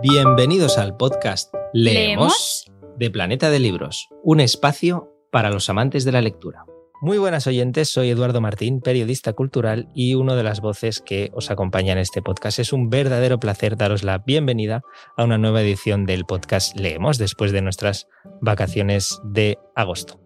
Bienvenidos 0.00 0.78
al 0.78 0.96
podcast 0.96 1.52
Leemos, 1.72 2.70
de 2.98 3.10
Planeta 3.10 3.50
de 3.50 3.58
Libros, 3.58 4.08
un 4.22 4.38
espacio 4.38 5.12
para 5.32 5.50
los 5.50 5.68
amantes 5.70 6.04
de 6.04 6.12
la 6.12 6.20
lectura. 6.20 6.64
Muy 7.00 7.18
buenas 7.18 7.48
oyentes, 7.48 7.88
soy 7.88 8.10
Eduardo 8.10 8.40
Martín, 8.40 8.80
periodista 8.80 9.32
cultural 9.32 9.88
y 9.96 10.14
una 10.14 10.36
de 10.36 10.44
las 10.44 10.60
voces 10.60 11.00
que 11.00 11.32
os 11.34 11.50
acompaña 11.50 11.94
en 11.94 11.98
este 11.98 12.22
podcast. 12.22 12.60
Es 12.60 12.72
un 12.72 12.90
verdadero 12.90 13.40
placer 13.40 13.76
daros 13.76 14.04
la 14.04 14.18
bienvenida 14.18 14.82
a 15.16 15.24
una 15.24 15.36
nueva 15.36 15.62
edición 15.62 16.06
del 16.06 16.24
podcast 16.26 16.78
Leemos 16.78 17.18
después 17.18 17.50
de 17.50 17.62
nuestras 17.62 18.06
vacaciones 18.40 19.18
de 19.24 19.58
agosto. 19.74 20.20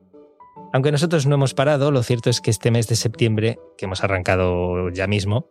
Aunque 0.75 0.93
nosotros 0.93 1.27
no 1.27 1.36
hemos 1.36 1.54
parado, 1.54 1.91
lo 1.91 2.02
cierto 2.02 2.29
es 2.29 2.43
que 2.43 2.50
este 2.50 2.70
mes 2.70 2.89
de 2.89 2.96
septiembre, 2.96 3.59
que 3.79 3.86
hemos 3.86 4.04
arrancado 4.04 4.91
ya 4.91 5.07
mismo, 5.07 5.50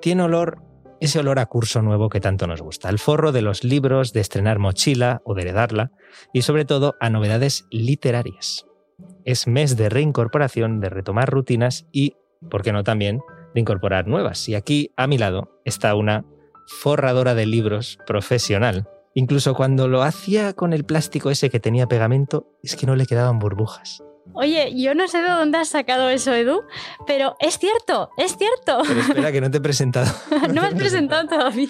tiene 0.00 0.22
olor, 0.22 0.62
ese 1.00 1.18
olor 1.18 1.38
a 1.38 1.46
curso 1.46 1.82
nuevo 1.82 2.08
que 2.08 2.20
tanto 2.20 2.46
nos 2.46 2.60
gusta, 2.60 2.88
el 2.88 2.98
forro 2.98 3.32
de 3.32 3.42
los 3.42 3.64
libros, 3.64 4.12
de 4.12 4.20
estrenar 4.20 4.58
mochila 4.58 5.22
o 5.24 5.34
de 5.34 5.42
heredarla, 5.42 5.92
y 6.32 6.42
sobre 6.42 6.64
todo 6.64 6.96
a 7.00 7.10
novedades 7.10 7.66
literarias. 7.70 8.66
Es 9.24 9.46
mes 9.46 9.76
de 9.76 9.88
reincorporación, 9.88 10.80
de 10.80 10.88
retomar 10.88 11.30
rutinas 11.30 11.86
y, 11.92 12.16
¿por 12.50 12.62
qué 12.62 12.72
no 12.72 12.82
también, 12.82 13.20
de 13.54 13.60
incorporar 13.60 14.06
nuevas? 14.06 14.48
Y 14.48 14.54
aquí, 14.54 14.92
a 14.96 15.06
mi 15.06 15.18
lado, 15.18 15.60
está 15.64 15.94
una 15.94 16.24
forradora 16.66 17.34
de 17.34 17.46
libros 17.46 17.98
profesional. 18.06 18.88
Incluso 19.14 19.54
cuando 19.54 19.88
lo 19.88 20.02
hacía 20.02 20.52
con 20.52 20.72
el 20.72 20.84
plástico 20.84 21.30
ese 21.30 21.50
que 21.50 21.60
tenía 21.60 21.86
pegamento, 21.86 22.46
es 22.62 22.76
que 22.76 22.86
no 22.86 22.96
le 22.96 23.06
quedaban 23.06 23.38
burbujas. 23.38 24.02
Oye, 24.34 24.72
yo 24.80 24.94
no 24.94 25.08
sé 25.08 25.20
de 25.22 25.28
dónde 25.28 25.58
has 25.58 25.68
sacado 25.68 26.08
eso, 26.10 26.32
Edu, 26.34 26.62
pero 27.06 27.36
es 27.40 27.58
cierto, 27.58 28.10
es 28.16 28.36
cierto. 28.36 28.82
Pero 28.86 29.00
espera, 29.00 29.32
que 29.32 29.40
no 29.40 29.50
te 29.50 29.58
he 29.58 29.60
presentado. 29.60 30.10
no 30.52 30.62
me 30.62 30.68
has 30.68 30.74
presentado 30.74 31.26
todavía. 31.28 31.68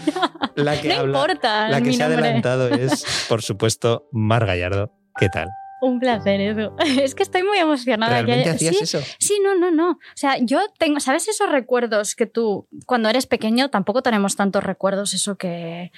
La 0.54 0.80
que 0.80 0.88
no 0.88 0.94
habla- 1.00 1.18
importa. 1.18 1.68
La 1.70 1.80
que 1.80 1.92
se 1.92 2.02
ha 2.02 2.06
adelantado 2.06 2.68
es, 2.68 3.04
por 3.28 3.42
supuesto, 3.42 4.08
Mar 4.12 4.44
Gallardo. 4.46 4.92
¿Qué 5.18 5.28
tal? 5.28 5.48
Un 5.80 6.00
placer, 6.00 6.40
Edu. 6.40 6.74
Es 7.00 7.14
que 7.14 7.22
estoy 7.22 7.44
muy 7.44 7.56
emocionada. 7.58 8.12
¿Realmente 8.12 8.50
haya- 8.50 8.54
hacías 8.56 8.76
sí, 8.76 8.82
eso? 8.82 9.00
Sí, 9.20 9.40
no, 9.42 9.54
no, 9.54 9.70
no. 9.70 9.92
O 9.92 9.96
sea, 10.16 10.36
yo 10.40 10.60
tengo, 10.78 10.98
¿sabes 11.00 11.26
esos 11.28 11.48
recuerdos 11.50 12.14
que 12.16 12.26
tú, 12.26 12.68
cuando 12.84 13.08
eres 13.08 13.26
pequeño, 13.26 13.70
tampoco 13.70 14.02
tenemos 14.02 14.34
tantos 14.36 14.62
recuerdos, 14.64 15.14
eso 15.14 15.36
que, 15.36 15.92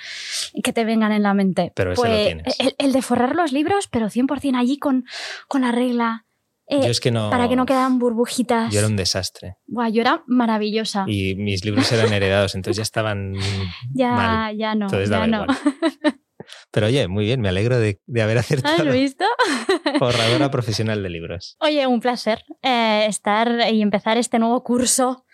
que 0.62 0.72
te 0.74 0.84
vengan 0.84 1.12
en 1.12 1.22
la 1.22 1.32
mente? 1.34 1.72
Pero 1.74 1.92
ese 1.92 2.02
lo 2.02 2.08
Pues, 2.08 2.26
tienes. 2.26 2.60
El, 2.60 2.74
el 2.78 2.92
de 2.92 3.02
forrar 3.02 3.34
los 3.34 3.52
libros, 3.52 3.88
pero 3.90 4.06
100% 4.08 4.56
allí 4.58 4.78
con, 4.78 5.06
con 5.48 5.62
la 5.62 5.72
regla. 5.72 6.26
Eh, 6.70 6.80
Yo 6.82 6.90
es 6.90 7.00
que 7.00 7.10
no. 7.10 7.30
Para 7.30 7.48
que 7.48 7.56
no 7.56 7.66
quedan 7.66 7.98
burbujitas. 7.98 8.72
Yo 8.72 8.78
era 8.78 8.88
un 8.88 8.96
desastre. 8.96 9.56
Buah, 9.66 9.88
yo 9.88 10.00
era 10.02 10.22
maravillosa. 10.26 11.04
Y 11.06 11.34
mis 11.34 11.64
libros 11.64 11.90
eran 11.92 12.12
heredados, 12.12 12.54
entonces 12.54 12.76
ya 12.78 12.82
estaban 12.82 13.34
ya, 13.92 14.10
mal. 14.12 14.56
ya 14.56 14.74
no. 14.74 14.86
Entonces 14.86 15.10
ya 15.10 15.26
no. 15.26 15.42
igual. 15.42 15.58
Pero 16.72 16.86
oye, 16.86 17.06
muy 17.08 17.24
bien, 17.26 17.40
me 17.40 17.48
alegro 17.48 17.78
de, 17.78 18.00
de 18.06 18.22
haber 18.22 18.38
¿Has 18.38 18.46
acertado. 18.46 18.92
visto? 18.92 19.24
Forradora 19.98 20.50
profesional 20.50 21.02
de 21.02 21.10
libros. 21.10 21.56
Oye, 21.60 21.86
un 21.86 22.00
placer 22.00 22.44
eh, 22.62 23.04
estar 23.08 23.72
y 23.72 23.82
empezar 23.82 24.18
este 24.18 24.38
nuevo 24.38 24.62
curso 24.64 25.24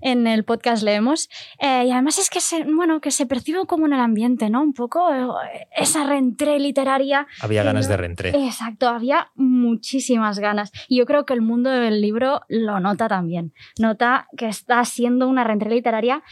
en 0.00 0.26
el 0.26 0.44
podcast 0.44 0.82
Leemos. 0.82 1.28
Eh, 1.58 1.84
y 1.86 1.90
además 1.90 2.18
es 2.18 2.30
que 2.30 2.40
se, 2.40 2.64
bueno, 2.64 3.00
que 3.00 3.10
se 3.10 3.26
percibe 3.26 3.66
como 3.66 3.86
en 3.86 3.92
el 3.94 4.00
ambiente, 4.00 4.48
¿no? 4.50 4.62
Un 4.62 4.72
poco 4.72 5.12
eh, 5.12 5.66
esa 5.76 6.04
rentré 6.04 6.58
literaria. 6.60 7.26
Había 7.40 7.62
Sí, 7.62 7.66
ganas 7.66 7.86
¿no? 7.86 7.90
de 7.90 7.96
reentré. 7.96 8.28
Exacto, 8.46 8.88
había 8.88 9.30
muchísimas 9.34 10.38
ganas. 10.38 10.70
Y 10.88 10.98
yo 10.98 11.06
creo 11.06 11.24
que 11.24 11.34
el 11.34 11.40
mundo 11.42 11.70
del 11.70 12.00
libro 12.00 12.42
lo 12.48 12.80
nota 12.80 13.08
también. 13.08 13.52
Nota 13.78 14.28
que 14.36 14.46
está 14.46 14.84
siendo 14.84 15.28
una 15.28 15.44
rentré 15.44 15.70
literaria, 15.70 16.22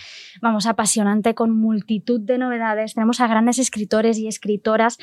vamos, 0.40 0.66
apasionante, 0.66 1.34
con 1.34 1.50
multitud 1.56 2.20
de 2.20 2.38
novedades. 2.38 2.94
Tenemos 2.94 3.20
a 3.20 3.26
grandes 3.26 3.58
escritores 3.58 4.18
y 4.18 4.28
escritoras 4.28 4.98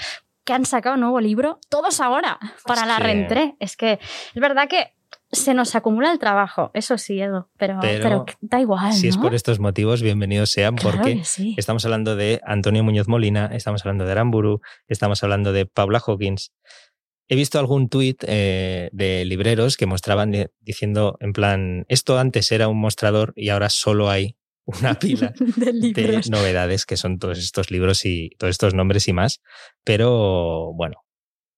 que 0.46 0.54
han 0.54 0.66
sacado 0.66 0.96
un 0.96 1.02
nuevo 1.02 1.22
libro, 1.22 1.60
todos 1.70 2.02
ahora, 2.02 2.38
para 2.66 2.82
Es 2.82 2.88
la 2.88 2.98
que- 2.98 3.04
rentré. 3.04 3.56
Es 3.60 3.78
que 3.78 3.94
es 3.94 4.42
verdad 4.42 4.68
que 4.68 4.94
se 5.34 5.54
nos 5.54 5.76
acumula 5.76 6.12
el 6.12 6.20
trabajo, 6.20 6.72
eso 6.74 6.98
sí, 6.98 7.20
Edo, 7.20 7.50
pero, 7.58 7.80
Pero 7.82 8.04
pero 8.04 8.26
da 8.42 8.62
igual. 8.62 8.94
Si 8.94 9.08
es 9.08 9.18
¿no? 9.18 9.24
por 9.24 9.34
estos 9.36 9.60
motivos, 9.60 10.02
bienvenidos 10.02 10.52
sean, 10.52 10.76
Claro 10.76 10.98
porque 11.00 11.18
que 11.18 11.24
sí. 11.26 11.56
estamos 11.58 11.84
hablando 11.86 12.16
de 12.16 12.40
Antonio 12.46 12.84
Muñoz 12.84 13.08
Molina, 13.08 13.48
estamos 13.54 13.82
hablando 13.84 14.06
de 14.06 14.12
Aramburu, 14.12 14.62
estamos 14.88 15.22
hablando 15.24 15.52
de 15.52 15.66
Paula 15.66 16.02
Hawkins. 16.06 16.54
He 17.28 17.36
visto 17.36 17.58
algún 17.60 17.90
tuit 17.90 18.24
eh, 18.28 18.90
de 18.92 19.26
libreros 19.26 19.76
que 19.78 19.86
mostraban 19.86 20.32
di- 20.32 20.46
diciendo, 20.60 21.18
en 21.20 21.34
plan, 21.34 21.86
esto 21.88 22.20
antes 22.20 22.52
era 22.52 22.68
un 22.68 22.80
mostrador 22.80 23.34
y 23.36 23.50
ahora 23.50 23.70
solo 23.70 24.10
hay 24.10 24.36
una 24.66 24.94
pila 25.00 25.34
de 25.58 25.94
de 25.94 26.22
novedades 26.30 26.86
que 26.86 26.96
son 26.98 27.20
todos 27.20 27.40
estos 27.40 27.72
libros 27.72 28.06
y 28.06 28.30
todos 28.38 28.52
estos 28.52 28.74
nombres 28.74 29.08
y 29.08 29.14
más. 29.14 29.42
Pero 29.84 30.74
bueno, 30.74 31.03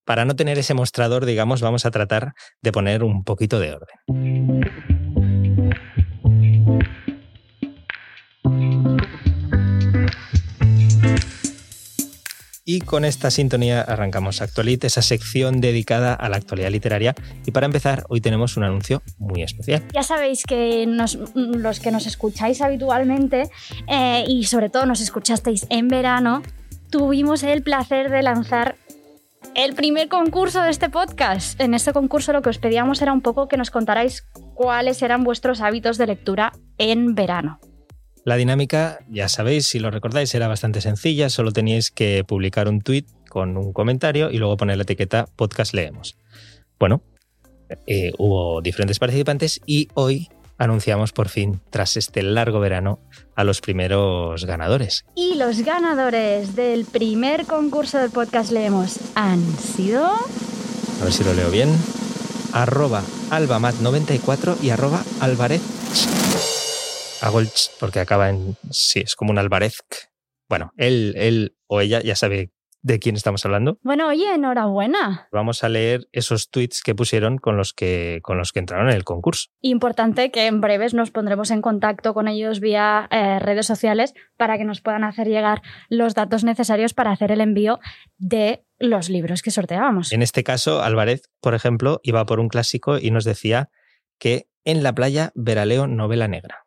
para 0.06 0.26
no 0.26 0.36
tener 0.36 0.58
ese 0.58 0.74
mostrador, 0.74 1.26
digamos, 1.26 1.62
vamos 1.62 1.86
a 1.86 1.92
tratar 1.92 2.34
de 2.62 2.72
poner 2.72 3.04
un 3.04 3.24
poquito 3.24 3.60
de 3.60 3.74
orden. 3.74 4.76
Y 12.68 12.82
con 12.82 13.06
esta 13.06 13.30
sintonía 13.30 13.82
arrancamos 13.82 14.42
Actualit, 14.42 14.84
esa 14.86 15.04
sección 15.04 15.62
dedicada 15.62 16.16
a 16.16 16.30
la 16.30 16.38
actualidad 16.38 16.72
literaria. 16.72 17.14
Y 17.46 17.52
para 17.52 17.68
empezar, 17.68 18.06
hoy 18.10 18.22
tenemos 18.22 18.58
un 18.58 18.64
anuncio 18.64 19.04
muy 19.20 19.44
especial. 19.44 19.84
Ya 19.94 20.02
sabéis 20.02 20.44
que 20.44 20.88
los 20.88 21.80
que 21.80 21.92
nos 21.92 22.08
escucháis 22.08 22.62
habitualmente 22.62 23.52
eh, 23.88 24.26
y 24.28 24.46
sobre 24.46 24.72
todo 24.72 24.88
nos 24.88 25.00
escuchasteis 25.00 25.68
en 25.70 25.90
verano, 25.90 26.42
tuvimos 26.90 27.44
el 27.44 27.62
placer 27.62 28.10
de 28.10 28.24
lanzar 28.24 28.78
el 29.56 29.74
primer 29.74 30.10
concurso 30.10 30.62
de 30.62 30.70
este 30.70 30.90
podcast. 30.90 31.60
En 31.62 31.74
este 31.74 31.94
concurso 31.94 32.34
lo 32.34 32.42
que 32.42 32.50
os 32.50 32.58
pedíamos 32.58 33.02
era 33.02 33.14
un 33.14 33.22
poco 33.22 33.48
que 33.48 33.58
nos 33.58 33.72
contarais 33.72 34.28
cuáles 34.54 35.02
eran 35.02 35.24
vuestros 35.24 35.62
hábitos 35.62 35.98
de 35.98 36.08
lectura 36.08 36.52
en 36.78 37.16
verano. 37.16 37.60
La 38.26 38.36
dinámica, 38.36 39.00
ya 39.10 39.30
sabéis, 39.30 39.68
si 39.68 39.80
lo 39.80 39.92
recordáis, 39.92 40.34
era 40.36 40.48
bastante 40.48 40.82
sencilla, 40.82 41.30
solo 41.30 41.52
teníais 41.52 41.90
que 41.90 42.24
publicar 42.28 42.68
un 42.68 42.82
tweet 42.82 43.06
con 43.30 43.56
un 43.58 43.72
comentario 43.72 44.30
y 44.30 44.38
luego 44.38 44.58
poner 44.58 44.78
la 44.78 44.84
etiqueta 44.84 45.28
podcast 45.36 45.74
leemos. 45.74 46.18
Bueno, 46.78 47.02
eh, 47.88 48.12
hubo 48.18 48.62
diferentes 48.62 49.00
participantes 49.00 49.62
y 49.66 49.88
hoy 49.94 50.28
anunciamos 50.58 51.12
por 51.12 51.30
fin, 51.30 51.62
tras 51.70 51.98
este 51.98 52.24
largo 52.24 52.60
verano, 52.60 53.00
a 53.36 53.44
los 53.44 53.62
primeros 53.62 54.46
ganadores. 54.46 55.06
Y 55.16 55.36
los 55.36 55.60
ganadores 55.62 56.56
del 56.56 56.86
primer 56.86 57.46
concurso 57.46 57.98
del 58.00 58.12
podcast 58.12 58.52
leemos 58.52 58.98
han 59.16 59.42
sido... 59.58 60.06
A 60.06 61.04
ver 61.04 61.14
si 61.14 61.24
lo 61.24 61.34
leo 61.34 61.52
bien. 61.52 61.70
Arroba 62.54 63.04
albamat94 63.30 64.58
y 64.62 64.70
arroba 64.70 65.04
alvarez. 65.20 65.62
Hago 67.22 67.40
el 67.40 67.50
ch 67.50 67.72
porque 67.80 68.00
acaba 68.00 68.30
en... 68.30 68.56
Sí, 68.72 69.02
es 69.02 69.16
como 69.16 69.32
un 69.32 69.38
alvarez. 69.38 69.84
Bueno, 70.48 70.72
él, 70.78 71.14
él 71.18 71.56
o 71.68 71.82
ella 71.82 72.02
ya 72.02 72.16
sabe 72.16 72.52
de 72.86 73.00
quién 73.00 73.16
estamos 73.16 73.44
hablando. 73.46 73.80
Bueno, 73.82 74.08
oye, 74.08 74.32
enhorabuena. 74.36 75.28
Vamos 75.32 75.64
a 75.64 75.70
leer 75.70 76.08
esos 76.12 76.52
tweets 76.52 76.84
que 76.84 76.94
pusieron 76.94 77.40
con 77.40 77.58
los 77.58 77.74
que, 77.74 78.20
con 78.22 78.38
los 78.38 78.52
que 78.52 78.60
entraron 78.60 78.90
en 78.90 78.96
el 78.96 79.04
concurso. 79.04 79.50
Importante 79.62 80.30
que 80.30 80.46
en 80.46 80.62
breves 80.62 80.94
nos 80.94 81.10
pondremos 81.10 81.50
en 81.50 81.64
contacto 81.64 82.14
con 82.14 82.28
ellos 82.28 82.60
vía 82.60 83.08
eh, 83.10 83.40
redes 83.40 83.66
sociales 83.66 84.14
para 84.38 84.60
que 84.60 84.66
nos 84.66 84.82
puedan 84.82 85.04
hacer 85.04 85.28
llegar 85.28 85.64
los 85.90 86.14
datos 86.14 86.44
necesarios 86.44 86.94
para 86.94 87.10
hacer 87.10 87.32
el 87.32 87.42
envío 87.42 87.80
de 88.20 88.64
los 88.78 89.10
libros 89.10 89.42
que 89.42 89.50
sorteábamos. 89.50 90.12
En 90.12 90.22
este 90.22 90.44
caso, 90.44 90.84
Álvarez, 90.84 91.24
por 91.42 91.56
ejemplo, 91.56 92.00
iba 92.04 92.24
por 92.28 92.40
un 92.40 92.50
clásico 92.50 93.00
y 93.00 93.10
nos 93.10 93.24
decía 93.24 93.72
que 94.20 94.48
en 94.64 94.84
la 94.84 94.94
playa 94.94 95.32
veraleo 95.34 95.88
novela 95.88 96.28
negra. 96.28 96.65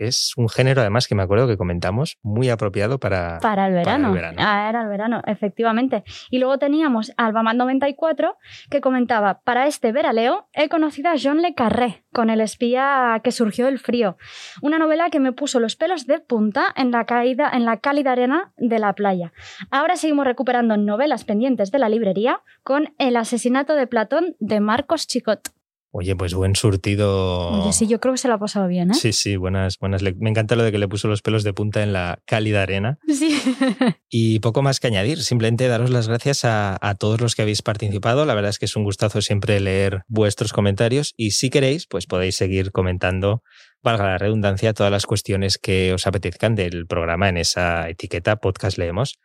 Que 0.00 0.06
es 0.06 0.32
un 0.38 0.48
género, 0.48 0.80
además, 0.80 1.06
que 1.06 1.14
me 1.14 1.22
acuerdo 1.22 1.46
que 1.46 1.58
comentamos, 1.58 2.16
muy 2.22 2.48
apropiado 2.48 2.98
para, 2.98 3.38
Para 3.40 3.66
el 3.66 3.74
verano. 3.74 4.08
el 4.08 4.14
verano. 4.14 4.38
Ah, 4.40 4.70
era 4.70 4.80
el 4.80 4.88
verano, 4.88 5.20
efectivamente. 5.26 6.04
Y 6.30 6.38
luego 6.38 6.56
teníamos 6.56 7.12
a 7.18 7.28
Albamat94 7.28 8.36
que 8.70 8.80
comentaba: 8.80 9.40
Para 9.44 9.66
este 9.66 9.92
veraleo 9.92 10.48
he 10.54 10.70
conocido 10.70 11.10
a 11.10 11.16
John 11.22 11.42
Le 11.42 11.54
Carré 11.54 12.02
con 12.14 12.30
El 12.30 12.40
espía 12.40 13.20
que 13.22 13.30
surgió 13.30 13.66
del 13.66 13.78
frío. 13.78 14.16
Una 14.62 14.78
novela 14.78 15.10
que 15.10 15.20
me 15.20 15.32
puso 15.34 15.60
los 15.60 15.76
pelos 15.76 16.06
de 16.06 16.18
punta 16.18 16.68
en 16.76 16.92
la, 16.92 17.04
caída, 17.04 17.50
en 17.52 17.66
la 17.66 17.76
cálida 17.76 18.12
arena 18.12 18.54
de 18.56 18.78
la 18.78 18.94
playa. 18.94 19.34
Ahora 19.70 19.96
seguimos 19.96 20.24
recuperando 20.24 20.78
novelas 20.78 21.24
pendientes 21.24 21.70
de 21.72 21.78
la 21.78 21.90
librería 21.90 22.40
con 22.62 22.94
El 22.96 23.18
asesinato 23.18 23.74
de 23.74 23.86
Platón 23.86 24.34
de 24.38 24.60
Marcos 24.60 25.06
Chicot. 25.06 25.59
Oye, 25.92 26.14
pues 26.14 26.34
buen 26.34 26.54
surtido. 26.54 27.48
Oye, 27.48 27.72
sí, 27.72 27.88
yo 27.88 27.98
creo 27.98 28.14
que 28.14 28.18
se 28.18 28.28
lo 28.28 28.34
ha 28.34 28.38
pasado 28.38 28.68
bien, 28.68 28.92
¿eh? 28.92 28.94
Sí, 28.94 29.12
sí, 29.12 29.34
buenas, 29.34 29.76
buenas. 29.78 30.02
Me 30.02 30.30
encanta 30.30 30.54
lo 30.54 30.62
de 30.62 30.70
que 30.70 30.78
le 30.78 30.86
puso 30.86 31.08
los 31.08 31.20
pelos 31.20 31.42
de 31.42 31.52
punta 31.52 31.82
en 31.82 31.92
la 31.92 32.20
cálida 32.26 32.62
arena. 32.62 32.98
Sí. 33.08 33.40
Y 34.12 34.40
poco 34.40 34.60
más 34.62 34.80
que 34.80 34.88
añadir, 34.88 35.22
simplemente 35.22 35.68
daros 35.68 35.90
las 35.90 36.08
gracias 36.08 36.44
a, 36.44 36.76
a 36.80 36.96
todos 36.96 37.20
los 37.20 37.36
que 37.36 37.42
habéis 37.42 37.62
participado. 37.62 38.24
La 38.24 38.34
verdad 38.34 38.50
es 38.50 38.58
que 38.58 38.64
es 38.64 38.74
un 38.74 38.82
gustazo 38.82 39.22
siempre 39.22 39.60
leer 39.60 40.02
vuestros 40.08 40.52
comentarios 40.52 41.14
y 41.16 41.30
si 41.30 41.48
queréis, 41.48 41.86
pues 41.86 42.06
podéis 42.06 42.34
seguir 42.34 42.72
comentando, 42.72 43.44
valga 43.82 44.06
la 44.06 44.18
redundancia, 44.18 44.74
todas 44.74 44.90
las 44.90 45.06
cuestiones 45.06 45.58
que 45.58 45.92
os 45.92 46.08
apetezcan 46.08 46.56
del 46.56 46.86
programa 46.88 47.28
en 47.28 47.36
esa 47.36 47.88
etiqueta 47.88 48.36
podcast 48.36 48.78
leemos. 48.78 49.20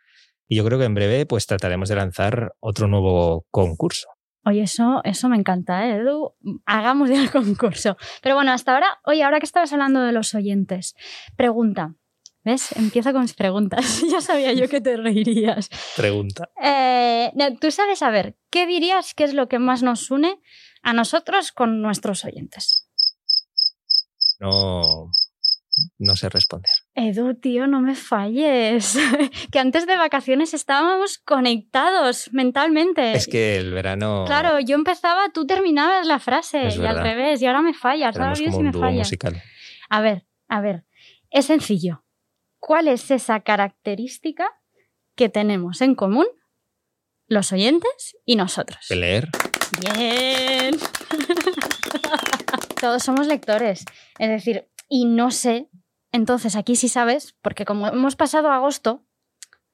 Y 0.48 0.56
yo 0.56 0.64
creo 0.64 0.78
que 0.78 0.84
en 0.84 0.94
breve 0.94 1.26
pues 1.26 1.46
trataremos 1.46 1.88
de 1.88 1.96
lanzar 1.96 2.52
otro 2.60 2.86
nuevo 2.86 3.46
concurso. 3.50 4.15
Oye, 4.46 4.62
eso, 4.62 5.00
eso 5.02 5.28
me 5.28 5.36
encanta, 5.36 5.88
¿eh, 5.88 5.96
Edu. 5.96 6.36
Hagamos 6.66 7.10
ya 7.10 7.20
el 7.20 7.32
concurso. 7.32 7.96
Pero 8.22 8.36
bueno, 8.36 8.52
hasta 8.52 8.74
ahora, 8.74 9.00
oye, 9.04 9.24
ahora 9.24 9.40
que 9.40 9.46
estabas 9.46 9.72
hablando 9.72 10.00
de 10.02 10.12
los 10.12 10.34
oyentes, 10.36 10.94
pregunta. 11.36 11.96
¿Ves? 12.44 12.70
Empieza 12.76 13.12
con 13.12 13.22
mis 13.22 13.34
preguntas. 13.34 14.04
ya 14.10 14.20
sabía 14.20 14.52
yo 14.52 14.68
que 14.68 14.80
te 14.80 14.96
reirías. 14.96 15.68
Pregunta. 15.96 16.48
Eh, 16.62 17.32
Tú 17.60 17.72
sabes, 17.72 18.02
a 18.02 18.10
ver, 18.10 18.36
¿qué 18.50 18.68
dirías 18.68 19.14
que 19.14 19.24
es 19.24 19.34
lo 19.34 19.48
que 19.48 19.58
más 19.58 19.82
nos 19.82 20.12
une 20.12 20.40
a 20.82 20.92
nosotros 20.92 21.50
con 21.50 21.82
nuestros 21.82 22.24
oyentes? 22.24 22.88
No, 24.38 25.10
no 25.98 26.14
sé 26.14 26.28
responder. 26.28 26.70
Edu, 26.98 27.34
tío, 27.34 27.66
no 27.66 27.82
me 27.82 27.94
falles. 27.94 28.98
que 29.52 29.58
antes 29.58 29.86
de 29.86 29.98
vacaciones 29.98 30.54
estábamos 30.54 31.18
conectados 31.18 32.30
mentalmente. 32.32 33.12
Es 33.12 33.26
que 33.26 33.58
el 33.58 33.70
verano. 33.70 34.24
Claro, 34.26 34.60
yo 34.60 34.74
empezaba, 34.74 35.28
tú 35.28 35.46
terminabas 35.46 36.06
la 36.06 36.18
frase 36.18 36.68
Es 36.68 36.78
y 36.78 36.86
al 36.86 37.02
revés, 37.02 37.42
y 37.42 37.46
ahora 37.46 37.60
me 37.60 37.74
fallas. 37.74 38.16
Ahora 38.16 38.32
como 38.32 38.50
si 38.50 38.62
me 38.62 38.72
fallas. 38.72 39.06
musical. 39.06 39.42
A 39.90 40.00
ver, 40.00 40.26
a 40.48 40.62
ver. 40.62 40.84
Es 41.30 41.44
sencillo. 41.44 42.02
¿Cuál 42.58 42.88
es 42.88 43.10
esa 43.10 43.40
característica 43.40 44.48
que 45.14 45.28
tenemos 45.28 45.82
en 45.82 45.94
común 45.94 46.26
los 47.28 47.52
oyentes 47.52 48.16
y 48.24 48.36
nosotros? 48.36 48.86
¿De 48.88 48.96
leer? 48.96 49.28
Bien. 49.80 50.78
Todos 52.80 53.02
somos 53.02 53.26
lectores. 53.26 53.84
Es 54.18 54.30
decir, 54.30 54.66
y 54.88 55.04
no 55.04 55.30
sé, 55.30 55.68
entonces 56.16 56.56
aquí 56.56 56.74
sí 56.76 56.88
sabes, 56.88 57.34
porque 57.42 57.64
como 57.64 57.86
hemos 57.88 58.16
pasado 58.16 58.50
agosto, 58.50 59.04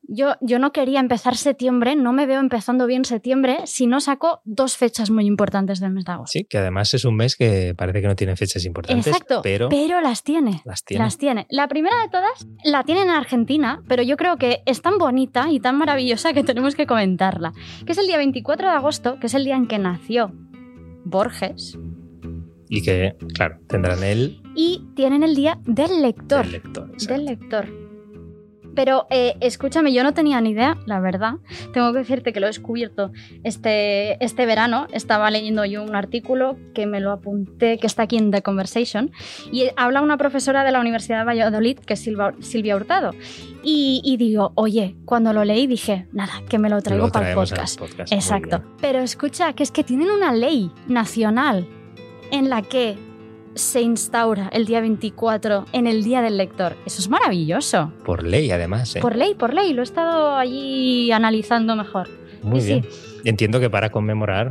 yo, 0.03 0.35
yo 0.41 0.59
no 0.59 0.73
quería 0.73 1.01
empezar 1.01 1.37
septiembre, 1.37 1.95
no 1.95 2.13
me 2.13 2.27
veo 2.27 2.41
empezando 2.41 2.87
bien 2.87 3.05
septiembre 3.05 3.61
si 3.67 3.87
no 3.87 4.01
saco 4.01 4.43
dos 4.45 4.77
fechas 4.77 5.11
muy 5.11 5.27
importantes 5.27 5.81
del 5.81 5.93
mes 5.93 6.05
de 6.05 6.13
agosto. 6.13 6.33
Sí, 6.33 6.45
que 6.45 6.59
además 6.59 6.93
es 6.95 7.05
un 7.05 7.17
mes 7.17 7.37
que 7.37 7.75
parece 7.77 8.03
que 8.03 8.09
no 8.09 8.17
tiene 8.17 8.37
fechas 8.37 8.65
importantes, 8.65 9.07
Exacto, 9.07 9.41
pero 9.43 9.69
las 10.01 10.23
tiene. 10.23 10.61
las 10.65 10.85
tiene. 10.85 11.05
Las 11.05 11.19
tiene. 11.19 11.47
La 11.51 11.69
primera 11.69 11.97
de 12.03 12.09
todas 12.09 12.47
la 12.65 12.83
tienen 12.85 13.05
en 13.05 13.15
Argentina, 13.15 13.83
pero 13.89 14.03
yo 14.03 14.17
creo 14.17 14.37
que 14.37 14.63
es 14.67 14.83
tan 14.83 14.99
bonita 14.99 15.51
y 15.51 15.61
tan 15.61 15.79
maravillosa 15.79 16.33
que 16.33 16.43
tenemos 16.43 16.75
que 16.75 16.87
comentarla. 16.87 17.53
Que 17.87 17.93
es 17.93 17.99
el 17.99 18.07
día 18.07 18.17
24 18.17 18.69
de 18.69 18.75
agosto, 18.75 19.21
que 19.21 19.29
es 19.29 19.35
el 19.35 19.45
día 19.45 19.57
en 19.57 19.69
que 19.69 19.79
nació 19.79 20.33
Borges, 21.05 21.79
Y 22.75 22.81
que, 22.83 23.15
claro, 23.35 23.59
tendrán 23.67 24.03
el, 24.03 24.41
y 24.55 24.83
tienen 24.97 25.23
el 25.23 25.35
día 25.35 25.59
del 25.65 26.01
lector. 26.01 26.47
el 26.47 26.53
lector. 26.53 26.89
exacto. 26.95 27.13
del 27.13 27.25
lector. 27.27 27.67
Pero 28.75 29.07
eh, 29.11 29.35
escúchame, 29.41 29.93
yo 29.93 30.03
no 30.03 30.15
tenía 30.15 30.41
ni 30.41 30.53
idea, 30.53 30.79
la 30.87 30.99
verdad. 30.99 31.35
Tengo 31.75 31.93
que 31.93 31.99
decirte 31.99 32.33
que 32.33 32.41
lo 32.41 32.47
he 32.47 32.49
descubierto 32.49 33.13
este, 33.45 34.17
este 34.25 34.47
verano. 34.47 34.87
Estaba 34.95 35.31
leyendo 35.31 35.67
yo 35.67 35.83
un 35.83 35.95
artículo 35.95 36.57
que 36.73 36.87
me 36.87 36.99
lo 37.01 37.13
apunté, 37.13 37.77
que 37.77 37.87
está 37.87 38.05
aquí 38.05 38.17
en 38.17 38.31
The 38.31 38.41
Conversation, 38.41 39.11
y 39.53 39.67
habla 39.77 40.01
una 40.01 40.17
profesora 40.17 40.65
de 40.65 40.73
la 40.73 40.81
Universidad 40.81 41.19
de 41.19 41.25
Valladolid, 41.27 41.81
que 41.81 41.93
es 41.93 42.01
Silva- 42.01 42.33
Silvia 42.41 42.75
Hurtado. 42.75 43.11
Y, 43.63 44.01
y 44.03 44.17
digo, 44.17 44.53
oye, 44.55 44.97
cuando 45.05 45.35
lo 45.35 45.45
leí 45.45 45.67
dije, 45.67 46.07
nada, 46.13 46.33
que 46.49 46.59
me 46.59 46.71
lo 46.71 46.81
traigo 46.81 47.09
Lo 47.09 47.13
para 47.13 47.29
el 47.29 47.35
podcast. 47.35 47.79
podcast, 47.79 48.11
Exacto. 48.11 48.63
Pero 48.81 49.01
escucha, 49.01 49.53
que 49.53 49.63
es 49.65 49.71
que 49.71 49.85
tienen 49.85 50.11
una 50.11 50.33
ley 50.33 50.71
nacional 50.89 51.69
en 52.33 52.51
la 52.51 52.63
que 52.63 52.99
se 53.55 53.83
instaura 53.83 54.49
el 54.53 54.65
día 54.65 54.81
24 54.81 55.67
en 55.73 55.87
el 55.87 56.03
Día 56.03 56.23
del 56.23 56.39
Lector. 56.39 56.75
Eso 56.87 57.01
es 57.01 57.09
maravilloso. 57.09 57.93
Por 58.05 58.25
ley, 58.25 58.51
además. 58.51 58.97
¿eh? 58.97 59.01
Por 59.01 59.15
ley, 59.15 59.35
por 59.35 59.55
ley. 59.55 59.73
Lo 59.75 59.83
he 59.83 59.85
estado 59.85 60.35
allí 60.35 61.13
analizando 61.13 61.77
mejor. 61.77 62.09
Muy 62.43 62.61
bien. 62.61 62.87
Entiendo 63.25 63.61
que 63.61 63.71
para 63.71 63.91
conmemorar 63.91 64.51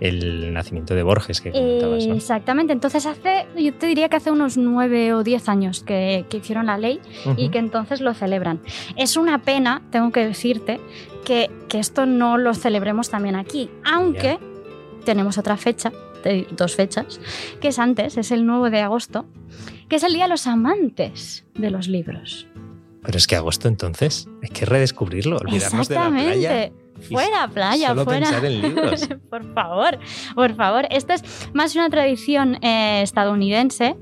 el 0.00 0.52
nacimiento 0.52 0.96
de 0.96 1.04
Borges 1.04 1.40
que 1.40 1.52
comentabas, 1.52 2.06
¿no? 2.06 2.14
Exactamente. 2.14 2.72
Entonces 2.72 3.06
hace, 3.06 3.46
yo 3.56 3.72
te 3.74 3.86
diría 3.86 4.08
que 4.08 4.16
hace 4.16 4.32
unos 4.32 4.56
nueve 4.56 5.14
o 5.14 5.22
diez 5.22 5.48
años 5.48 5.84
que, 5.84 6.24
que 6.28 6.38
hicieron 6.38 6.66
la 6.66 6.76
ley 6.76 7.00
y 7.36 7.50
que 7.50 7.58
entonces 7.58 8.00
lo 8.00 8.12
celebran. 8.12 8.60
Es 8.96 9.16
una 9.16 9.38
pena, 9.42 9.82
tengo 9.90 10.10
que 10.10 10.26
decirte, 10.26 10.80
que, 11.24 11.48
que 11.68 11.78
esto 11.78 12.04
no 12.04 12.36
lo 12.36 12.52
celebremos 12.54 13.10
también 13.10 13.36
aquí, 13.36 13.70
aunque 13.84 14.40
tenemos 15.04 15.38
otra 15.38 15.56
fecha, 15.56 15.92
de- 16.22 16.46
dos 16.56 16.74
fechas, 16.76 17.20
que 17.60 17.68
es 17.68 17.78
antes, 17.78 18.16
es 18.16 18.30
el 18.30 18.46
9 18.46 18.70
de 18.70 18.80
agosto, 18.80 19.26
que 19.88 19.96
es 19.96 20.02
el 20.02 20.12
Día 20.14 20.24
de 20.24 20.30
los 20.30 20.46
Amantes 20.46 21.44
de 21.54 21.70
los 21.70 21.88
Libros. 21.88 22.46
Pero 23.04 23.18
es 23.18 23.26
que 23.26 23.34
agosto 23.36 23.66
entonces, 23.68 24.28
hay 24.42 24.48
que 24.50 24.64
redescubrirlo, 24.64 25.36
olvidarnos 25.38 25.88
de 25.88 25.94
la 25.96 26.08
playa. 26.08 26.70
Fuera 27.10 27.48
playa, 27.48 27.88
solo 27.88 28.04
fuera. 28.04 28.20
pensar 28.30 28.44
en 28.44 28.62
libros. 28.62 29.08
por 29.30 29.52
favor, 29.54 29.98
por 30.36 30.54
favor. 30.54 30.86
Esto 30.90 31.14
es 31.14 31.24
más 31.52 31.74
una 31.74 31.90
tradición 31.90 32.62
eh, 32.62 33.02
estadounidense. 33.02 33.96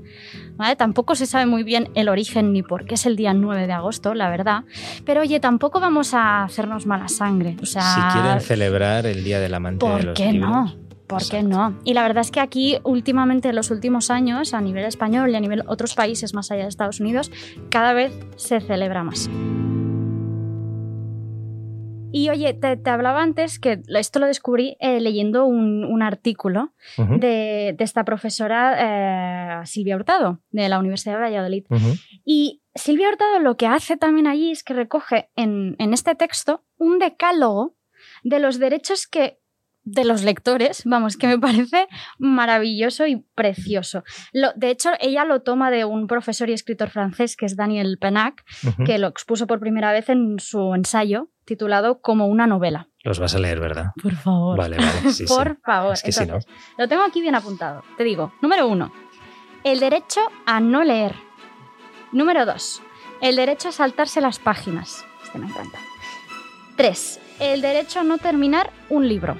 ¿vale? 0.55 0.75
Tampoco 0.75 1.15
se 1.15 1.25
sabe 1.25 1.47
muy 1.47 1.63
bien 1.63 1.89
el 1.95 2.09
origen 2.09 2.53
ni 2.53 2.61
por 2.61 2.85
qué 2.85 2.93
es 2.93 3.07
el 3.07 3.15
día 3.15 3.33
9 3.33 3.65
de 3.65 3.73
agosto, 3.73 4.13
la 4.13 4.29
verdad. 4.29 4.65
Pero 5.03 5.21
oye, 5.21 5.39
tampoco 5.39 5.79
vamos 5.79 6.13
a 6.13 6.43
hacernos 6.43 6.85
mala 6.85 7.07
sangre. 7.07 7.57
O 7.59 7.65
sea, 7.65 7.81
Si 7.81 8.19
quieren 8.19 8.39
celebrar 8.39 9.07
el 9.07 9.23
Día 9.23 9.39
del 9.39 9.55
Amante 9.55 9.83
de 9.83 9.91
¿por 9.91 10.03
los 10.03 10.13
qué 10.15 10.31
libros. 10.33 10.51
no? 10.51 10.75
¿Por 11.11 11.27
qué 11.27 11.43
no? 11.43 11.77
Y 11.83 11.93
la 11.93 12.03
verdad 12.03 12.21
es 12.21 12.31
que 12.31 12.39
aquí, 12.39 12.77
últimamente, 12.85 13.49
en 13.49 13.55
los 13.57 13.69
últimos 13.69 14.09
años, 14.09 14.53
a 14.53 14.61
nivel 14.61 14.85
español 14.85 15.29
y 15.29 15.35
a 15.35 15.41
nivel 15.41 15.61
otros 15.67 15.93
países 15.93 16.33
más 16.33 16.51
allá 16.51 16.63
de 16.63 16.69
Estados 16.69 17.01
Unidos, 17.01 17.29
cada 17.69 17.91
vez 17.91 18.17
se 18.37 18.61
celebra 18.61 19.03
más. 19.03 19.29
Y 22.13 22.29
oye, 22.29 22.53
te, 22.53 22.77
te 22.77 22.89
hablaba 22.89 23.21
antes 23.21 23.59
que 23.59 23.81
esto 23.89 24.19
lo 24.19 24.27
descubrí 24.27 24.77
eh, 24.79 25.01
leyendo 25.01 25.43
un, 25.45 25.83
un 25.83 26.01
artículo 26.01 26.73
de, 26.97 27.75
de 27.77 27.83
esta 27.83 28.05
profesora 28.05 29.59
eh, 29.59 29.65
Silvia 29.65 29.97
Hurtado, 29.97 30.39
de 30.51 30.69
la 30.69 30.79
Universidad 30.79 31.15
de 31.15 31.23
Valladolid. 31.23 31.65
Y 32.23 32.61
Silvia 32.73 33.09
Hurtado 33.09 33.39
lo 33.39 33.57
que 33.57 33.67
hace 33.67 33.97
también 33.97 34.27
allí 34.27 34.51
es 34.51 34.63
que 34.63 34.73
recoge 34.73 35.29
en, 35.35 35.75
en 35.77 35.93
este 35.93 36.15
texto 36.15 36.63
un 36.77 36.99
decálogo 36.99 37.75
de 38.23 38.39
los 38.39 38.59
derechos 38.59 39.07
que 39.07 39.40
de 39.83 40.05
los 40.05 40.23
lectores, 40.23 40.83
vamos, 40.85 41.17
que 41.17 41.27
me 41.27 41.39
parece 41.39 41.87
maravilloso 42.19 43.07
y 43.07 43.25
precioso. 43.35 44.03
Lo- 44.31 44.53
de 44.55 44.69
hecho, 44.69 44.91
ella 44.99 45.25
lo 45.25 45.41
toma 45.41 45.71
de 45.71 45.85
un 45.85 46.07
profesor 46.07 46.49
y 46.49 46.53
escritor 46.53 46.89
francés 46.89 47.35
que 47.35 47.45
es 47.45 47.55
Daniel 47.55 47.97
Penac, 47.99 48.43
que 48.85 48.97
lo 48.99 49.07
expuso 49.07 49.47
por 49.47 49.59
primera 49.59 49.91
vez 49.91 50.09
en 50.09 50.39
su 50.39 50.73
ensayo 50.75 51.29
titulado 51.45 51.99
Como 52.01 52.27
una 52.27 52.45
novela. 52.47 52.87
Los 53.03 53.19
vas 53.19 53.33
a 53.35 53.39
leer, 53.39 53.59
¿verdad? 53.59 53.87
Por 54.01 54.13
favor. 54.15 54.57
Vale, 54.57 54.77
vale. 54.77 55.11
Sí, 55.11 55.25
por 55.25 55.49
sí. 55.55 55.61
favor. 55.65 55.93
Es 55.93 56.03
que 56.03 56.11
si 56.11 56.25
no. 56.25 56.37
Lo 56.77 56.87
tengo 56.87 57.03
aquí 57.03 57.19
bien 57.19 57.33
apuntado. 57.35 57.83
Te 57.97 58.03
digo, 58.03 58.31
número 58.41 58.67
uno, 58.67 58.93
el 59.63 59.79
derecho 59.79 60.21
a 60.45 60.59
no 60.59 60.83
leer. 60.83 61.15
Número 62.11 62.45
dos, 62.45 62.81
el 63.21 63.35
derecho 63.35 63.69
a 63.69 63.71
saltarse 63.71 64.21
las 64.21 64.37
páginas. 64.37 65.03
Este 65.23 65.39
me 65.39 65.47
encanta. 65.47 65.79
Tres, 66.77 67.19
el 67.39 67.61
derecho 67.61 67.99
a 68.01 68.03
no 68.03 68.17
terminar 68.17 68.71
un 68.89 69.07
libro. 69.07 69.37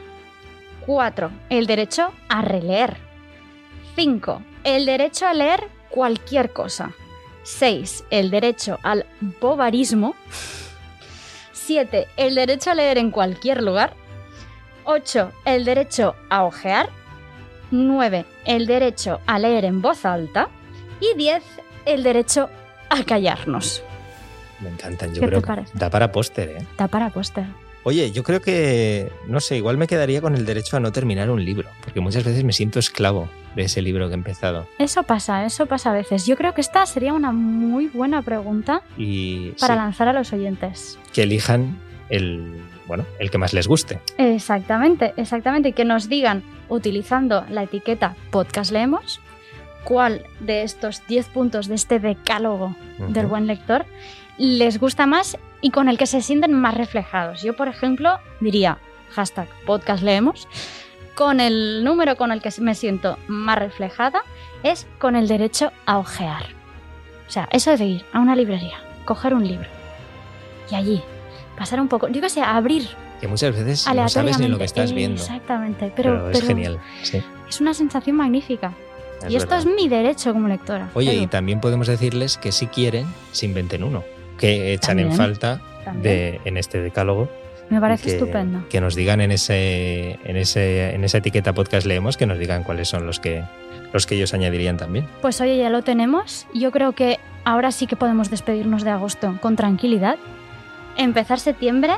Cuatro, 0.85 1.31
el 1.49 1.67
derecho 1.67 2.11
a 2.29 2.41
releer. 2.41 2.97
Cinco, 3.95 4.41
el 4.63 4.85
derecho 4.85 5.27
a 5.27 5.33
leer 5.33 5.67
cualquier 5.89 6.51
cosa. 6.53 6.91
Seis, 7.43 8.03
el 8.09 8.31
derecho 8.31 8.79
al 8.83 9.05
bobarismo. 9.39 10.15
Siete, 11.53 12.07
el 12.17 12.35
derecho 12.35 12.71
a 12.71 12.75
leer 12.75 12.97
en 12.97 13.11
cualquier 13.11 13.61
lugar. 13.63 13.93
8. 14.83 15.31
El 15.45 15.63
derecho 15.63 16.15
a 16.29 16.43
ojear. 16.43 16.89
9. 17.69 18.25
El 18.45 18.65
derecho 18.65 19.21
a 19.27 19.37
leer 19.37 19.65
en 19.65 19.81
voz 19.81 20.05
alta. 20.05 20.49
Y 20.99 21.15
10. 21.17 21.43
El 21.85 22.01
derecho 22.03 22.49
a 22.89 23.03
callarnos. 23.03 23.83
Me 24.59 24.69
encantan. 24.69 25.13
Yo 25.13 25.21
¿Qué 25.21 25.27
creo 25.27 25.41
que 25.41 25.47
parece? 25.47 25.71
da 25.75 25.89
para 25.89 26.11
póster, 26.11 26.49
¿eh? 26.49 26.67
Da 26.77 26.87
para 26.87 27.09
póster. 27.11 27.45
Oye, 27.83 28.11
yo 28.11 28.23
creo 28.23 28.41
que, 28.41 29.11
no 29.27 29.39
sé, 29.39 29.57
igual 29.57 29.77
me 29.77 29.87
quedaría 29.87 30.21
con 30.21 30.35
el 30.35 30.45
derecho 30.45 30.77
a 30.77 30.79
no 30.79 30.91
terminar 30.91 31.31
un 31.31 31.43
libro, 31.43 31.69
porque 31.83 31.99
muchas 31.99 32.23
veces 32.23 32.43
me 32.43 32.53
siento 32.53 32.77
esclavo 32.77 33.27
de 33.55 33.63
ese 33.63 33.81
libro 33.81 34.07
que 34.07 34.13
he 34.13 34.17
empezado. 34.17 34.67
Eso 34.77 35.03
pasa, 35.03 35.45
eso 35.45 35.65
pasa 35.65 35.89
a 35.89 35.93
veces. 35.93 36.25
Yo 36.25 36.37
creo 36.37 36.53
que 36.53 36.61
esta 36.61 36.85
sería 36.85 37.13
una 37.13 37.31
muy 37.31 37.87
buena 37.87 38.21
pregunta 38.21 38.83
Y 38.97 39.51
para 39.59 39.73
sí, 39.73 39.79
lanzar 39.79 40.07
a 40.07 40.13
los 40.13 40.31
oyentes. 40.31 40.99
que 41.11 41.23
elijan 41.23 41.79
el, 42.09 42.61
bueno, 42.87 43.05
el 43.19 43.31
que 43.31 43.37
más 43.39 43.53
les 43.53 43.67
guste. 43.67 43.99
Exactamente, 44.17 45.13
exactamente. 45.17 45.69
Y 45.69 45.73
que 45.73 45.85
nos 45.85 46.07
digan, 46.07 46.43
utilizando 46.69 47.45
la 47.49 47.63
etiqueta 47.63 48.15
podcast 48.29 48.71
leemos, 48.71 49.19
cuál 49.83 50.23
de 50.39 50.61
estos 50.63 51.01
10 51.07 51.27
puntos 51.29 51.67
de 51.67 51.75
este 51.75 51.99
decálogo 51.99 52.75
del 53.09 53.25
buen 53.25 53.47
lector 53.47 53.85
les 54.37 54.79
gusta 54.79 55.07
más 55.07 55.37
y 55.61 55.71
con 55.71 55.87
el 55.89 55.97
que 55.97 56.07
se 56.07 56.21
sienten 56.21 56.53
más 56.53 56.75
reflejados. 56.75 57.41
Yo, 57.41 57.55
por 57.55 57.67
ejemplo, 57.67 58.19
diría 58.39 58.79
hashtag 59.11 59.47
podcast 59.65 60.03
leemos. 60.03 60.47
Con 61.15 61.39
el 61.39 61.83
número 61.83 62.15
con 62.15 62.31
el 62.31 62.41
que 62.41 62.49
me 62.59 62.73
siento 62.73 63.17
más 63.27 63.59
reflejada 63.59 64.23
es 64.63 64.87
con 64.97 65.15
el 65.15 65.27
derecho 65.27 65.71
a 65.85 65.97
ojear. 65.97 66.45
O 67.27 67.31
sea, 67.31 67.47
eso 67.51 67.75
de 67.77 67.85
ir 67.85 68.05
a 68.11 68.19
una 68.19 68.35
librería, 68.35 68.77
coger 69.05 69.33
un 69.33 69.47
libro 69.47 69.67
y 70.71 70.75
allí 70.75 71.01
pasar 71.57 71.79
un 71.79 71.87
poco, 71.87 72.07
yo 72.07 72.21
qué 72.21 72.29
sé, 72.29 72.41
abrir. 72.41 72.87
Que 73.19 73.27
muchas 73.27 73.55
veces 73.55 73.85
no 73.93 74.09
sabes 74.09 74.39
ni 74.39 74.47
lo 74.47 74.57
que 74.57 74.63
estás 74.63 74.93
viendo. 74.93 75.21
Exactamente, 75.21 75.91
pero, 75.95 76.29
es 76.29 76.41
genial. 76.41 76.79
Es 77.47 77.61
una 77.61 77.73
sensación 77.73 78.15
magnífica. 78.15 78.73
y 79.29 79.35
esto 79.35 79.55
es 79.55 79.65
mi 79.65 79.87
derecho 79.87 80.33
como 80.33 80.47
lectora. 80.47 80.89
Oye, 80.95 81.13
y 81.13 81.27
también 81.27 81.61
podemos 81.61 81.87
decirles 81.87 82.37
que 82.37 82.51
si 82.51 82.67
quieren, 82.67 83.05
se 83.31 83.45
inventen 83.45 83.83
uno, 83.83 84.03
que 84.41 84.73
echan 84.73 84.99
en 84.99 85.13
falta 85.13 85.61
de, 85.93 86.41
en 86.43 86.57
este 86.57 86.81
decálogo. 86.81 87.29
Me 87.69 87.79
parece 87.79 88.15
estupendo. 88.15 88.67
Que 88.69 88.81
nos 88.81 88.95
digan 88.95 89.21
en, 89.21 89.31
ese, 89.31 90.19
en, 90.25 90.35
ese, 90.35 90.93
en 90.93 91.05
esa 91.05 91.19
etiqueta 91.19 91.53
podcast 91.53 91.87
leemos, 91.87 92.17
que 92.17 92.25
nos 92.25 92.37
digan 92.37 92.63
cuáles 92.63 92.89
son 92.89 93.05
los 93.05 93.21
que, 93.21 93.43
los 93.93 94.05
que 94.05 94.15
ellos 94.15 94.33
añadirían 94.33 94.75
también. 94.75 95.07
Pues 95.21 95.39
oye, 95.39 95.57
ya 95.57 95.69
lo 95.69 95.83
tenemos. 95.83 96.47
Yo 96.53 96.71
creo 96.71 96.91
que 96.91 97.19
ahora 97.45 97.71
sí 97.71 97.87
que 97.87 97.95
podemos 97.95 98.29
despedirnos 98.29 98.83
de 98.83 98.89
agosto 98.89 99.37
con 99.41 99.55
tranquilidad, 99.55 100.17
empezar 100.97 101.39
septiembre 101.39 101.93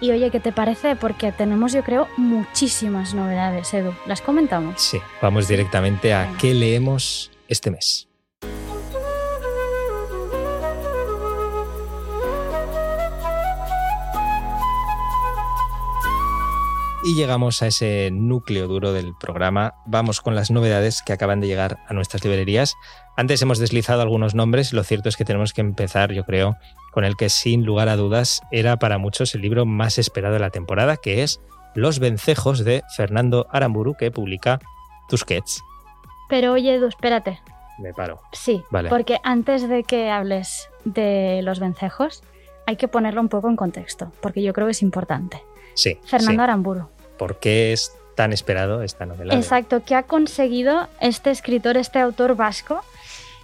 y 0.00 0.10
oye, 0.10 0.30
¿qué 0.30 0.40
te 0.40 0.52
parece? 0.52 0.96
Porque 0.96 1.32
tenemos, 1.32 1.72
yo 1.72 1.82
creo, 1.84 2.08
muchísimas 2.16 3.14
novedades, 3.14 3.72
Edu. 3.72 3.94
¿Las 4.06 4.20
comentamos? 4.20 4.82
Sí, 4.82 4.98
vamos 5.22 5.48
directamente 5.48 6.12
a 6.12 6.28
qué 6.38 6.52
leemos 6.54 7.30
este 7.48 7.70
mes. 7.70 8.07
Y 17.08 17.14
llegamos 17.14 17.62
a 17.62 17.68
ese 17.68 18.10
núcleo 18.12 18.68
duro 18.68 18.92
del 18.92 19.14
programa. 19.14 19.72
Vamos 19.86 20.20
con 20.20 20.34
las 20.34 20.50
novedades 20.50 21.00
que 21.00 21.14
acaban 21.14 21.40
de 21.40 21.46
llegar 21.46 21.78
a 21.88 21.94
nuestras 21.94 22.22
librerías. 22.22 22.74
Antes 23.16 23.40
hemos 23.40 23.58
deslizado 23.58 24.02
algunos 24.02 24.34
nombres. 24.34 24.74
Lo 24.74 24.84
cierto 24.84 25.08
es 25.08 25.16
que 25.16 25.24
tenemos 25.24 25.54
que 25.54 25.62
empezar, 25.62 26.12
yo 26.12 26.24
creo, 26.24 26.58
con 26.92 27.06
el 27.06 27.16
que 27.16 27.30
sin 27.30 27.64
lugar 27.64 27.88
a 27.88 27.96
dudas 27.96 28.42
era 28.50 28.78
para 28.78 28.98
muchos 28.98 29.34
el 29.34 29.40
libro 29.40 29.64
más 29.64 29.96
esperado 29.96 30.34
de 30.34 30.40
la 30.40 30.50
temporada, 30.50 30.98
que 30.98 31.22
es 31.22 31.40
Los 31.74 31.98
vencejos 31.98 32.62
de 32.62 32.82
Fernando 32.94 33.46
Aramburu, 33.52 33.94
que 33.94 34.10
publica 34.10 34.58
Tusquets. 35.08 35.62
Pero 36.28 36.52
oye, 36.52 36.74
Edu, 36.74 36.88
espérate. 36.88 37.40
Me 37.78 37.94
paro. 37.94 38.20
Sí, 38.32 38.62
vale. 38.70 38.90
porque 38.90 39.16
antes 39.22 39.66
de 39.66 39.82
que 39.82 40.10
hables 40.10 40.68
de 40.84 41.40
los 41.42 41.58
vencejos, 41.58 42.22
hay 42.66 42.76
que 42.76 42.86
ponerlo 42.86 43.22
un 43.22 43.30
poco 43.30 43.48
en 43.48 43.56
contexto, 43.56 44.12
porque 44.20 44.42
yo 44.42 44.52
creo 44.52 44.66
que 44.66 44.72
es 44.72 44.82
importante. 44.82 45.42
Sí. 45.72 45.98
Fernando 46.04 46.42
Aramburu. 46.42 46.97
¿Por 47.18 47.38
qué 47.38 47.72
es 47.72 47.92
tan 48.14 48.32
esperado 48.32 48.82
esta 48.82 49.04
novela? 49.04 49.34
Exacto, 49.34 49.82
¿qué 49.84 49.94
ha 49.94 50.04
conseguido 50.04 50.88
este 51.00 51.30
escritor, 51.30 51.76
este 51.76 51.98
autor 51.98 52.36
vasco? 52.36 52.82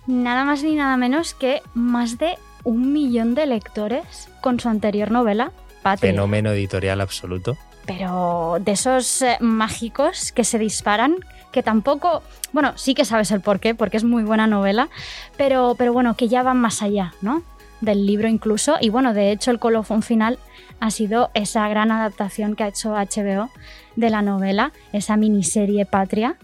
Nada 0.06 0.44
más 0.44 0.62
ni 0.62 0.74
nada 0.74 0.96
menos 0.96 1.34
que 1.34 1.60
más 1.74 2.18
de 2.18 2.38
un 2.62 2.92
millón 2.92 3.34
de 3.34 3.46
lectores 3.46 4.28
con 4.40 4.58
su 4.60 4.68
anterior 4.68 5.10
novela, 5.10 5.52
Patria. 5.82 6.12
Fenómeno 6.12 6.50
editorial 6.50 7.00
absoluto. 7.00 7.56
Pero 7.86 8.56
de 8.60 8.72
esos 8.72 9.22
eh, 9.22 9.36
mágicos 9.40 10.32
que 10.32 10.44
se 10.44 10.58
disparan, 10.58 11.16
que 11.52 11.62
tampoco, 11.62 12.22
bueno, 12.52 12.72
sí 12.76 12.94
que 12.94 13.04
sabes 13.04 13.30
el 13.30 13.42
por 13.42 13.60
qué, 13.60 13.74
porque 13.74 13.98
es 13.98 14.04
muy 14.04 14.22
buena 14.22 14.46
novela, 14.46 14.88
pero, 15.36 15.74
pero 15.76 15.92
bueno, 15.92 16.16
que 16.16 16.28
ya 16.28 16.42
van 16.42 16.58
más 16.58 16.82
allá, 16.82 17.12
¿no? 17.20 17.42
Del 17.80 18.06
libro 18.06 18.28
incluso. 18.28 18.76
Y 18.80 18.88
bueno, 18.88 19.12
de 19.12 19.30
hecho 19.32 19.50
el 19.50 19.58
colofón 19.58 20.02
final 20.02 20.38
ha 20.80 20.90
sido 20.90 21.30
esa 21.34 21.68
gran 21.68 21.90
adaptación 21.90 22.56
que 22.56 22.64
ha 22.64 22.68
hecho 22.68 22.92
HBO 22.92 23.50
de 23.96 24.10
la 24.10 24.22
novela, 24.22 24.72
esa 24.92 25.16
miniserie 25.16 25.86
Patria, 25.86 26.36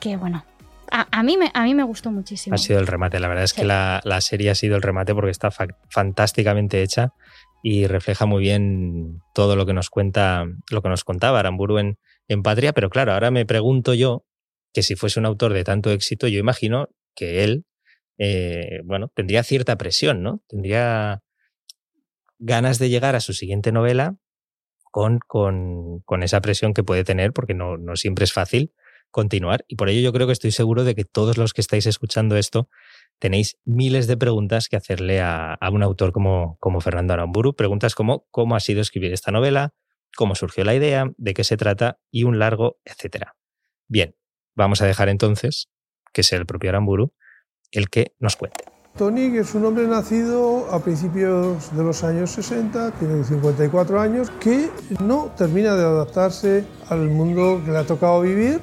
que 0.00 0.16
bueno, 0.16 0.44
a, 0.90 1.22
mí, 1.22 1.36
me, 1.36 1.50
a 1.54 1.64
mí 1.64 1.74
me 1.74 1.84
gustó 1.84 2.10
muchísimo. 2.10 2.54
Ha 2.54 2.58
sido 2.58 2.80
el 2.80 2.86
remate, 2.86 3.20
la 3.20 3.28
verdad 3.28 3.44
es 3.44 3.52
que 3.52 3.64
la, 3.64 4.20
serie 4.20 4.50
ha 4.50 4.54
sido 4.54 4.76
el 4.76 4.82
remate 4.82 5.14
porque 5.14 5.30
está 5.30 5.50
fantásticamente 5.88 6.82
hecha 6.82 7.12
y 7.62 7.86
refleja 7.86 8.26
muy 8.26 8.42
bien 8.42 9.20
todo 9.34 9.54
lo 9.54 9.66
que 9.66 9.72
nos 9.72 9.90
cuenta, 9.90 10.46
lo 10.70 10.82
que 10.82 10.88
nos 10.88 11.04
contaba 11.04 11.38
Aramburu 11.38 11.78
en, 11.78 11.98
en 12.28 12.42
Patria, 12.42 12.72
pero 12.72 12.90
claro, 12.90 13.12
ahora 13.12 13.30
me 13.30 13.46
pregunto 13.46 13.94
yo 13.94 14.24
que 14.72 14.82
si 14.82 14.96
fuese 14.96 15.20
un 15.20 15.26
autor 15.26 15.52
de 15.52 15.64
tanto 15.64 15.90
éxito, 15.90 16.26
yo 16.28 16.38
imagino 16.38 16.88
que 17.14 17.44
él, 17.44 17.66
eh, 18.18 18.80
bueno, 18.84 19.08
tendría 19.14 19.42
cierta 19.42 19.76
presión, 19.76 20.22
¿no? 20.22 20.42
Tendría 20.48 21.22
ganas 22.40 22.78
de 22.78 22.88
llegar 22.88 23.14
a 23.14 23.20
su 23.20 23.32
siguiente 23.32 23.70
novela 23.70 24.16
con, 24.90 25.20
con, 25.20 26.00
con 26.00 26.22
esa 26.22 26.40
presión 26.40 26.74
que 26.74 26.82
puede 26.82 27.04
tener, 27.04 27.32
porque 27.32 27.54
no, 27.54 27.76
no, 27.76 27.94
siempre 27.94 28.24
es 28.24 28.32
fácil 28.32 28.72
continuar. 29.10 29.64
Y 29.68 29.76
por 29.76 29.88
ello 29.88 30.00
yo 30.00 30.12
creo 30.12 30.26
que 30.26 30.32
estoy 30.32 30.50
seguro 30.50 30.82
de 30.82 30.94
que 30.94 31.04
todos 31.04 31.36
los 31.38 31.52
que 31.52 31.60
estáis 31.60 31.86
escuchando 31.86 32.36
esto 32.36 32.68
tenéis 33.18 33.58
miles 33.64 34.06
de 34.06 34.16
preguntas 34.16 34.68
que 34.68 34.76
hacerle 34.76 35.20
a, 35.20 35.54
a 35.54 35.70
un 35.70 35.82
autor 35.82 36.12
como, 36.12 36.56
como 36.58 36.80
Fernando 36.80 37.12
Aramburu. 37.12 37.54
Preguntas 37.54 37.94
como 37.94 38.26
cómo 38.30 38.56
ha 38.56 38.60
sido 38.60 38.80
escribir 38.80 39.12
esta 39.12 39.30
novela, 39.30 39.74
cómo 40.16 40.34
surgió 40.34 40.64
la 40.64 40.74
idea, 40.74 41.10
de 41.16 41.34
qué 41.34 41.44
se 41.44 41.56
trata 41.56 42.00
y 42.10 42.24
un 42.24 42.38
largo, 42.38 42.80
etcétera. 42.84 43.36
Bien, 43.88 44.16
vamos 44.56 44.80
a 44.82 44.86
dejar 44.86 45.08
entonces 45.08 45.68
que 46.12 46.22
sea 46.22 46.38
el 46.38 46.46
propio 46.46 46.70
Aramburu 46.70 47.12
el 47.72 47.88
que 47.88 48.14
nos 48.18 48.36
cuente. 48.36 48.79
Tony, 48.96 49.30
que 49.32 49.40
es 49.40 49.54
un 49.54 49.64
hombre 49.64 49.86
nacido 49.86 50.66
a 50.70 50.78
principios 50.80 51.74
de 51.74 51.82
los 51.82 52.04
años 52.04 52.32
60, 52.32 52.90
tiene 52.92 53.24
54 53.24 54.00
años, 54.00 54.30
que 54.40 54.70
no 55.00 55.30
termina 55.36 55.74
de 55.74 55.84
adaptarse 55.84 56.64
al 56.88 57.08
mundo 57.08 57.62
que 57.64 57.70
le 57.70 57.78
ha 57.78 57.84
tocado 57.84 58.20
vivir. 58.20 58.60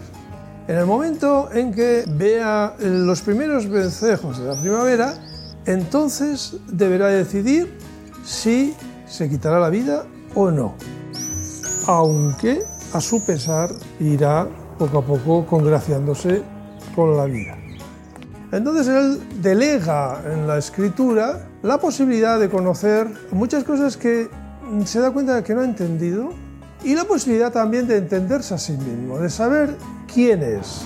En 0.68 0.76
el 0.76 0.86
momento 0.86 1.50
en 1.52 1.74
que 1.74 2.04
vea 2.08 2.76
los 2.80 3.22
primeros 3.22 3.68
vencejos 3.68 4.38
de 4.38 4.46
la 4.46 4.62
primavera, 4.62 5.14
entonces 5.66 6.58
deberá 6.68 7.08
decidir 7.08 7.78
si 8.24 8.76
se 9.08 9.30
quitará 9.30 9.60
la 9.60 9.70
vida 9.70 10.06
o 10.36 10.52
no. 10.52 10.76
Aunque 11.88 12.62
a 12.94 13.02
su 13.02 13.26
pesar 13.26 13.70
irá 14.00 14.48
poco 14.78 15.00
a 15.00 15.02
poco 15.06 15.46
congraciándose 15.46 16.44
con 16.96 17.16
la 17.18 17.26
vida. 17.26 17.67
Entonces 18.52 18.88
él 18.88 19.20
delega 19.42 20.22
en 20.32 20.48
la 20.48 20.58
escritura 20.58 21.48
la 21.64 21.78
posibilidad 21.80 22.40
de 22.40 22.50
conocer 22.50 23.08
muchas 23.32 23.64
cosas 23.64 23.98
que 23.98 24.30
se 24.86 25.00
da 25.00 25.12
cuenta 25.12 25.36
de 25.36 25.44
que 25.44 25.54
no 25.54 25.62
ha 25.62 25.66
entendido 25.66 26.30
y 26.84 26.96
la 26.96 27.04
posibilidad 27.04 27.52
también 27.52 27.88
de 27.88 27.98
entenderse 27.98 28.54
a 28.54 28.58
sí 28.58 28.74
mismo, 28.74 29.20
de 29.20 29.30
saber 29.30 29.76
quién 30.14 30.44
es. 30.44 30.84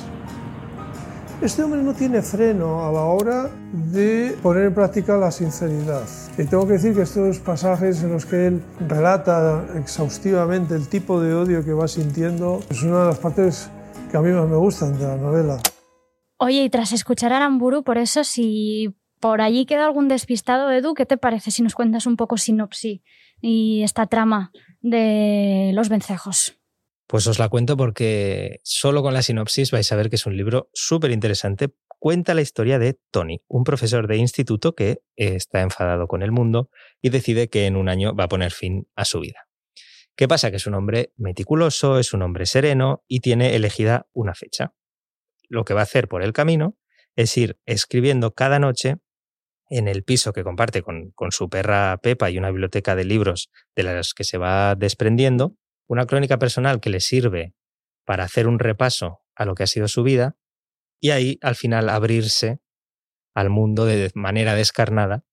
Este 1.41 1.63
hombre 1.63 1.81
no 1.81 1.93
tiene 1.93 2.21
freno 2.21 2.85
a 2.87 2.91
la 2.91 3.01
hora 3.01 3.49
de 3.73 4.37
poner 4.43 4.65
en 4.65 4.75
práctica 4.75 5.17
la 5.17 5.31
sinceridad. 5.31 6.03
Y 6.37 6.45
tengo 6.45 6.67
que 6.67 6.73
decir 6.73 6.93
que 6.93 7.01
estos 7.01 7.39
pasajes 7.39 8.03
en 8.03 8.13
los 8.13 8.27
que 8.27 8.47
él 8.47 8.63
relata 8.87 9.65
exhaustivamente 9.75 10.75
el 10.75 10.87
tipo 10.87 11.19
de 11.19 11.33
odio 11.33 11.65
que 11.65 11.73
va 11.73 11.87
sintiendo 11.87 12.59
es 12.69 12.83
una 12.83 13.01
de 13.01 13.05
las 13.07 13.17
partes 13.17 13.69
que 14.11 14.17
a 14.17 14.21
mí 14.21 14.31
más 14.31 14.47
me 14.47 14.57
gustan 14.57 14.97
de 14.99 15.07
la 15.07 15.17
novela. 15.17 15.57
Oye, 16.43 16.63
y 16.63 16.69
tras 16.71 16.91
escuchar 16.91 17.33
a 17.33 17.37
Aramburu, 17.37 17.83
por 17.83 17.99
eso, 17.99 18.23
si 18.23 18.95
por 19.19 19.41
allí 19.41 19.67
queda 19.67 19.85
algún 19.85 20.07
despistado, 20.07 20.71
Edu, 20.71 20.95
¿qué 20.95 21.05
te 21.05 21.15
parece 21.15 21.51
si 21.51 21.61
nos 21.61 21.75
cuentas 21.75 22.07
un 22.07 22.17
poco 22.17 22.35
sinopsis 22.35 23.01
y 23.39 23.83
esta 23.83 24.07
trama 24.07 24.51
de 24.79 25.69
los 25.75 25.89
vencejos? 25.89 26.57
Pues 27.05 27.27
os 27.27 27.37
la 27.37 27.47
cuento 27.47 27.77
porque 27.77 28.59
solo 28.63 29.03
con 29.03 29.13
la 29.13 29.21
sinopsis 29.21 29.69
vais 29.69 29.91
a 29.91 29.95
ver 29.95 30.09
que 30.09 30.15
es 30.15 30.25
un 30.25 30.35
libro 30.35 30.71
súper 30.73 31.11
interesante. 31.11 31.75
Cuenta 31.99 32.33
la 32.33 32.41
historia 32.41 32.79
de 32.79 32.99
Tony, 33.11 33.43
un 33.47 33.63
profesor 33.63 34.07
de 34.07 34.17
instituto 34.17 34.73
que 34.73 35.03
está 35.17 35.61
enfadado 35.61 36.07
con 36.07 36.23
el 36.23 36.31
mundo 36.31 36.71
y 37.03 37.09
decide 37.09 37.49
que 37.49 37.67
en 37.67 37.75
un 37.75 37.87
año 37.87 38.15
va 38.15 38.23
a 38.23 38.29
poner 38.29 38.51
fin 38.51 38.87
a 38.95 39.05
su 39.05 39.19
vida. 39.19 39.47
¿Qué 40.15 40.27
pasa? 40.27 40.49
Que 40.49 40.57
es 40.57 40.65
un 40.65 40.73
hombre 40.73 41.13
meticuloso, 41.17 41.99
es 41.99 42.15
un 42.15 42.23
hombre 42.23 42.47
sereno 42.47 43.03
y 43.07 43.19
tiene 43.19 43.55
elegida 43.55 44.07
una 44.11 44.33
fecha 44.33 44.73
lo 45.51 45.65
que 45.65 45.73
va 45.73 45.81
a 45.81 45.83
hacer 45.83 46.07
por 46.07 46.23
el 46.23 46.33
camino 46.33 46.77
es 47.15 47.37
ir 47.37 47.59
escribiendo 47.65 48.33
cada 48.33 48.57
noche 48.57 48.97
en 49.69 49.87
el 49.87 50.03
piso 50.03 50.33
que 50.33 50.43
comparte 50.43 50.81
con, 50.81 51.13
su 51.31 51.49
perra 51.49 51.97
Pepa 52.01 52.29
y 52.29 52.37
una 52.37 52.49
biblioteca 52.49 52.95
de 52.95 53.03
libros 53.03 53.51
de 53.75 53.83
las 53.83 54.13
que 54.13 54.23
se 54.23 54.37
va 54.37 54.75
desprendiendo, 54.75 55.55
una 55.87 56.05
crónica 56.05 56.39
personal 56.39 56.79
que 56.79 56.89
le 56.89 57.01
sirve 57.01 57.53
para 58.05 58.23
hacer 58.23 58.47
un 58.47 58.59
repaso 58.59 59.21
a 59.35 59.45
lo 59.45 59.53
que 59.55 59.63
ha 59.63 59.67
sido 59.67 59.87
su 59.87 60.03
vida 60.03 60.37
y 60.99 61.11
ahí 61.11 61.37
al 61.41 61.55
final 61.55 61.89
abrirse 61.89 62.59
al 63.33 63.49
mundo 63.49 63.85
de 63.85 64.09
manera 64.13 64.55
descarnada, 64.55 65.25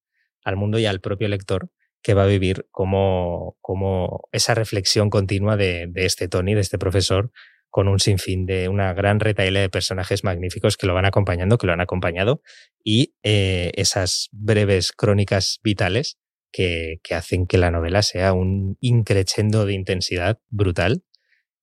al 0.44 0.56
mundo 0.56 0.78
y 0.78 0.87
al 0.87 1.00
propio 1.00 1.28
lector 1.28 1.70
que 2.02 2.14
va 2.14 2.25
a 2.25 2.26
vivir 2.26 2.66
como, 2.70 3.56
como 3.60 4.28
esa 4.32 4.54
reflexión 4.54 5.10
continua 5.10 5.56
de, 5.56 5.87
de 5.88 6.06
este 6.06 6.28
Tony, 6.28 6.54
de 6.54 6.60
este 6.60 6.78
profesor, 6.78 7.32
con 7.70 7.88
un 7.88 8.00
sinfín 8.00 8.46
de 8.46 8.68
una 8.68 8.92
gran 8.94 9.20
retaila 9.20 9.60
de 9.60 9.68
personajes 9.68 10.25
magníficos 10.25 10.76
que 10.76 10.87
lo 10.87 10.94
van 10.94 11.04
acompañando, 11.04 11.58
que 11.58 11.66
lo 11.66 11.72
han 11.72 11.80
acompañado, 11.80 12.42
y 12.82 13.14
eh, 13.22 13.72
esas 13.75 14.28
breves 14.32 14.92
crónicas 14.92 15.60
vitales 15.62 16.18
que, 16.50 17.00
que, 17.02 17.14
hacen 17.14 17.46
que 17.46 17.58
la 17.58 17.70
novela 17.70 18.02
sea 18.02 18.32
un 18.32 18.78
increchendo 18.80 19.66
de 19.66 19.75
intensidad 19.75 20.38
brutal. 20.48 21.04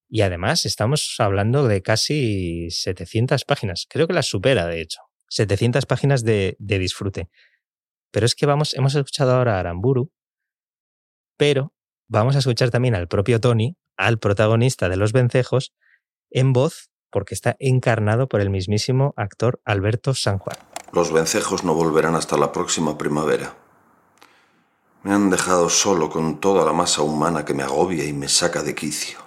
Y 0.08 0.20
además 0.20 0.64
estamos 0.66 1.16
hablando 1.18 1.66
de 1.66 1.82
casi 1.82 2.70
700 2.70 3.44
páginas, 3.44 3.86
creo 3.88 4.06
que 4.06 4.14
las 4.14 4.26
supera, 4.26 4.66
de 4.66 4.80
hecho, 4.80 5.00
700 5.28 5.84
páginas 5.86 6.22
de, 6.22 6.56
de 6.60 6.78
disfrute. 6.78 7.28
Pero 8.12 8.26
es 8.26 8.36
que 8.36 8.46
vamos, 8.46 8.74
hemos 8.74 8.94
escuchado 8.94 9.32
ahora 9.34 9.56
a 9.56 9.60
Aramburu, 9.60 10.12
pero 11.36 11.74
vamos 12.06 12.36
a 12.36 12.38
escuchar 12.38 12.70
también 12.70 12.94
al 12.94 13.08
propio 13.08 13.40
Tony, 13.40 13.76
al 13.96 14.18
protagonista 14.18 14.88
de 14.88 14.96
Los 14.96 15.12
Vencejos, 15.12 15.74
en 16.30 16.52
voz, 16.52 16.90
porque 17.10 17.34
está 17.34 17.56
encarnado 17.58 18.28
por 18.28 18.40
el 18.40 18.50
mismísimo 18.50 19.14
actor 19.16 19.60
Alberto 19.64 20.14
San 20.14 20.38
Juan. 20.38 20.56
Los 20.92 21.12
vencejos 21.12 21.64
no 21.64 21.74
volverán 21.74 22.14
hasta 22.14 22.36
la 22.36 22.52
próxima 22.52 22.96
primavera. 22.96 23.54
Me 25.02 25.12
han 25.12 25.30
dejado 25.30 25.68
solo 25.68 26.10
con 26.10 26.40
toda 26.40 26.64
la 26.64 26.72
masa 26.72 27.02
humana 27.02 27.44
que 27.44 27.54
me 27.54 27.62
agobia 27.62 28.04
y 28.04 28.12
me 28.12 28.28
saca 28.28 28.62
de 28.62 28.74
quicio. 28.74 29.18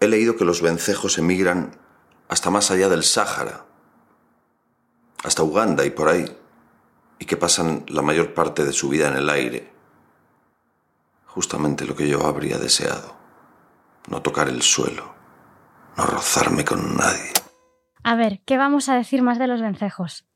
He 0.00 0.08
leído 0.08 0.36
que 0.36 0.44
los 0.44 0.62
vencejos 0.62 1.18
emigran 1.18 1.76
hasta 2.28 2.50
más 2.50 2.70
allá 2.70 2.88
del 2.88 3.02
Sáhara, 3.04 3.64
hasta 5.24 5.42
Uganda 5.42 5.84
y 5.84 5.90
por 5.90 6.08
ahí, 6.08 6.36
y 7.18 7.24
que 7.24 7.36
pasan 7.36 7.84
la 7.88 8.02
mayor 8.02 8.34
parte 8.34 8.64
de 8.64 8.72
su 8.72 8.88
vida 8.88 9.08
en 9.08 9.16
el 9.16 9.28
aire. 9.30 9.72
Justamente 11.26 11.84
lo 11.84 11.94
que 11.94 12.08
yo 12.08 12.26
habría 12.26 12.58
deseado. 12.58 13.21
No 14.08 14.22
tocar 14.22 14.48
el 14.48 14.62
suelo, 14.62 15.14
no 15.96 16.04
rozarme 16.04 16.64
con 16.64 16.96
nadie. 16.96 17.32
A 18.02 18.16
ver, 18.16 18.40
¿qué 18.44 18.56
vamos 18.56 18.88
a 18.88 18.96
decir 18.96 19.22
más 19.22 19.38
de 19.38 19.46
los 19.46 19.60
vencejos? 19.60 20.26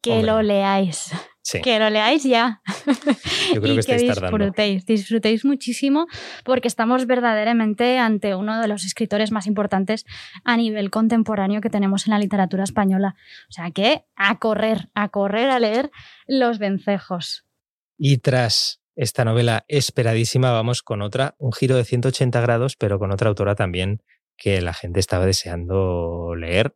Que 0.00 0.12
Hombre. 0.12 0.26
lo 0.26 0.42
leáis. 0.42 1.12
Sí. 1.42 1.60
Que 1.62 1.78
lo 1.78 1.88
leáis 1.90 2.24
ya. 2.24 2.60
Yo 3.54 3.60
creo 3.60 3.72
y 3.72 3.76
que 3.76 3.80
estáis 3.80 4.06
tardando. 4.06 4.36
disfrutéis, 4.36 4.84
disfrutéis 4.84 5.44
muchísimo 5.44 6.06
porque 6.44 6.66
estamos 6.66 7.06
verdaderamente 7.06 7.98
ante 7.98 8.34
uno 8.34 8.60
de 8.60 8.66
los 8.66 8.84
escritores 8.84 9.30
más 9.30 9.46
importantes 9.46 10.04
a 10.44 10.56
nivel 10.56 10.90
contemporáneo 10.90 11.60
que 11.60 11.70
tenemos 11.70 12.08
en 12.08 12.12
la 12.14 12.18
literatura 12.18 12.64
española. 12.64 13.14
O 13.48 13.52
sea 13.52 13.70
que 13.70 14.04
a 14.16 14.38
correr, 14.40 14.90
a 14.94 15.08
correr 15.10 15.50
a 15.50 15.60
leer 15.60 15.92
Los 16.26 16.58
Vencejos. 16.58 17.44
Y 17.96 18.18
tras 18.18 18.80
esta 18.96 19.24
novela 19.24 19.64
esperadísima, 19.68 20.50
vamos 20.50 20.82
con 20.82 21.02
otra, 21.02 21.34
un 21.38 21.52
giro 21.52 21.76
de 21.76 21.84
180 21.84 22.40
grados, 22.40 22.76
pero 22.76 22.98
con 22.98 23.12
otra 23.12 23.28
autora 23.28 23.54
también 23.54 24.02
que 24.36 24.60
la 24.62 24.72
gente 24.72 25.00
estaba 25.00 25.26
deseando 25.26 26.34
leer. 26.34 26.74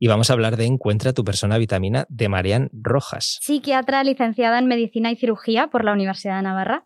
Y 0.00 0.06
vamos 0.06 0.30
a 0.30 0.32
hablar 0.32 0.56
de 0.56 0.64
Encuentra 0.64 1.12
tu 1.12 1.24
persona 1.24 1.58
vitamina 1.58 2.06
de 2.08 2.28
Marian 2.28 2.70
Rojas. 2.72 3.38
Psiquiatra 3.42 4.02
licenciada 4.04 4.58
en 4.58 4.66
Medicina 4.66 5.10
y 5.10 5.16
Cirugía 5.16 5.68
por 5.68 5.84
la 5.84 5.92
Universidad 5.92 6.36
de 6.36 6.42
Navarra. 6.42 6.84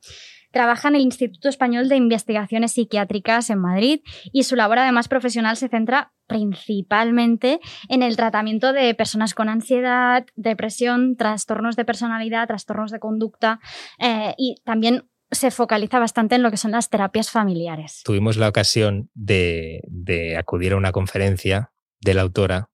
Trabaja 0.53 0.89
en 0.89 0.97
el 0.97 1.03
Instituto 1.03 1.49
Español 1.49 1.89
de 1.89 1.97
Investigaciones 1.97 2.73
Psiquiátricas 2.73 3.51
en 3.51 3.59
Madrid 3.59 4.01
y 4.33 4.45
su 4.45 4.57
labor 4.57 4.79
además 4.79 5.09
profesional 5.09 5.57
se 5.57 5.69
centra 5.69 6.13
principalmente 6.27 7.61
en 7.89 8.03
el 8.03 8.17
tratamiento 8.17 8.73
de 8.73 8.95
personas 8.95 9.35
con 9.35 9.49
ansiedad, 9.49 10.25
depresión, 10.35 11.17
trastornos 11.17 11.77
de 11.77 11.85
personalidad, 11.85 12.47
trastornos 12.47 12.91
de 12.91 13.01
conducta 13.01 13.61
eh, 13.99 14.35
y 14.39 14.57
también 14.65 15.09
se 15.31 15.51
focaliza 15.51 15.99
bastante 15.99 16.35
en 16.35 16.43
lo 16.43 16.51
que 16.51 16.59
son 16.59 16.73
las 16.73 16.91
terapias 16.91 17.31
familiares. 17.31 18.03
Tuvimos 18.05 18.37
la 18.37 18.49
ocasión 18.49 19.11
de, 19.15 19.81
de 19.89 20.37
acudir 20.37 20.75
a 20.75 20.77
una 20.77 20.93
conferencia 20.93 21.73
de 22.01 22.15
la 22.15 22.23
autora, 22.23 22.69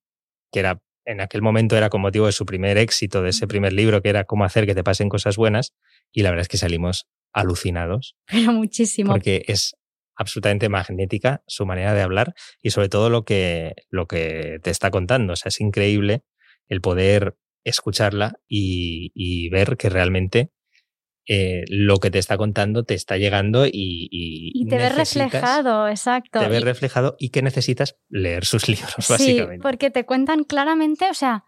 que 0.53 0.61
era 0.61 0.81
en 1.05 1.21
aquel 1.23 1.41
momento 1.41 1.77
era 1.77 1.89
con 1.89 2.03
motivo 2.03 2.27
de 2.27 2.33
su 2.33 2.45
primer 2.45 2.77
éxito, 2.77 3.23
de 3.23 3.31
ese 3.31 3.47
primer 3.47 3.73
libro, 3.73 4.03
que 4.03 4.11
era 4.11 4.25
Cómo 4.25 4.45
hacer 4.45 4.67
que 4.67 4.75
te 4.75 4.85
pasen 4.85 5.09
cosas 5.09 5.37
buenas, 5.37 5.75
y 6.13 6.23
la 6.23 6.31
verdad 6.31 6.43
es 6.43 6.49
que 6.49 6.59
salimos 6.59 7.07
alucinados 7.33 8.17
Pero 8.27 8.53
muchísimo. 8.53 9.11
porque 9.13 9.45
es 9.47 9.77
absolutamente 10.17 10.69
magnética 10.69 11.43
su 11.47 11.65
manera 11.67 11.95
de 11.95 12.03
hablar 12.03 12.35
y 12.63 12.71
sobre 12.71 12.89
todo 12.89 13.09
lo 13.11 13.25
que, 13.25 13.75
lo 13.91 14.07
que 14.07 14.59
te 14.63 14.71
está 14.71 14.91
contando. 14.91 15.35
O 15.35 15.37
sea, 15.37 15.51
es 15.51 15.61
increíble 15.61 16.25
el 16.69 16.81
poder 16.81 17.37
escucharla 17.65 18.35
y, 18.49 19.13
y 19.15 19.49
ver 19.51 19.77
que 19.77 19.89
realmente 19.91 20.51
eh, 21.31 21.65
lo 21.69 21.99
que 21.99 22.11
te 22.11 22.19
está 22.19 22.37
contando 22.39 22.85
te 22.85 22.95
está 22.95 23.17
llegando 23.19 23.67
y... 23.67 23.71
Y, 24.11 24.51
Y 24.55 24.67
te 24.67 24.79
ves 24.79 24.97
reflejado, 24.97 25.87
exacto. 25.87 26.41
Te 26.41 26.49
ves 26.49 26.63
reflejado 26.65 27.17
y 27.19 27.29
que 27.29 27.43
necesitas 27.43 27.97
leer 28.09 28.45
sus 28.47 28.67
libros, 28.69 28.95
Sí, 28.99 29.13
básicamente. 29.13 29.63
porque 29.63 29.91
te 29.91 30.05
cuentan 30.07 30.45
claramente, 30.45 31.09
o 31.11 31.15
sea, 31.15 31.45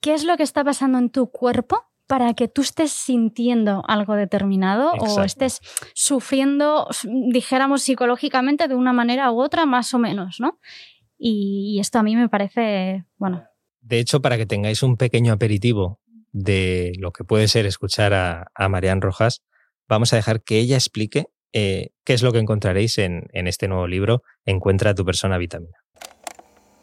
qué 0.00 0.12
es 0.14 0.24
lo 0.24 0.36
que 0.36 0.42
está 0.42 0.62
pasando 0.62 0.98
en 0.98 1.08
tu 1.10 1.30
cuerpo 1.30 1.82
para 2.06 2.34
que 2.34 2.48
tú 2.48 2.62
estés 2.62 2.92
sintiendo 2.92 3.82
algo 3.86 4.14
determinado 4.14 4.92
o 4.98 5.22
estés 5.22 5.60
sufriendo, 5.94 6.88
dijéramos, 7.30 7.82
psicológicamente 7.82 8.68
de 8.68 8.74
una 8.74 8.92
manera 8.92 9.30
u 9.32 9.40
otra, 9.40 9.66
más 9.66 9.94
o 9.94 9.98
menos, 9.98 10.36
¿no? 10.38 10.58
Y, 11.16 11.74
y 11.76 11.80
esto 11.80 11.98
a 11.98 12.02
mí 12.02 12.16
me 12.16 12.28
parece, 12.28 13.04
bueno, 13.16 13.44
De 13.80 13.98
hecho, 13.98 14.20
para 14.20 14.36
que 14.36 14.46
tengáis 14.46 14.82
un 14.82 14.96
pequeño 14.96 15.32
aperitivo 15.32 16.00
de 16.32 16.92
lo 16.98 17.12
que 17.12 17.24
puede 17.24 17.48
ser 17.48 17.64
escuchar 17.64 18.12
a, 18.12 18.48
a 18.54 18.68
Marian 18.68 19.00
Rojas, 19.00 19.42
vamos 19.88 20.12
a 20.12 20.16
dejar 20.16 20.42
que 20.42 20.58
ella 20.58 20.76
explique 20.76 21.26
eh, 21.52 21.90
qué 22.04 22.14
es 22.14 22.22
lo 22.22 22.32
que 22.32 22.40
encontraréis 22.40 22.98
en, 22.98 23.28
en 23.32 23.46
este 23.46 23.68
nuevo 23.68 23.86
libro, 23.86 24.22
Encuentra 24.44 24.90
a 24.90 24.94
tu 24.94 25.04
persona 25.04 25.38
vitamina. 25.38 25.78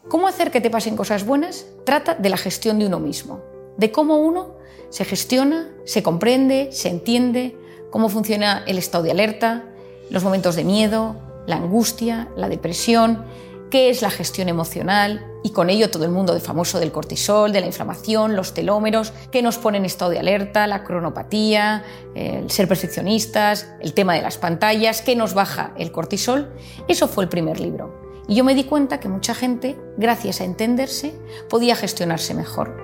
¿Cómo 0.08 0.26
hacer 0.26 0.50
que 0.50 0.60
te 0.60 0.70
pasen 0.70 0.96
cosas 0.96 1.24
buenas? 1.24 1.66
Trata 1.84 2.14
de 2.14 2.28
la 2.28 2.36
gestión 2.36 2.78
de 2.78 2.86
uno 2.86 2.98
mismo, 2.98 3.42
de 3.76 3.92
cómo 3.92 4.16
uno 4.16 4.54
se 4.90 5.04
gestiona, 5.04 5.70
se 5.84 6.02
comprende, 6.02 6.68
se 6.72 6.88
entiende, 6.88 7.56
cómo 7.90 8.08
funciona 8.08 8.62
el 8.66 8.78
estado 8.78 9.04
de 9.04 9.10
alerta, 9.10 9.64
los 10.10 10.24
momentos 10.24 10.56
de 10.56 10.64
miedo, 10.64 11.16
la 11.46 11.56
angustia, 11.56 12.28
la 12.36 12.48
depresión, 12.48 13.24
qué 13.70 13.88
es 13.88 14.02
la 14.02 14.10
gestión 14.10 14.50
emocional 14.50 15.26
y 15.42 15.50
con 15.50 15.70
ello 15.70 15.90
todo 15.90 16.04
el 16.04 16.10
mundo 16.10 16.34
de 16.34 16.40
famoso 16.40 16.78
del 16.78 16.92
cortisol, 16.92 17.52
de 17.52 17.60
la 17.60 17.66
inflamación, 17.66 18.36
los 18.36 18.52
telómeros, 18.52 19.14
qué 19.30 19.40
nos 19.40 19.56
pone 19.56 19.78
en 19.78 19.86
estado 19.86 20.10
de 20.10 20.18
alerta, 20.18 20.66
la 20.66 20.84
cronopatía, 20.84 21.84
el 22.14 22.50
ser 22.50 22.68
perfeccionistas, 22.68 23.68
el 23.80 23.94
tema 23.94 24.14
de 24.14 24.22
las 24.22 24.36
pantallas, 24.36 25.00
qué 25.00 25.16
nos 25.16 25.32
baja 25.32 25.72
el 25.78 25.90
cortisol. 25.90 26.52
Eso 26.86 27.08
fue 27.08 27.24
el 27.24 27.30
primer 27.30 27.60
libro. 27.60 28.01
Y 28.32 28.34
yo 28.34 28.44
me 28.44 28.54
di 28.54 28.64
cuenta 28.64 28.98
que 28.98 29.10
mucha 29.10 29.34
gente, 29.34 29.78
gracias 29.98 30.40
a 30.40 30.44
entenderse, 30.44 31.12
podía 31.50 31.76
gestionarse 31.76 32.32
mejor. 32.32 32.74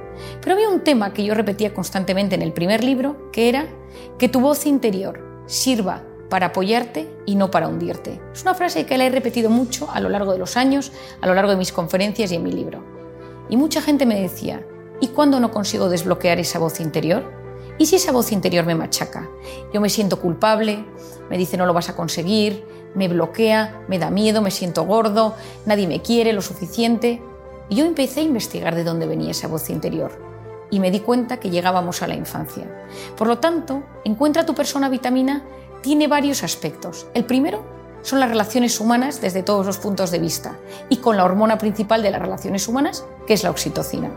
Pero 0.42 0.52
había 0.52 0.68
un 0.68 0.84
tema 0.84 1.14
que 1.14 1.24
yo 1.24 1.32
repetía 1.32 1.72
constantemente 1.72 2.34
en 2.34 2.42
el 2.42 2.52
primer 2.52 2.84
libro, 2.84 3.30
que 3.32 3.48
era 3.48 3.66
que 4.18 4.28
tu 4.28 4.40
voz 4.40 4.66
interior 4.66 5.24
sirva 5.46 6.04
para 6.28 6.48
apoyarte 6.48 7.08
y 7.24 7.34
no 7.34 7.50
para 7.50 7.66
hundirte. 7.66 8.20
Es 8.34 8.42
una 8.42 8.54
frase 8.54 8.84
que 8.84 8.98
la 8.98 9.06
he 9.06 9.08
repetido 9.08 9.48
mucho 9.48 9.88
a 9.90 10.00
lo 10.00 10.10
largo 10.10 10.34
de 10.34 10.38
los 10.38 10.58
años, 10.58 10.92
a 11.22 11.26
lo 11.26 11.32
largo 11.32 11.52
de 11.52 11.56
mis 11.56 11.72
conferencias 11.72 12.30
y 12.30 12.34
en 12.34 12.42
mi 12.42 12.52
libro. 12.52 12.84
Y 13.48 13.56
mucha 13.56 13.80
gente 13.80 14.04
me 14.04 14.20
decía, 14.20 14.66
¿y 15.00 15.08
cuándo 15.08 15.40
no 15.40 15.50
consigo 15.50 15.88
desbloquear 15.88 16.38
esa 16.38 16.58
voz 16.58 16.78
interior? 16.78 17.24
¿Y 17.78 17.86
si 17.86 17.96
esa 17.96 18.12
voz 18.12 18.32
interior 18.32 18.66
me 18.66 18.74
machaca? 18.74 19.30
Yo 19.72 19.80
me 19.80 19.88
siento 19.88 20.20
culpable, 20.20 20.84
me 21.30 21.38
dice 21.38 21.56
no 21.56 21.64
lo 21.64 21.72
vas 21.72 21.88
a 21.88 21.96
conseguir, 21.96 22.66
me 22.94 23.08
bloquea, 23.08 23.82
me 23.88 23.98
da 23.98 24.10
miedo, 24.10 24.42
me 24.42 24.50
siento 24.50 24.84
gordo, 24.84 25.34
nadie 25.66 25.86
me 25.86 26.02
quiere 26.02 26.32
lo 26.32 26.42
suficiente. 26.42 27.22
Y 27.68 27.76
yo 27.76 27.84
empecé 27.84 28.20
a 28.20 28.24
investigar 28.24 28.74
de 28.74 28.84
dónde 28.84 29.06
venía 29.06 29.30
esa 29.30 29.48
voz 29.48 29.68
interior 29.70 30.26
y 30.70 30.80
me 30.80 30.90
di 30.90 31.00
cuenta 31.00 31.38
que 31.38 31.50
llegábamos 31.50 32.02
a 32.02 32.08
la 32.08 32.14
infancia. 32.14 32.66
Por 33.16 33.26
lo 33.26 33.38
tanto, 33.38 33.82
Encuentra 34.08 34.46
tu 34.46 34.54
persona 34.54 34.88
vitamina 34.88 35.42
tiene 35.82 36.08
varios 36.08 36.42
aspectos. 36.42 37.08
El 37.12 37.26
primero 37.26 37.62
son 38.00 38.20
las 38.20 38.30
relaciones 38.30 38.80
humanas 38.80 39.20
desde 39.20 39.42
todos 39.42 39.66
los 39.66 39.76
puntos 39.76 40.10
de 40.10 40.18
vista 40.18 40.56
y 40.88 40.96
con 40.96 41.18
la 41.18 41.26
hormona 41.26 41.58
principal 41.58 42.02
de 42.02 42.10
las 42.10 42.22
relaciones 42.22 42.66
humanas, 42.68 43.04
que 43.26 43.34
es 43.34 43.44
la 43.44 43.50
oxitocina. 43.50 44.10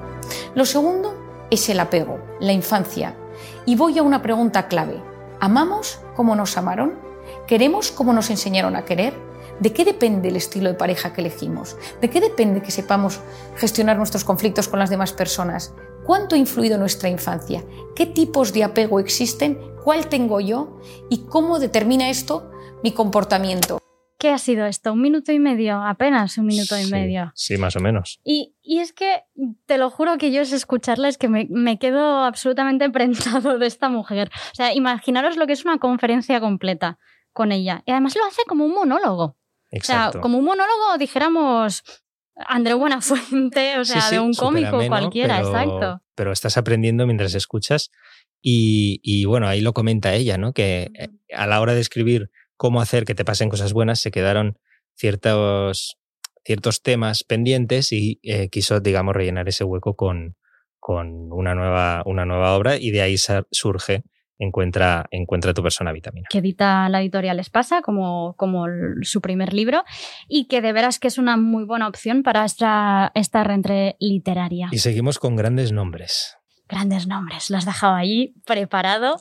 Lo 0.55 0.63
segundo 0.63 1.13
es 1.49 1.67
el 1.67 1.81
apego, 1.81 2.19
la 2.39 2.53
infancia. 2.53 3.17
Y 3.65 3.75
voy 3.75 3.99
a 3.99 4.03
una 4.03 4.21
pregunta 4.21 4.69
clave. 4.69 5.01
¿Amamos 5.41 5.99
como 6.15 6.38
nos 6.38 6.55
amaron? 6.55 6.93
¿Queremos 7.51 7.91
como 7.91 8.13
nos 8.13 8.29
enseñaron 8.29 8.77
a 8.77 8.85
querer? 8.85 9.13
¿De 9.59 9.73
qué 9.73 9.83
depende 9.83 10.29
el 10.29 10.37
estilo 10.37 10.69
de 10.69 10.75
pareja 10.75 11.11
que 11.11 11.19
elegimos? 11.19 11.75
¿De 11.99 12.09
qué 12.09 12.21
depende 12.21 12.61
que 12.61 12.71
sepamos 12.71 13.19
gestionar 13.57 13.97
nuestros 13.97 14.23
conflictos 14.23 14.69
con 14.69 14.79
las 14.79 14.89
demás 14.89 15.11
personas? 15.11 15.75
¿Cuánto 16.05 16.35
ha 16.35 16.37
influido 16.37 16.77
nuestra 16.77 17.09
infancia? 17.09 17.61
¿Qué 17.93 18.05
tipos 18.05 18.53
de 18.53 18.63
apego 18.63 19.01
existen? 19.01 19.59
¿Cuál 19.83 20.07
tengo 20.07 20.39
yo? 20.39 20.79
¿Y 21.09 21.25
cómo 21.25 21.59
determina 21.59 22.09
esto 22.09 22.49
mi 22.85 22.93
comportamiento? 22.93 23.79
¿qué 24.17 24.29
ha 24.29 24.37
sido 24.37 24.67
esto? 24.67 24.93
¿Un 24.93 25.01
minuto 25.01 25.31
y 25.31 25.39
medio? 25.39 25.81
Apenas 25.83 26.37
un 26.37 26.45
minuto 26.45 26.77
y 26.79 26.85
medio. 26.85 27.31
Sí, 27.33 27.57
más 27.57 27.75
o 27.75 27.79
menos. 27.79 28.21
Y, 28.23 28.53
y 28.61 28.77
es 28.77 28.93
que 28.93 29.23
te 29.65 29.79
lo 29.79 29.89
juro 29.89 30.19
que 30.19 30.31
yo 30.31 30.43
es 30.43 30.53
escucharla, 30.53 31.07
es 31.07 31.17
que 31.17 31.27
me, 31.27 31.47
me 31.49 31.79
quedo 31.79 32.19
absolutamente 32.19 32.87
prendado 32.91 33.57
de 33.57 33.65
esta 33.65 33.89
mujer. 33.89 34.29
O 34.51 34.55
sea, 34.55 34.75
imaginaros 34.75 35.37
lo 35.37 35.47
que 35.47 35.53
es 35.53 35.65
una 35.65 35.79
conferencia 35.79 36.39
completa 36.39 36.99
con 37.34 37.52
ella. 37.52 37.84
Y 37.86 37.91
además 37.91 38.15
lo 38.15 38.26
hace 38.26 38.44
como 38.48 38.65
un 38.65 38.74
monólogo. 38.74 39.38
Exacto. 39.72 40.10
O 40.10 40.12
sea, 40.13 40.22
como 40.22 40.38
un 40.38 40.46
monólogo, 40.46 40.98
dijéramos, 41.00 41.84
André 42.36 42.74
Buenafuente, 42.74 43.78
o 43.80 43.86
sea, 43.86 44.02
sí, 44.02 44.15
de 44.15 44.20
un 44.20 44.34
cómico 44.34 44.76
ameno, 44.76 44.89
cualquiera, 44.89 45.38
pero- 45.38 45.48
exacto. 45.50 46.02
Pero 46.15 46.32
estás 46.32 46.58
aprendiendo 46.58 47.06
mientras 47.06 47.34
escuchas 47.36 47.89
y, 48.41 49.00
y, 49.04 49.26
bueno, 49.26 49.48
ahí 49.48 49.62
lo 49.62 49.74
comenta 49.74 50.13
ella, 50.13 50.38
¿no? 50.38 50.54
Que 50.54 50.91
eh, 50.94 51.10
a 51.34 51.48
la 51.48 51.62
hora 51.62 51.74
de 51.74 51.82
escribir 51.82 52.30
cómo 52.58 52.82
hacer 52.82 53.06
que 53.06 53.15
te 53.15 53.26
pasen 53.26 53.50
cosas 53.50 53.74
buenas 53.74 54.00
se 54.00 54.12
quedaron 54.12 54.60
ciertos, 54.96 55.98
ciertos 56.44 56.82
temas 56.82 57.24
pendientes 57.24 57.91
y 57.91 58.20
eh, 58.24 58.50
quiso, 58.50 58.80
digamos, 58.80 59.15
rellenar 59.15 59.48
ese 59.48 59.63
hueco 59.63 59.96
con, 59.96 60.36
con 60.80 61.32
una, 61.32 61.56
nueva, 61.56 62.04
una 62.06 62.26
nueva 62.26 62.56
obra 62.56 62.78
y 62.78 62.91
de 62.91 63.02
ahí 63.02 63.15
surge 63.17 64.04
encuentra, 64.41 65.06
encuentra 65.12 65.54
tu 65.54 65.62
persona 65.62 65.91
vitamina. 65.91 66.27
Que 66.30 66.39
edita 66.39 66.89
la 66.89 67.01
editorial 67.01 67.39
Espasa 67.39 67.82
como, 67.82 68.36
como 68.36 68.65
su 69.04 69.21
primer 69.21 69.54
libro 69.54 69.84
y 70.27 70.45
que 70.47 70.62
de 70.62 70.73
veras 70.73 70.99
que 70.99 71.08
es 71.08 71.17
una 71.17 71.38
muy 71.38 71.63
buena 71.63 71.88
opción 71.88 72.23
para 72.23 72.43
esta, 72.43 73.12
esta 73.15 73.43
literaria. 73.99 74.69
Y 74.71 74.80
seguimos 74.80 75.19
con 75.19 75.36
grandes 75.36 75.71
nombres. 75.71 76.38
Grandes 76.67 77.08
nombres, 77.08 77.49
lo 77.49 77.58
has 77.58 77.65
dejado 77.65 77.95
ahí 77.95 78.34
preparado. 78.45 79.17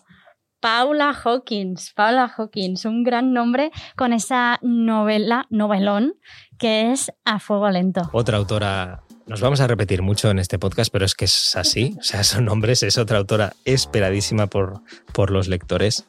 Paula 0.60 1.12
Hawkins, 1.12 1.92
Paula 1.94 2.30
Hawkins, 2.36 2.84
un 2.84 3.02
gran 3.02 3.32
nombre 3.32 3.70
con 3.96 4.12
esa 4.12 4.58
novela, 4.62 5.46
novelón, 5.48 6.14
que 6.58 6.92
es 6.92 7.12
A 7.24 7.38
Fuego 7.38 7.70
Lento. 7.70 8.02
Otra 8.12 8.36
autora 8.36 9.02
nos 9.26 9.40
vamos 9.40 9.60
a 9.60 9.66
repetir 9.66 10.02
mucho 10.02 10.30
en 10.30 10.38
este 10.38 10.58
podcast, 10.58 10.92
pero 10.92 11.04
es 11.04 11.14
que 11.14 11.24
es 11.24 11.56
así. 11.56 11.96
O 11.98 12.02
sea, 12.02 12.24
son 12.24 12.46
nombres, 12.46 12.82
es 12.82 12.98
otra 12.98 13.18
autora 13.18 13.54
esperadísima 13.64 14.46
por, 14.46 14.82
por 15.12 15.30
los 15.30 15.48
lectores 15.48 16.06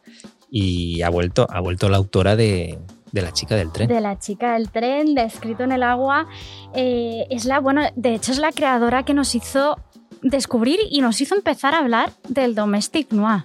y 0.51 1.01
ha 1.01 1.09
vuelto, 1.09 1.47
ha 1.49 1.61
vuelto 1.61 1.89
la 1.89 1.97
autora 1.97 2.35
de, 2.35 2.77
La 3.13 3.31
chica 3.31 3.55
del 3.55 3.71
tren. 3.71 3.87
De 3.87 4.01
La 4.01 4.19
chica 4.19 4.53
del 4.53 4.69
tren, 4.69 5.15
de 5.15 5.23
Escrito 5.23 5.63
en 5.63 5.71
el 5.71 5.81
agua. 5.81 6.27
Eh, 6.75 7.25
es 7.29 7.45
la, 7.45 7.59
bueno, 7.59 7.81
de 7.95 8.15
hecho 8.15 8.33
es 8.33 8.37
la 8.37 8.51
creadora 8.51 9.03
que 9.03 9.13
nos 9.13 9.33
hizo 9.33 9.79
descubrir 10.21 10.79
y 10.89 11.01
nos 11.01 11.21
hizo 11.21 11.35
empezar 11.35 11.73
a 11.73 11.79
hablar 11.79 12.11
del 12.27 12.53
domestic 12.53 13.11
noir. 13.13 13.43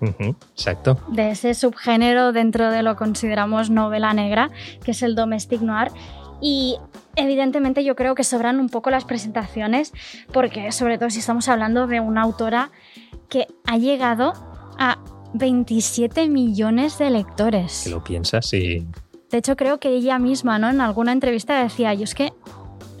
exacto. 0.00 0.98
De 1.08 1.30
ese 1.30 1.54
subgénero 1.54 2.32
dentro 2.32 2.70
de 2.70 2.82
lo 2.82 2.94
que 2.94 2.98
consideramos 2.98 3.70
novela 3.70 4.12
negra, 4.12 4.50
que 4.84 4.90
es 4.90 5.02
el 5.02 5.14
domestic 5.14 5.60
noir. 5.60 5.90
Y 6.40 6.76
evidentemente 7.16 7.84
yo 7.84 7.96
creo 7.96 8.14
que 8.14 8.24
sobran 8.24 8.60
un 8.60 8.68
poco 8.68 8.90
las 8.90 9.04
presentaciones, 9.04 9.92
porque 10.32 10.72
sobre 10.72 10.98
todo 10.98 11.10
si 11.10 11.18
estamos 11.18 11.48
hablando 11.48 11.86
de 11.86 12.00
una 12.00 12.22
autora 12.22 12.70
que 13.28 13.46
ha 13.66 13.76
llegado 13.76 14.32
a 14.78 14.98
27 15.34 16.28
millones 16.28 16.98
de 16.98 17.10
lectores. 17.10 17.82
¿Que 17.84 17.90
lo 17.90 18.02
piensas? 18.02 18.46
Sí. 18.46 18.86
De 19.30 19.38
hecho, 19.38 19.56
creo 19.56 19.78
que 19.78 19.90
ella 19.90 20.18
misma, 20.18 20.58
¿no? 20.58 20.70
En 20.70 20.80
alguna 20.80 21.12
entrevista 21.12 21.62
decía, 21.62 21.92
yo 21.92 22.04
es 22.04 22.14
que 22.14 22.32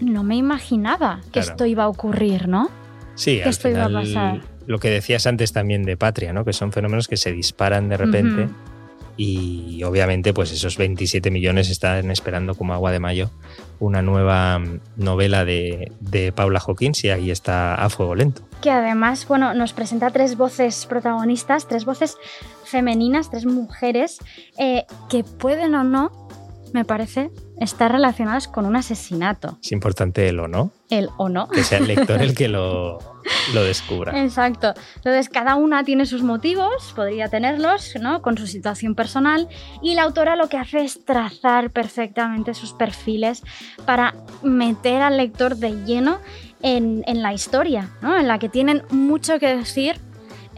no 0.00 0.22
me 0.22 0.36
imaginaba 0.36 1.20
que 1.32 1.40
esto 1.40 1.64
iba 1.64 1.84
a 1.84 1.88
ocurrir, 1.88 2.48
¿no? 2.48 2.70
Sí, 3.14 3.40
que 3.42 3.48
esto 3.48 3.68
iba 3.68 3.86
a 3.86 3.90
pasar. 3.90 4.42
Lo 4.66 4.78
que 4.78 4.90
decías 4.90 5.26
antes 5.26 5.52
también 5.52 5.82
de 5.84 5.96
Patria, 5.96 6.32
¿no? 6.32 6.44
Que 6.44 6.52
son 6.52 6.72
fenómenos 6.72 7.08
que 7.08 7.16
se 7.16 7.32
disparan 7.32 7.88
de 7.88 7.96
repente 7.96 8.48
y 9.18 9.82
obviamente 9.82 10.32
pues 10.32 10.52
esos 10.52 10.78
27 10.78 11.30
millones 11.30 11.68
están 11.68 12.10
esperando 12.10 12.54
como 12.54 12.72
agua 12.72 12.92
de 12.92 13.00
mayo 13.00 13.30
una 13.80 14.00
nueva 14.00 14.58
mm, 14.58 14.80
novela 14.96 15.44
de, 15.44 15.92
Paula 16.34 16.60
Hawkins 16.64 17.04
y 17.04 17.10
ahí 17.10 17.30
está 17.30 17.74
A 17.74 17.90
Fuego 17.90 18.14
Lento. 18.14 18.42
Que 18.60 18.70
además, 18.70 19.26
bueno, 19.26 19.54
nos 19.54 19.72
presenta 19.72 20.10
tres 20.10 20.36
voces 20.36 20.86
protagonistas, 20.86 21.66
tres 21.68 21.84
voces 21.84 22.16
femeninas, 22.64 23.30
tres 23.30 23.46
mujeres 23.46 24.18
eh, 24.58 24.84
que 25.08 25.24
pueden 25.24 25.74
o 25.74 25.84
no, 25.84 26.28
me 26.72 26.84
parece, 26.84 27.30
estar 27.60 27.90
relacionadas 27.90 28.48
con 28.48 28.66
un 28.66 28.76
asesinato. 28.76 29.58
Es 29.62 29.72
importante 29.72 30.28
el 30.28 30.40
o 30.40 30.48
no. 30.48 30.70
El 30.90 31.10
o 31.16 31.28
no. 31.28 31.48
Que 31.48 31.64
sea 31.64 31.78
el 31.78 31.86
lector 31.86 32.22
el 32.22 32.34
que 32.34 32.48
lo, 32.48 32.98
lo 33.54 33.62
descubra. 33.62 34.22
Exacto. 34.22 34.74
Entonces, 34.96 35.28
cada 35.28 35.54
una 35.56 35.84
tiene 35.84 36.06
sus 36.06 36.22
motivos, 36.22 36.92
podría 36.94 37.28
tenerlos, 37.28 37.94
¿no? 38.00 38.22
Con 38.22 38.38
su 38.38 38.46
situación 38.46 38.94
personal. 38.94 39.48
Y 39.82 39.94
la 39.94 40.02
autora 40.02 40.36
lo 40.36 40.48
que 40.48 40.56
hace 40.56 40.84
es 40.84 41.04
trazar 41.04 41.70
perfectamente 41.70 42.54
sus 42.54 42.72
perfiles 42.72 43.42
para 43.84 44.14
meter 44.42 45.02
al 45.02 45.16
lector 45.16 45.56
de 45.56 45.84
lleno 45.84 46.18
en, 46.62 47.04
en 47.06 47.22
la 47.22 47.32
historia, 47.32 47.90
¿no? 48.02 48.18
En 48.18 48.28
la 48.28 48.38
que 48.38 48.48
tienen 48.48 48.82
mucho 48.90 49.38
que 49.38 49.56
decir 49.56 50.00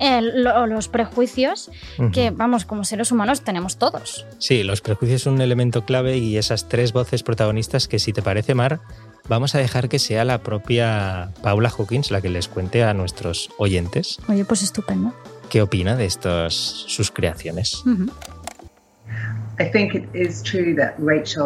los 0.01 0.89
prejuicios 0.89 1.71
que, 2.13 2.31
vamos, 2.31 2.65
como 2.65 2.85
seres 2.85 3.13
humanos 3.13 3.43
tenemos 3.43 3.77
todos. 3.77 4.27
Sí, 4.39 4.63
los 4.63 4.81
prejuicios 4.81 5.23
son 5.23 5.35
un 5.35 5.41
elemento 5.43 5.85
clave 5.85 6.17
y 6.17 6.37
esas 6.37 6.69
tres 6.69 6.93
voces 6.93 7.23
protagonistas 7.23 7.89
que, 7.89 7.99
si 7.99 8.13
te 8.13 8.23
parece, 8.23 8.55
Mar, 8.55 8.81
vamos 9.29 9.55
a 9.55 9.59
dejar 9.59 9.89
que 9.89 9.99
sea 9.99 10.25
la 10.25 10.43
propia 10.43 11.33
Paula 11.43 11.71
Hawkins 11.71 12.11
la 12.11 12.21
que 12.21 12.31
les 12.31 12.49
cuente 12.49 12.83
a 12.83 12.95
nuestros 12.95 13.51
oyentes. 13.59 14.19
Oye, 14.29 14.45
pues 14.45 14.63
estupendo. 14.63 15.15
¿Qué 15.49 15.63
opina 15.63 15.97
de 15.97 16.07
estas 16.07 16.55
sus 16.55 17.11
creaciones? 17.11 17.83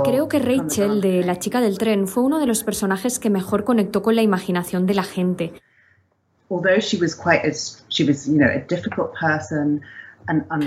Creo 0.05 0.29
que 0.29 0.39
Rachel 0.39 1.01
de 1.01 1.25
La 1.25 1.39
chica 1.39 1.61
del 1.61 1.79
tren 1.79 2.07
fue 2.07 2.23
uno 2.23 2.39
de 2.39 2.47
los 2.47 2.63
personajes 2.63 3.19
que 3.19 3.31
mejor 3.31 3.65
conectó 3.65 4.03
con 4.03 4.15
la 4.15 4.23
imaginación 4.23 4.87
de 4.87 4.95
la 4.95 5.03
gente. 5.03 5.53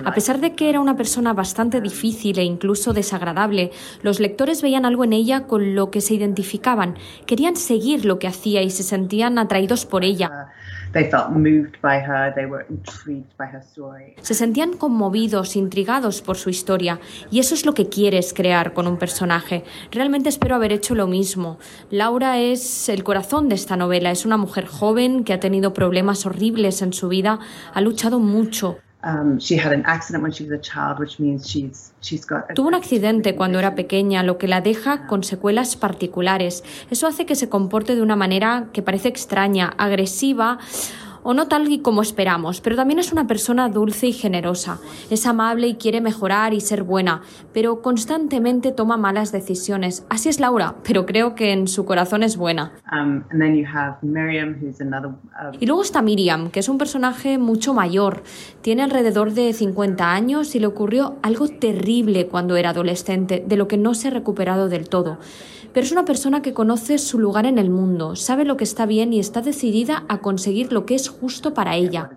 A 0.06 0.14
pesar 0.14 0.40
de 0.40 0.54
que 0.54 0.70
era 0.70 0.80
una 0.80 0.96
persona 0.96 1.34
bastante 1.34 1.82
difícil 1.82 2.38
e 2.38 2.44
incluso 2.44 2.94
desagradable, 2.94 3.72
los 4.04 4.20
lectores 4.20 4.62
veían 4.62 4.86
algo 4.86 5.04
en 5.04 5.14
ella 5.14 5.48
con 5.48 5.74
lo 5.74 5.90
que 5.90 6.02
se 6.02 6.14
identificaban, 6.14 6.96
querían 7.26 7.56
seguir 7.56 8.06
lo 8.06 8.20
que 8.20 8.28
hacía 8.28 8.62
y 8.62 8.70
se 8.70 8.84
sentían 8.84 9.40
atraídos 9.40 9.86
por 9.86 10.04
ella. 10.04 10.50
Se 14.22 14.34
sentían 14.34 14.74
conmovidos, 14.74 15.56
intrigados 15.56 16.22
por 16.22 16.38
su 16.38 16.50
historia, 16.50 17.00
y 17.32 17.40
eso 17.40 17.56
es 17.56 17.66
lo 17.66 17.74
que 17.74 17.90
quieres 17.90 18.34
crear 18.34 18.74
con 18.74 18.88
un 18.88 18.98
personaje. 18.98 19.64
Realmente 19.92 20.30
espero 20.30 20.56
haber 20.56 20.72
hecho 20.72 20.96
lo 20.96 21.08
mismo. 21.08 21.60
Laura 21.90 22.40
es 22.40 22.90
el 22.90 23.04
corazón 23.04 23.50
de 23.50 23.56
esta 23.56 23.78
novela, 23.78 24.12
es 24.12 24.26
una 24.26 24.38
mujer 24.38 24.66
joven 24.66 25.24
que 25.24 25.34
ha 25.34 25.40
tenido 25.40 25.74
problemas 25.74 26.26
horribles 26.26 26.82
en 26.82 26.94
su 26.94 27.08
vida, 27.08 27.40
ha 27.74 27.82
luchado 27.82 28.20
mucho. 28.20 28.78
Tuvo 32.56 32.68
un 32.68 32.74
accidente 32.74 33.36
cuando 33.36 33.60
era 33.60 33.76
pequeña, 33.76 34.24
lo 34.24 34.38
que 34.38 34.48
la 34.48 34.62
deja 34.62 35.06
con 35.08 35.24
secuelas 35.24 35.76
particulares. 35.76 36.64
Eso 36.90 37.08
hace 37.08 37.26
que 37.26 37.36
se 37.36 37.48
comporte 37.48 37.96
de 37.96 38.02
una 38.02 38.16
manera 38.16 38.68
que 38.74 38.82
parece 38.82 39.08
extraña, 39.08 39.74
agresiva 39.78 40.58
o 41.30 41.34
no 41.34 41.50
tal 41.50 41.70
y 41.70 41.80
como 41.80 42.02
esperamos, 42.02 42.62
pero 42.62 42.78
también 42.78 43.00
es 43.00 43.12
una 43.12 43.28
persona 43.28 43.68
dulce 43.68 44.08
y 44.08 44.14
generosa. 44.14 44.80
Es 45.10 45.26
amable 45.26 45.68
y 45.68 45.76
quiere 45.76 46.00
mejorar 46.00 46.54
y 46.54 46.62
ser 46.62 46.84
buena, 46.84 47.22
pero 47.52 47.82
constantemente 47.82 48.72
toma 48.72 48.96
malas 48.96 49.34
decisiones. 49.34 50.06
Así 50.08 50.30
es 50.30 50.40
Laura, 50.40 50.76
pero 50.86 51.06
creo 51.06 51.36
que 51.36 51.52
en 51.52 51.68
su 51.68 51.84
corazón 51.84 52.24
es 52.24 52.38
buena. 52.38 52.72
Um, 52.94 53.24
y 55.60 55.66
luego 55.66 55.82
está 55.82 56.02
Miriam, 56.02 56.50
que 56.50 56.62
es 56.62 56.70
un 56.70 56.78
personaje 56.78 57.38
mucho 57.38 57.74
mayor. 57.74 58.24
Tiene 58.62 58.84
alrededor 58.84 59.34
de 59.34 59.52
50 59.52 60.10
años 60.10 60.56
y 60.56 60.62
le 60.62 60.68
ocurrió 60.68 61.18
algo 61.24 61.50
terrible 61.50 62.28
cuando 62.28 62.56
era 62.56 62.70
adolescente, 62.70 63.44
de 63.46 63.58
lo 63.58 63.68
que 63.68 63.76
no 63.76 63.96
se 63.96 64.08
ha 64.08 64.12
recuperado 64.12 64.70
del 64.70 64.88
todo 64.88 65.18
pero 65.78 65.86
es 65.86 65.92
una 65.92 66.06
persona 66.06 66.42
que 66.42 66.56
conoce 66.56 66.98
su 66.98 67.20
lugar 67.20 67.46
en 67.46 67.60
el 67.60 67.70
mundo, 67.70 68.16
sabe 68.16 68.46
lo 68.46 68.58
que 68.58 68.64
está 68.64 68.88
bien 68.88 69.14
y 69.14 69.20
está 69.20 69.42
decidida 69.42 70.06
a 70.10 70.22
conseguir 70.22 70.74
lo 70.74 70.88
que 70.88 70.96
es 70.96 71.08
justo 71.08 71.54
para 71.54 71.76
ella. 71.76 72.10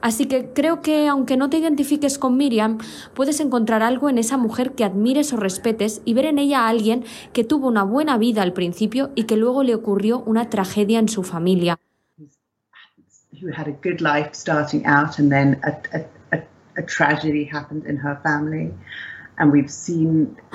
Así 0.00 0.24
que 0.24 0.48
creo 0.54 0.80
que 0.80 1.08
aunque 1.08 1.36
no 1.36 1.50
te 1.50 1.58
identifiques 1.58 2.16
con 2.16 2.38
Miriam, 2.38 2.78
puedes 3.12 3.38
encontrar 3.40 3.82
algo 3.82 4.08
en 4.08 4.16
esa 4.16 4.38
mujer 4.38 4.72
que 4.72 4.82
admires 4.82 5.34
o 5.34 5.36
respetes 5.36 6.00
y 6.06 6.14
ver 6.14 6.24
en 6.24 6.38
ella 6.38 6.60
a 6.60 6.68
alguien 6.70 7.04
que 7.34 7.44
tuvo 7.44 7.68
una 7.68 7.82
buena 7.82 8.16
vida 8.16 8.40
al 8.40 8.54
principio 8.54 9.10
y 9.14 9.24
que 9.24 9.36
luego 9.36 9.64
le 9.64 9.74
ocurrió 9.74 10.20
una 10.20 10.48
tragedia 10.48 10.98
en 10.98 11.10
su 11.10 11.22
familia. 11.22 11.78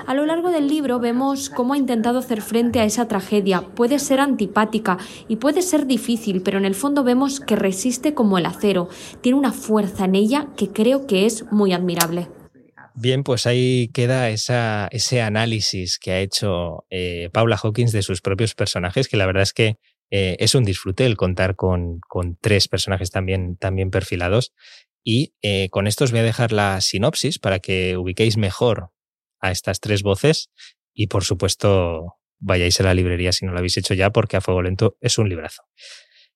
A 0.05 0.13
lo 0.13 0.25
largo 0.25 0.49
del 0.51 0.67
libro 0.67 0.99
vemos 0.99 1.49
cómo 1.49 1.73
ha 1.73 1.77
intentado 1.77 2.19
hacer 2.19 2.41
frente 2.41 2.79
a 2.79 2.85
esa 2.85 3.07
tragedia. 3.07 3.61
Puede 3.61 3.99
ser 3.99 4.19
antipática 4.19 4.97
y 5.27 5.37
puede 5.37 5.61
ser 5.61 5.87
difícil, 5.87 6.41
pero 6.41 6.57
en 6.57 6.65
el 6.65 6.75
fondo 6.75 7.03
vemos 7.03 7.39
que 7.39 7.55
resiste 7.55 8.13
como 8.13 8.37
el 8.37 8.45
acero. 8.45 8.89
Tiene 9.21 9.37
una 9.37 9.51
fuerza 9.51 10.05
en 10.05 10.15
ella 10.15 10.47
que 10.55 10.69
creo 10.69 11.07
que 11.07 11.25
es 11.25 11.51
muy 11.51 11.73
admirable. 11.73 12.27
Bien, 12.93 13.23
pues 13.23 13.45
ahí 13.45 13.89
queda 13.93 14.29
ese 14.29 15.21
análisis 15.21 15.99
que 15.99 16.11
ha 16.11 16.19
hecho 16.19 16.85
eh, 16.89 17.29
Paula 17.31 17.59
Hawkins 17.61 17.91
de 17.91 18.01
sus 18.01 18.21
propios 18.21 18.55
personajes, 18.55 19.07
que 19.07 19.17
la 19.17 19.27
verdad 19.27 19.43
es 19.43 19.53
que 19.53 19.77
eh, 20.09 20.35
es 20.39 20.55
un 20.55 20.63
disfrute 20.63 21.05
el 21.05 21.17
contar 21.17 21.55
con, 21.55 21.99
con 22.07 22.37
tres 22.41 22.67
personajes 22.67 23.11
también, 23.11 23.57
también 23.57 23.91
perfilados. 23.91 24.53
Y 25.09 25.35
eh, 25.41 25.69
con 25.69 25.87
esto 25.87 26.03
os 26.03 26.11
voy 26.11 26.19
a 26.19 26.23
dejar 26.23 26.51
la 26.51 26.81
sinopsis 26.81 27.39
para 27.39 27.59
que 27.59 27.95
ubiquéis 27.95 28.35
mejor 28.35 28.91
a 29.39 29.51
estas 29.51 29.79
tres 29.79 30.03
voces 30.03 30.49
y 30.93 31.07
por 31.07 31.23
supuesto 31.23 32.15
vayáis 32.39 32.81
a 32.81 32.83
la 32.83 32.93
librería 32.93 33.31
si 33.31 33.45
no 33.45 33.53
lo 33.53 33.59
habéis 33.59 33.77
hecho 33.77 33.93
ya 33.93 34.09
porque 34.09 34.35
a 34.35 34.41
fuego 34.41 34.61
lento 34.61 34.97
es 34.99 35.17
un 35.17 35.29
librazo. 35.29 35.63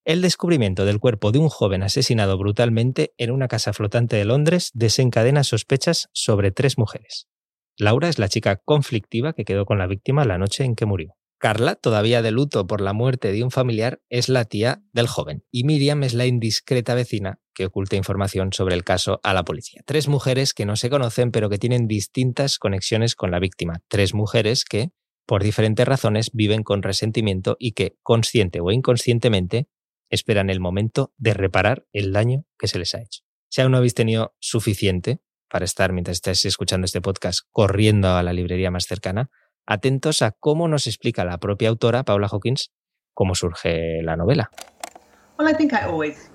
El 0.06 0.22
descubrimiento 0.22 0.86
del 0.86 1.00
cuerpo 1.00 1.34
de 1.34 1.40
un 1.40 1.50
joven 1.50 1.84
asesinado 1.84 2.38
brutalmente 2.38 3.14
en 3.18 3.32
una 3.32 3.50
casa 3.50 3.74
flotante 3.74 4.16
de 4.16 4.24
Londres 4.24 4.72
desencadena 4.74 5.44
sospechas 5.44 6.08
sobre 6.14 6.52
tres 6.52 6.78
mujeres. 6.78 7.28
Laura 7.76 8.08
es 8.08 8.20
la 8.20 8.30
chica 8.30 8.56
conflictiva 8.56 9.34
que 9.34 9.44
quedó 9.44 9.66
con 9.66 9.80
la 9.80 9.88
víctima 9.88 10.24
la 10.24 10.38
noche 10.38 10.64
en 10.64 10.76
que 10.78 10.86
murió. 10.86 11.18
Carla, 11.40 11.76
todavía 11.76 12.22
de 12.22 12.32
luto 12.32 12.68
por 12.68 12.80
la 12.80 12.94
muerte 12.94 13.34
de 13.34 13.44
un 13.44 13.52
familiar, 13.52 14.02
es 14.08 14.30
la 14.30 14.46
tía 14.46 14.82
del 14.94 15.08
joven 15.08 15.44
y 15.52 15.66
Miriam 15.66 16.04
es 16.04 16.14
la 16.14 16.26
indiscreta 16.26 16.96
vecina 16.96 17.41
que 17.54 17.66
oculte 17.66 17.96
información 17.96 18.54
sobre 18.54 18.76
el 18.76 18.84
caso 18.84 19.20
a 19.24 19.34
la 19.34 19.44
policía. 19.44 19.82
Tres 19.86 20.08
mujeres 20.08 20.54
que 20.54 20.66
no 20.66 20.76
se 20.76 20.90
conocen 20.90 21.32
pero 21.32 21.50
que 21.50 21.58
tienen 21.58 21.88
distintas 21.88 22.60
conexiones 22.60 23.16
con 23.16 23.32
la 23.32 23.40
víctima. 23.40 23.82
Tres 23.88 24.14
mujeres 24.14 24.66
que, 24.66 24.92
por 25.26 25.44
diferentes 25.44 25.88
razones, 25.88 26.32
viven 26.34 26.64
con 26.64 26.84
resentimiento 26.84 27.58
y 27.60 27.74
que, 27.74 27.96
consciente 28.04 28.60
o 28.62 28.72
inconscientemente, 28.72 29.68
esperan 30.10 30.50
el 30.50 30.60
momento 30.60 31.14
de 31.18 31.34
reparar 31.34 31.86
el 31.94 32.14
daño 32.14 32.46
que 32.58 32.68
se 32.68 32.80
les 32.80 32.94
ha 32.96 33.02
hecho. 33.02 33.22
Si 33.50 33.62
aún 33.62 33.72
no 33.72 33.78
habéis 33.78 33.94
tenido 33.94 34.36
suficiente 34.40 35.20
para 35.50 35.66
estar, 35.66 35.92
mientras 35.92 36.18
estáis 36.18 36.46
escuchando 36.46 36.86
este 36.86 37.02
podcast, 37.02 37.42
corriendo 37.52 38.10
a 38.10 38.24
la 38.24 38.34
librería 38.34 38.72
más 38.72 38.86
cercana, 38.86 39.30
atentos 39.66 40.22
a 40.22 40.32
cómo 40.32 40.68
nos 40.68 40.88
explica 40.88 41.26
la 41.26 41.38
propia 41.38 41.70
autora, 41.70 42.04
Paula 42.04 42.28
Hawkins, 42.28 42.72
cómo 43.14 43.36
surge 43.36 44.02
la 44.02 44.16
novela. 44.16 44.52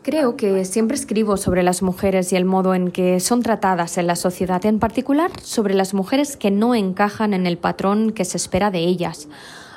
Creo 0.02 0.36
que 0.36 0.64
siempre 0.64 0.96
escribo 0.96 1.36
sobre 1.36 1.62
las 1.62 1.82
mujeres 1.82 2.32
y 2.32 2.36
el 2.36 2.44
modo 2.44 2.74
en 2.74 2.90
que 2.90 3.20
son 3.20 3.42
tratadas 3.42 3.98
en 3.98 4.06
la 4.06 4.16
sociedad, 4.16 4.64
en 4.66 4.78
particular 4.78 5.30
sobre 5.42 5.74
las 5.74 5.94
mujeres 5.94 6.36
que 6.36 6.50
no 6.50 6.74
encajan 6.74 7.34
en 7.34 7.46
el 7.46 7.58
patrón 7.58 8.12
que 8.12 8.24
se 8.24 8.36
espera 8.36 8.70
de 8.70 8.80
ellas. 8.80 9.28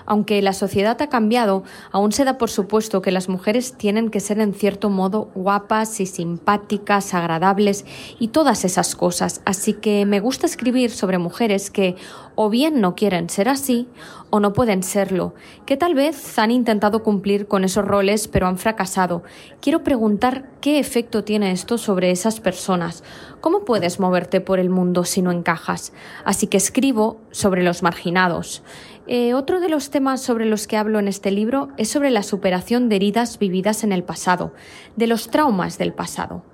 Aunque 0.09 0.41
la 0.41 0.53
sociedad 0.53 0.99
ha 1.03 1.09
cambiado, 1.09 1.63
aún 1.91 2.11
se 2.11 2.25
da 2.25 2.39
por 2.39 2.49
supuesto 2.49 3.03
que 3.03 3.11
las 3.11 3.29
mujeres 3.29 3.73
tienen 3.77 4.09
que 4.09 4.19
ser 4.19 4.39
en 4.39 4.55
cierto 4.55 4.89
modo 4.89 5.29
guapas 5.35 5.99
y 5.99 6.07
simpáticas, 6.07 7.13
agradables 7.13 7.85
y 8.17 8.29
todas 8.29 8.65
esas 8.65 8.95
cosas. 8.95 9.41
Así 9.45 9.73
que 9.73 10.07
me 10.07 10.19
gusta 10.19 10.47
escribir 10.47 10.89
sobre 10.89 11.19
mujeres 11.19 11.69
que 11.69 11.95
o 12.41 12.49
bien 12.49 12.79
no 12.79 12.95
quieren 12.95 13.29
ser 13.29 13.49
así 13.49 13.89
o 14.29 14.39
no 14.39 14.53
pueden 14.53 14.81
serlo, 14.81 15.33
que 15.65 15.75
tal 15.75 15.93
vez 15.93 16.39
han 16.39 16.51
intentado 16.51 17.03
cumplir 17.03 17.47
con 17.47 17.65
esos 17.65 17.83
roles 17.83 18.29
pero 18.29 18.47
han 18.47 18.57
fracasado. 18.57 19.23
Quiero 19.59 19.83
preguntar 19.83 20.49
qué 20.61 20.79
efecto 20.79 21.25
tiene 21.25 21.51
esto 21.51 21.77
sobre 21.77 22.11
esas 22.11 22.39
personas. 22.39 23.03
¿Cómo 23.41 23.65
puedes 23.65 23.99
moverte 23.99 24.39
por 24.39 24.57
el 24.57 24.69
mundo 24.69 25.03
si 25.03 25.21
no 25.21 25.33
encajas? 25.33 25.91
Así 26.23 26.47
que 26.47 26.55
escribo 26.55 27.19
sobre 27.29 27.61
los 27.61 27.83
marginados. 27.83 28.63
Eh, 29.07 29.33
otro 29.33 29.59
de 29.59 29.67
los 29.67 29.89
temas 29.89 30.21
sobre 30.21 30.45
los 30.45 30.65
que 30.65 30.77
hablo 30.77 30.99
en 30.99 31.09
este 31.09 31.31
libro 31.31 31.67
es 31.75 31.89
sobre 31.89 32.09
la 32.09 32.23
superación 32.23 32.87
de 32.87 32.95
heridas 32.95 33.37
vividas 33.37 33.83
en 33.83 33.91
el 33.91 34.05
pasado, 34.05 34.53
de 34.95 35.07
los 35.07 35.29
traumas 35.29 35.77
del 35.77 35.91
pasado. 35.91 36.45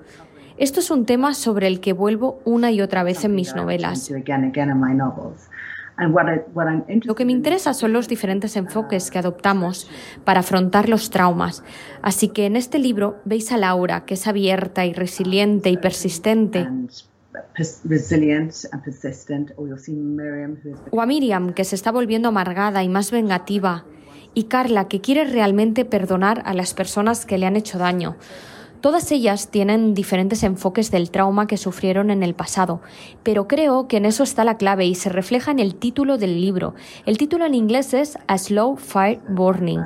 Esto 0.57 0.79
es 0.79 0.89
un 0.89 1.05
tema 1.05 1.35
sobre 1.35 1.67
el 1.67 1.79
que 1.79 1.93
vuelvo 1.93 2.39
una 2.45 2.71
y 2.71 2.81
otra 2.81 3.03
vez 3.03 3.23
en 3.23 3.35
mis 3.35 3.53
novelas. 3.55 4.09
Lo 7.03 7.15
que 7.15 7.25
me 7.25 7.31
interesa 7.31 7.73
son 7.73 7.93
los 7.93 8.07
diferentes 8.07 8.55
enfoques 8.55 9.09
que 9.11 9.19
adoptamos 9.19 9.89
para 10.23 10.41
afrontar 10.41 10.89
los 10.89 11.09
traumas. 11.09 11.63
Así 12.01 12.29
que 12.29 12.45
en 12.45 12.55
este 12.55 12.79
libro 12.79 13.17
veis 13.25 13.51
a 13.51 13.57
Laura, 13.57 14.05
que 14.05 14.15
es 14.15 14.27
abierta 14.27 14.85
y 14.85 14.93
resiliente 14.93 15.69
y 15.69 15.77
persistente, 15.77 16.67
o 20.91 21.01
a 21.01 21.05
Miriam, 21.05 21.53
que 21.53 21.63
se 21.63 21.75
está 21.75 21.91
volviendo 21.91 22.29
amargada 22.29 22.83
y 22.83 22.89
más 22.89 23.11
vengativa. 23.11 23.85
Y 24.33 24.45
Carla, 24.45 24.87
que 24.87 24.99
quiere 24.99 25.23
realmente 25.25 25.85
perdonar 25.85 26.41
a 26.45 26.53
las 26.53 26.73
personas 26.73 27.25
que 27.25 27.37
le 27.37 27.45
han 27.45 27.55
hecho 27.55 27.77
daño. 27.77 28.17
Todas 28.85 29.11
ellas 29.11 29.49
tienen 29.49 29.95
diferentes 29.95 30.43
enfoques 30.43 30.91
del 30.91 31.09
trauma 31.09 31.47
que 31.47 31.57
sufrieron 31.57 32.11
en 32.11 32.21
el 32.21 32.35
pasado, 32.35 32.81
pero 33.23 33.47
creo 33.47 33.87
que 33.87 33.97
en 33.97 34.05
eso 34.05 34.21
está 34.21 34.43
la 34.43 34.57
clave 34.57 34.85
y 34.85 34.93
se 34.93 35.09
refleja 35.09 35.49
en 35.49 35.57
el 35.57 35.73
título 35.73 36.19
del 36.19 36.39
libro. 36.39 36.75
El 37.07 37.17
título 37.17 37.47
en 37.47 37.55
inglés 37.55 37.95
es 37.95 38.15
A 38.27 38.37
Slow 38.37 38.77
Fire 38.77 39.21
Burning. 39.27 39.79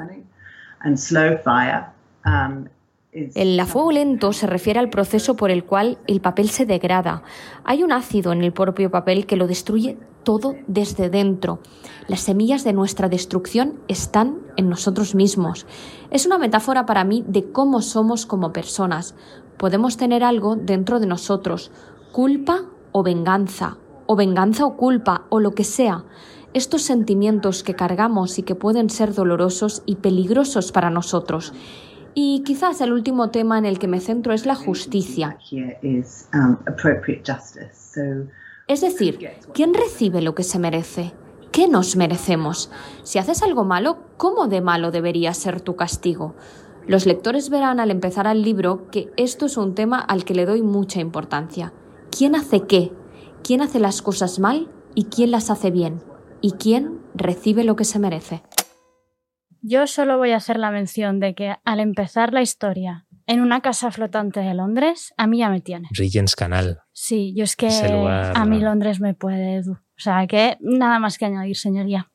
El 3.11 3.59
fuego 3.65 3.91
lento 3.91 4.33
se 4.33 4.45
refiere 4.45 4.79
al 4.79 4.91
proceso 4.91 5.35
por 5.35 5.49
el 5.49 5.65
cual 5.65 5.97
el 6.05 6.21
papel 6.21 6.49
se 6.49 6.67
degrada. 6.67 7.23
Hay 7.63 7.81
un 7.81 7.91
ácido 7.91 8.31
en 8.31 8.43
el 8.43 8.53
propio 8.53 8.91
papel 8.91 9.25
que 9.25 9.35
lo 9.35 9.47
destruye 9.47 9.97
todo 10.23 10.53
desde 10.67 11.09
dentro. 11.09 11.59
Las 12.07 12.19
semillas 12.19 12.63
de 12.63 12.73
nuestra 12.73 13.09
destrucción 13.09 13.79
están 13.87 14.37
en 14.57 14.69
nosotros 14.69 15.15
mismos. 15.15 15.65
Es 16.11 16.27
una 16.27 16.37
metáfora 16.37 16.85
para 16.85 17.03
mí 17.03 17.23
de 17.27 17.51
cómo 17.51 17.81
somos 17.81 18.27
como 18.27 18.53
personas. 18.53 19.15
Podemos 19.57 19.97
tener 19.97 20.23
algo 20.23 20.55
dentro 20.55 20.99
de 20.99 21.07
nosotros, 21.07 21.71
culpa 22.11 22.65
o 22.91 23.01
venganza, 23.01 23.77
o 24.05 24.15
venganza 24.15 24.65
o 24.65 24.77
culpa, 24.77 25.25
o 25.29 25.39
lo 25.39 25.53
que 25.53 25.63
sea. 25.63 26.05
Estos 26.53 26.83
sentimientos 26.83 27.63
que 27.63 27.73
cargamos 27.73 28.37
y 28.37 28.43
que 28.43 28.53
pueden 28.53 28.91
ser 28.91 29.15
dolorosos 29.15 29.81
y 29.87 29.95
peligrosos 29.95 30.71
para 30.71 30.91
nosotros. 30.91 31.53
Y 32.21 32.41
quizás 32.41 32.81
el 32.81 32.91
último 32.91 33.29
tema 33.29 33.57
en 33.57 33.65
el 33.65 33.79
que 33.79 33.87
me 33.87 34.01
centro 34.01 34.33
es 34.33 34.45
la 34.45 34.53
justicia. 34.53 35.37
Es 38.67 38.81
decir, 38.81 39.29
¿quién 39.53 39.73
recibe 39.73 40.21
lo 40.21 40.35
que 40.35 40.43
se 40.43 40.59
merece? 40.59 41.13
¿Qué 41.53 41.69
nos 41.69 41.95
merecemos? 41.95 42.71
Si 43.03 43.19
haces 43.19 43.41
algo 43.41 43.63
malo, 43.63 43.99
¿cómo 44.17 44.49
de 44.49 44.59
malo 44.59 44.91
debería 44.91 45.33
ser 45.33 45.61
tu 45.61 45.77
castigo? 45.77 46.35
Los 46.85 47.05
lectores 47.05 47.49
verán 47.49 47.79
al 47.79 47.89
empezar 47.89 48.27
el 48.27 48.41
libro 48.41 48.91
que 48.91 49.09
esto 49.15 49.45
es 49.45 49.55
un 49.55 49.73
tema 49.73 50.01
al 50.01 50.25
que 50.25 50.35
le 50.35 50.45
doy 50.45 50.61
mucha 50.61 50.99
importancia. 50.99 51.71
¿Quién 52.11 52.35
hace 52.35 52.67
qué? 52.67 52.91
¿Quién 53.45 53.61
hace 53.61 53.79
las 53.79 54.01
cosas 54.01 54.39
mal 54.39 54.67
y 54.93 55.05
quién 55.05 55.31
las 55.31 55.49
hace 55.49 55.71
bien? 55.71 56.01
¿Y 56.41 56.51
quién 56.51 56.99
recibe 57.15 57.63
lo 57.63 57.77
que 57.77 57.85
se 57.85 57.97
merece? 57.97 58.43
Yo 59.61 59.87
solo 59.87 60.17
voy 60.17 60.31
a 60.31 60.37
hacer 60.37 60.57
la 60.57 60.71
mención 60.71 61.19
de 61.19 61.35
que 61.35 61.55
al 61.65 61.79
empezar 61.79 62.33
la 62.33 62.41
historia 62.41 63.05
en 63.27 63.41
una 63.41 63.61
casa 63.61 63.91
flotante 63.91 64.39
de 64.39 64.53
Londres, 64.53 65.13
a 65.17 65.27
mí 65.27 65.39
ya 65.39 65.49
me 65.49 65.61
tiene. 65.61 65.87
Regent's 65.91 66.35
Canal. 66.35 66.79
Sí, 66.93 67.33
yo 67.35 67.43
es 67.43 67.55
que 67.55 67.67
a 67.69 68.45
mí 68.45 68.59
Londres 68.59 68.99
me 68.99 69.13
puede... 69.13 69.59
O 69.69 70.01
sea, 70.01 70.25
que 70.27 70.57
nada 70.61 70.99
más 70.99 71.17
que 71.17 71.25
añadir, 71.25 71.57
señoría. 71.57 72.09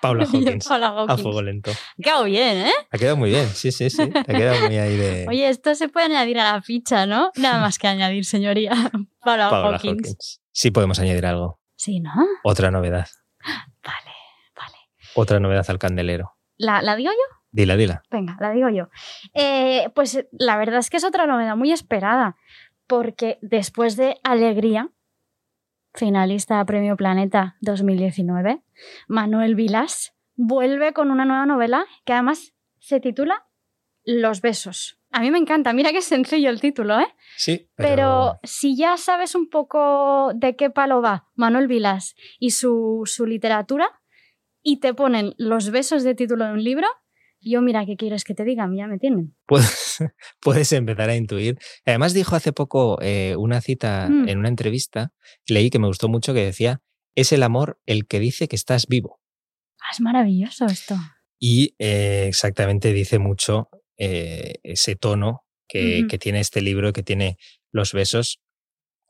Paula 0.00 0.24
Hawkins. 0.32 0.70
A 0.70 1.16
fuego 1.18 1.42
lento. 1.42 1.70
Ha 1.72 2.02
quedado 2.02 2.24
bien, 2.24 2.66
¿eh? 2.66 2.72
Ha 2.90 2.98
quedado 2.98 3.16
muy 3.16 3.30
bien, 3.30 3.48
sí, 3.48 3.72
sí, 3.72 3.90
sí. 3.90 4.02
Ha 4.02 4.24
quedado 4.24 4.66
muy 4.66 4.78
ahí 4.78 4.96
de... 4.96 5.26
Oye, 5.28 5.48
esto 5.48 5.74
se 5.74 5.88
puede 5.88 6.06
añadir 6.06 6.38
a 6.38 6.52
la 6.52 6.62
ficha, 6.62 7.06
¿no? 7.06 7.30
Nada 7.36 7.60
más 7.60 7.78
que 7.78 7.88
añadir, 7.88 8.24
señoría. 8.24 8.72
Paula, 9.20 9.50
Paula 9.50 9.76
Hawkins. 9.76 10.40
Sí 10.52 10.70
podemos 10.70 10.98
añadir 11.00 11.26
algo. 11.26 11.60
Sí, 11.76 12.00
¿no? 12.00 12.12
Otra 12.44 12.70
novedad. 12.70 13.08
Otra 15.18 15.40
novedad 15.40 15.66
al 15.68 15.80
candelero. 15.80 16.36
¿La, 16.56 16.80
¿La, 16.80 16.94
digo 16.94 17.10
yo? 17.10 17.36
Dila, 17.50 17.76
dila. 17.76 18.02
Venga, 18.08 18.36
la 18.38 18.52
digo 18.52 18.68
yo. 18.68 18.88
Eh, 19.34 19.90
pues 19.92 20.24
la 20.30 20.56
verdad 20.56 20.78
es 20.78 20.90
que 20.90 20.96
es 20.96 21.04
otra 21.04 21.26
novedad 21.26 21.56
muy 21.56 21.72
esperada, 21.72 22.36
porque 22.86 23.38
después 23.42 23.96
de 23.96 24.20
Alegría, 24.22 24.90
finalista 25.92 26.60
a 26.60 26.64
Premio 26.64 26.96
Planeta 26.96 27.56
2019, 27.62 28.62
Manuel 29.08 29.56
Vilas 29.56 30.14
vuelve 30.36 30.92
con 30.92 31.10
una 31.10 31.24
nueva 31.24 31.46
novela 31.46 31.84
que 32.04 32.12
además 32.12 32.54
se 32.78 33.00
titula 33.00 33.44
Los 34.04 34.40
besos. 34.40 35.00
A 35.10 35.20
mí 35.20 35.32
me 35.32 35.38
encanta, 35.38 35.72
mira 35.72 35.90
qué 35.90 36.00
sencillo 36.00 36.48
el 36.48 36.60
título, 36.60 37.00
¿eh? 37.00 37.08
Sí. 37.36 37.68
Pero... 37.74 37.88
pero 37.88 38.38
si 38.44 38.76
ya 38.76 38.96
sabes 38.96 39.34
un 39.34 39.50
poco 39.50 40.30
de 40.36 40.54
qué 40.54 40.70
palo 40.70 41.02
va 41.02 41.26
Manuel 41.34 41.66
Vilas 41.66 42.14
y 42.38 42.50
su, 42.50 43.02
su 43.04 43.26
literatura, 43.26 43.90
y 44.62 44.80
te 44.80 44.94
ponen 44.94 45.34
los 45.38 45.70
besos 45.70 46.02
de 46.04 46.14
título 46.14 46.46
de 46.46 46.52
un 46.52 46.64
libro, 46.64 46.86
yo 47.40 47.62
mira, 47.62 47.86
¿qué 47.86 47.96
quieres 47.96 48.24
que 48.24 48.34
te 48.34 48.44
diga? 48.44 48.68
Ya 48.76 48.86
me 48.86 48.98
tienen. 48.98 49.36
Puedes, 49.46 49.98
puedes 50.40 50.72
empezar 50.72 51.10
a 51.10 51.16
intuir. 51.16 51.58
Además 51.86 52.14
dijo 52.14 52.36
hace 52.36 52.52
poco 52.52 52.98
eh, 53.00 53.36
una 53.36 53.60
cita 53.60 54.08
mm. 54.08 54.28
en 54.28 54.38
una 54.38 54.48
entrevista, 54.48 55.12
leí 55.46 55.70
que 55.70 55.78
me 55.78 55.86
gustó 55.86 56.08
mucho, 56.08 56.34
que 56.34 56.44
decía, 56.44 56.82
es 57.14 57.32
el 57.32 57.42
amor 57.42 57.80
el 57.86 58.06
que 58.06 58.20
dice 58.20 58.48
que 58.48 58.56
estás 58.56 58.86
vivo. 58.86 59.20
Ah, 59.80 59.90
es 59.92 60.00
maravilloso 60.00 60.66
esto. 60.66 60.96
Y 61.38 61.74
eh, 61.78 62.26
exactamente 62.28 62.92
dice 62.92 63.18
mucho 63.18 63.68
eh, 63.96 64.54
ese 64.64 64.96
tono 64.96 65.44
que, 65.68 66.06
que, 66.08 66.18
tiene 66.18 66.40
este 66.40 66.62
libro, 66.62 66.92
que 66.92 67.02
tiene 67.02 67.36
los 67.70 67.92
besos. 67.92 68.40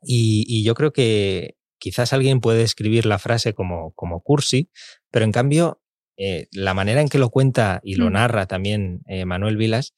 Y, 0.01 0.45
y, 0.47 0.63
yo 0.63 0.75
creo 0.75 0.91
que 0.91 1.55
quizás 1.79 2.13
alguien 2.13 2.41
puede 2.41 2.63
escribir 2.63 3.05
la 3.05 3.17
frase 3.17 3.53
como, 3.53 3.93
como 3.93 4.21
cursi, 4.21 4.69
pero 5.11 5.25
en 5.25 5.31
cambio 5.31 5.81
eh, 6.17 6.47
la 6.51 6.73
manera 6.73 7.01
en 7.01 7.07
que 7.07 7.17
lo 7.17 7.29
cuenta 7.29 7.79
y 7.83 7.95
lo 7.95 8.09
mm. 8.09 8.13
narra 8.13 8.45
también 8.45 9.01
eh, 9.07 9.25
Manuel 9.25 9.57
Vilas 9.57 9.95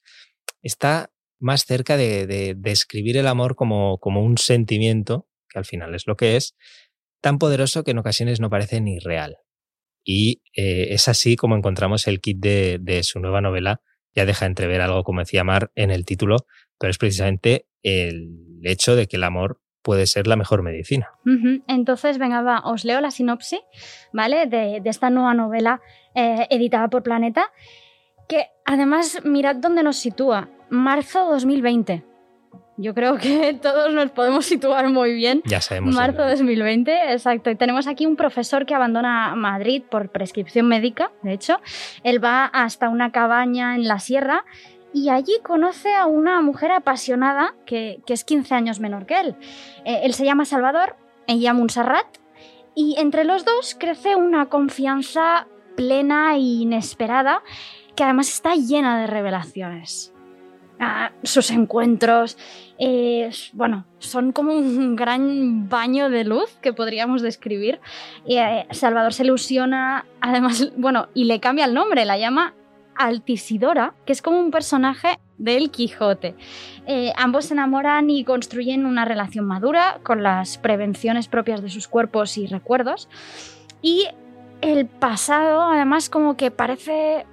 está 0.62 1.10
más 1.40 1.64
cerca 1.64 1.96
de, 1.96 2.54
describir 2.56 3.16
el 3.16 3.26
amor 3.26 3.56
como, 3.56 3.98
como, 3.98 4.22
un 4.22 4.38
sentimiento, 4.38 5.28
que 5.48 5.58
al 5.58 5.64
final 5.64 5.94
es 5.96 6.06
lo 6.06 6.16
que 6.16 6.36
es, 6.36 6.54
tan 7.20 7.38
poderoso 7.38 7.82
que 7.82 7.90
en 7.90 7.98
ocasiones 7.98 8.38
no 8.38 8.50
parece 8.50 8.80
ni 8.80 9.00
real. 9.00 9.38
Y 10.04 10.42
eh, 10.56 10.88
es 10.90 11.08
así 11.08 11.34
como 11.34 11.56
encontramos 11.56 12.06
el 12.06 12.20
kit 12.20 12.38
de, 12.38 12.78
de, 12.80 13.02
su 13.02 13.18
nueva 13.18 13.40
novela. 13.40 13.80
Ya 14.14 14.24
deja 14.24 14.46
entrever 14.46 14.80
algo, 14.80 15.02
como 15.02 15.20
decía 15.20 15.42
Mar, 15.42 15.72
en 15.74 15.90
el 15.90 16.04
título, 16.04 16.46
pero 16.78 16.92
es 16.92 16.98
precisamente 16.98 17.66
el 17.82 18.60
hecho 18.62 18.94
de 18.94 19.08
que 19.08 19.16
el 19.16 19.24
amor 19.24 19.61
puede 19.82 20.06
ser 20.06 20.26
la 20.26 20.36
mejor 20.36 20.62
medicina. 20.62 21.10
Entonces, 21.66 22.18
venga, 22.18 22.42
va, 22.42 22.60
os 22.64 22.84
leo 22.84 23.00
la 23.00 23.10
sinopsis, 23.10 23.60
¿vale? 24.12 24.46
De, 24.46 24.80
esta 24.84 25.10
nueva 25.10 25.34
novela 25.34 25.80
eh, 26.14 26.46
editada 26.50 26.88
por 26.88 27.02
Planeta, 27.02 27.50
que 28.28 28.46
además, 28.64 29.20
mirad 29.24 29.56
dónde 29.56 29.82
nos 29.82 29.96
sitúa, 29.96 30.48
marzo 30.70 31.30
2020. 31.30 32.04
Yo 32.78 32.94
creo 32.94 33.18
que 33.18 33.54
todos 33.62 33.92
nos 33.92 34.10
podemos 34.10 34.46
situar 34.46 34.88
muy 34.88 35.14
bien. 35.14 35.42
Ya 35.44 35.60
sabemos. 35.60 35.94
Marzo 35.94 36.26
2020, 36.26 37.12
exacto. 37.12 37.50
Y 37.50 37.56
tenemos 37.56 37.86
aquí 37.86 38.06
un 38.06 38.16
profesor 38.16 38.66
que 38.66 38.74
abandona 38.74 39.34
Madrid 39.36 39.82
por 39.88 40.10
prescripción 40.10 40.66
médica, 40.66 41.12
de 41.22 41.32
hecho. 41.32 41.60
Él 42.02 42.22
va 42.22 42.46
hasta 42.46 42.88
una 42.88 43.12
cabaña 43.12 43.74
en 43.74 43.86
la 43.86 43.98
sierra 43.98 44.44
y 44.92 45.08
allí 45.08 45.34
conoce 45.42 45.94
a 45.94 46.06
una 46.06 46.40
mujer 46.40 46.72
apasionada 46.72 47.54
que, 47.66 48.00
es 48.06 48.24
15 48.24 48.54
años 48.54 48.80
menor 48.80 49.06
que 49.06 49.20
él. 49.20 49.36
Eh, 49.84 50.00
él 50.04 50.14
se 50.14 50.24
llama 50.24 50.44
Salvador, 50.44 50.96
ella 51.26 51.54
Montserrat, 51.54 52.18
y 52.74 52.96
entre 52.98 53.24
los 53.24 53.44
dos 53.44 53.76
crece 53.78 54.16
una 54.16 54.46
confianza 54.46 55.46
plena 55.76 56.34
e 56.34 56.40
inesperada 56.40 57.42
que 57.94 58.04
además 58.04 58.28
está 58.28 58.54
llena 58.54 59.00
de 59.00 59.06
revelaciones. 59.06 60.12
Ah, 60.84 61.12
sus 61.22 61.50
encuentros, 61.50 62.36
eh, 62.78 63.30
bueno, 63.52 63.84
son 63.98 64.32
como 64.32 64.52
un 64.52 64.96
gran 64.96 65.68
baño 65.68 66.10
de 66.10 66.24
luz 66.24 66.56
que 66.60 66.72
podríamos 66.72 67.22
describir. 67.22 67.78
Eh, 68.26 68.66
Salvador 68.70 69.12
se 69.12 69.22
ilusiona, 69.22 70.06
además, 70.20 70.72
bueno, 70.76 71.08
y 71.14 71.24
le 71.24 71.38
cambia 71.38 71.66
el 71.66 71.74
nombre, 71.74 72.04
la 72.04 72.18
llama 72.18 72.54
Altisidora, 72.96 73.94
que 74.04 74.12
es 74.12 74.22
como 74.22 74.40
un 74.40 74.50
personaje 74.50 75.18
del 75.38 75.70
Quijote. 75.70 76.34
Eh, 76.86 77.12
ambos 77.16 77.46
se 77.46 77.54
enamoran 77.54 78.10
y 78.10 78.24
construyen 78.24 78.86
una 78.86 79.04
relación 79.04 79.44
madura 79.44 80.00
con 80.02 80.22
las 80.22 80.58
prevenciones 80.58 81.28
propias 81.28 81.62
de 81.62 81.70
sus 81.70 81.88
cuerpos 81.88 82.38
y 82.38 82.46
recuerdos. 82.46 83.08
Y 83.80 84.06
el 84.60 84.86
pasado, 84.86 85.62
además, 85.62 86.08
como 86.08 86.36
que 86.36 86.50
parece 86.50 87.26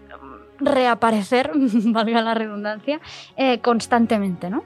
reaparecer, 0.60 1.52
valga 1.56 2.22
la 2.22 2.34
redundancia, 2.34 3.00
eh, 3.38 3.60
constantemente, 3.60 4.50
¿no? 4.50 4.64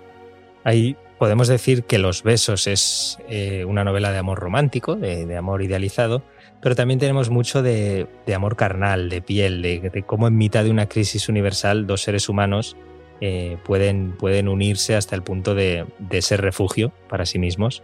Ahí 0.64 0.96
podemos 1.18 1.48
decir 1.48 1.84
que 1.84 1.98
Los 2.00 2.24
Besos 2.24 2.68
es 2.68 3.18
eh, 3.30 3.66
una 3.66 3.84
novela 3.84 4.12
de 4.12 4.18
amor 4.18 4.40
romántico, 4.40 4.96
de, 4.96 5.38
amor 5.38 5.62
idealizado, 5.62 6.24
pero 6.64 6.76
también 6.76 6.98
tenemos 6.98 7.30
mucho 7.30 7.62
de, 7.62 8.08
amor 8.34 8.56
carnal, 8.56 9.10
de 9.10 9.22
piel, 9.22 9.62
de, 9.62 10.04
cómo 10.08 10.30
en 10.30 10.38
mitad 10.38 10.64
de 10.64 10.72
una 10.72 10.88
crisis 10.88 11.28
universal 11.28 11.86
dos 11.86 12.04
seres 12.04 12.30
humanos 12.30 12.78
eh, 13.20 13.58
pueden, 13.66 14.14
pueden 14.14 14.48
unirse 14.48 14.96
hasta 14.96 15.14
el 15.18 15.24
punto 15.24 15.56
de, 15.56 15.86
ser 16.22 16.40
refugio 16.40 16.94
para 17.10 17.26
sí 17.26 17.38
mismos 17.38 17.84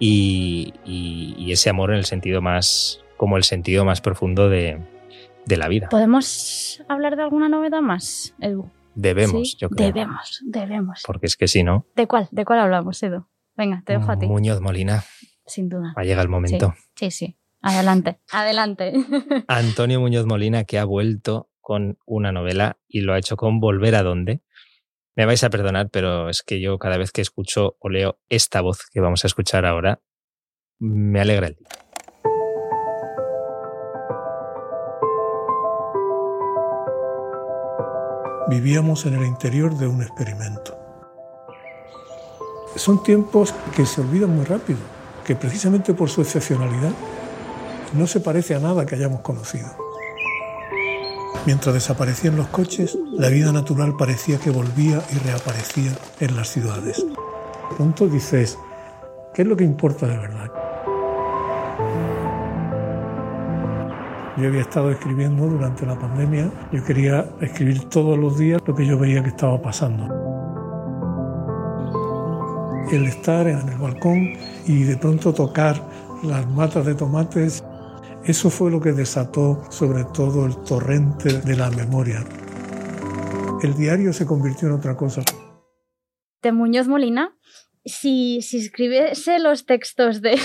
y, 0.00 0.74
y, 0.84 1.52
ese 1.52 1.70
amor 1.70 1.92
en 1.92 1.98
el 1.98 2.04
sentido 2.04 2.42
más, 2.42 3.00
como 3.16 3.36
el 3.36 3.44
sentido 3.44 3.84
más 3.84 4.00
profundo 4.00 4.48
de, 4.48 4.80
de 5.46 5.56
la 5.56 5.68
vida. 5.68 5.88
¿Podemos 5.88 6.82
hablar 6.88 7.14
de 7.14 7.22
alguna 7.22 7.48
novedad 7.48 7.80
más, 7.80 8.34
Edu? 8.40 8.68
Debemos, 8.96 9.56
yo 9.56 9.70
creo. 9.70 9.86
Debemos, 9.86 10.42
debemos. 10.44 11.02
Porque 11.06 11.26
es 11.26 11.36
que 11.36 11.46
si 11.46 11.62
no. 11.62 11.86
¿De 11.94 12.08
cuál? 12.08 12.26
¿De 12.32 12.44
cuál 12.44 12.58
hablamos, 12.58 13.00
Edu? 13.04 13.24
Venga, 13.56 13.82
te 13.86 13.92
dejo 13.92 14.10
a 14.10 14.18
ti. 14.18 14.26
Muñoz 14.26 14.60
Molina. 14.60 15.04
Sin 15.46 15.68
duda. 15.68 15.92
Ha 15.94 16.02
llegado 16.02 16.22
el 16.22 16.28
momento. 16.28 16.74
Sí, 16.96 17.12
sí. 17.12 17.36
Adelante, 17.62 18.20
adelante. 18.30 18.92
Antonio 19.48 20.00
Muñoz 20.00 20.26
Molina, 20.26 20.64
que 20.64 20.78
ha 20.78 20.84
vuelto 20.84 21.50
con 21.60 21.98
una 22.06 22.32
novela 22.32 22.78
y 22.86 23.00
lo 23.00 23.12
ha 23.12 23.18
hecho 23.18 23.36
con 23.36 23.60
Volver 23.60 23.94
a 23.96 24.02
dónde. 24.02 24.42
Me 25.16 25.26
vais 25.26 25.42
a 25.42 25.50
perdonar, 25.50 25.88
pero 25.90 26.28
es 26.28 26.42
que 26.42 26.60
yo 26.60 26.78
cada 26.78 26.98
vez 26.98 27.10
que 27.10 27.22
escucho 27.22 27.76
o 27.80 27.88
leo 27.88 28.18
esta 28.28 28.60
voz 28.60 28.86
que 28.92 29.00
vamos 29.00 29.24
a 29.24 29.26
escuchar 29.26 29.64
ahora, 29.64 30.00
me 30.78 31.20
alegra 31.20 31.48
el 31.48 31.56
día. 31.56 31.68
vivíamos 38.46 39.06
en 39.06 39.14
el 39.14 39.24
interior 39.24 39.76
de 39.76 39.86
un 39.86 40.02
experimento. 40.02 40.78
Son 42.76 43.02
tiempos 43.02 43.54
que 43.74 43.86
se 43.86 44.00
olvidan 44.00 44.34
muy 44.36 44.44
rápido, 44.44 44.78
que 45.24 45.34
precisamente 45.34 45.94
por 45.94 46.08
su 46.08 46.20
excepcionalidad 46.20 46.92
no 47.94 48.06
se 48.06 48.20
parece 48.20 48.54
a 48.54 48.58
nada 48.58 48.86
que 48.86 48.94
hayamos 48.94 49.20
conocido. 49.20 49.68
Mientras 51.46 51.74
desaparecían 51.74 52.36
los 52.36 52.48
coches, 52.48 52.98
la 53.12 53.28
vida 53.28 53.52
natural 53.52 53.96
parecía 53.96 54.38
que 54.38 54.50
volvía 54.50 55.00
y 55.12 55.18
reaparecía 55.18 55.92
en 56.18 56.34
las 56.34 56.48
ciudades. 56.48 57.06
Pronto 57.76 58.08
dices, 58.08 58.58
¿qué 59.32 59.42
es 59.42 59.48
lo 59.48 59.56
que 59.56 59.64
importa 59.64 60.06
de 60.06 60.18
verdad? 60.18 60.50
Yo 64.36 64.48
había 64.48 64.60
estado 64.60 64.90
escribiendo 64.90 65.46
durante 65.46 65.86
la 65.86 65.98
pandemia, 65.98 66.50
yo 66.72 66.84
quería 66.84 67.26
escribir 67.40 67.88
todos 67.88 68.18
los 68.18 68.36
días 68.36 68.60
lo 68.66 68.74
que 68.74 68.84
yo 68.84 68.98
veía 68.98 69.22
que 69.22 69.30
estaba 69.30 69.62
pasando. 69.62 70.04
El 72.90 73.06
estar 73.06 73.46
en 73.46 73.68
el 73.68 73.78
balcón 73.78 74.32
y 74.66 74.82
de 74.82 74.96
pronto 74.96 75.32
tocar 75.32 75.80
las 76.22 76.46
matas 76.48 76.84
de 76.84 76.94
tomates, 76.94 77.64
eso 78.26 78.50
fue 78.50 78.70
lo 78.70 78.80
que 78.80 78.92
desató 78.92 79.62
sobre 79.70 80.04
todo 80.04 80.46
el 80.46 80.56
torrente 80.64 81.40
de 81.40 81.56
la 81.56 81.70
memoria. 81.70 82.24
El 83.62 83.74
diario 83.74 84.12
se 84.12 84.26
convirtió 84.26 84.68
en 84.68 84.74
otra 84.74 84.96
cosa. 84.96 85.22
De 86.42 86.52
Muñoz 86.52 86.88
Molina 86.88 87.36
si, 87.86 88.42
si 88.42 88.58
escribiese 88.58 89.38
los 89.38 89.64
textos 89.64 90.20
de 90.20 90.38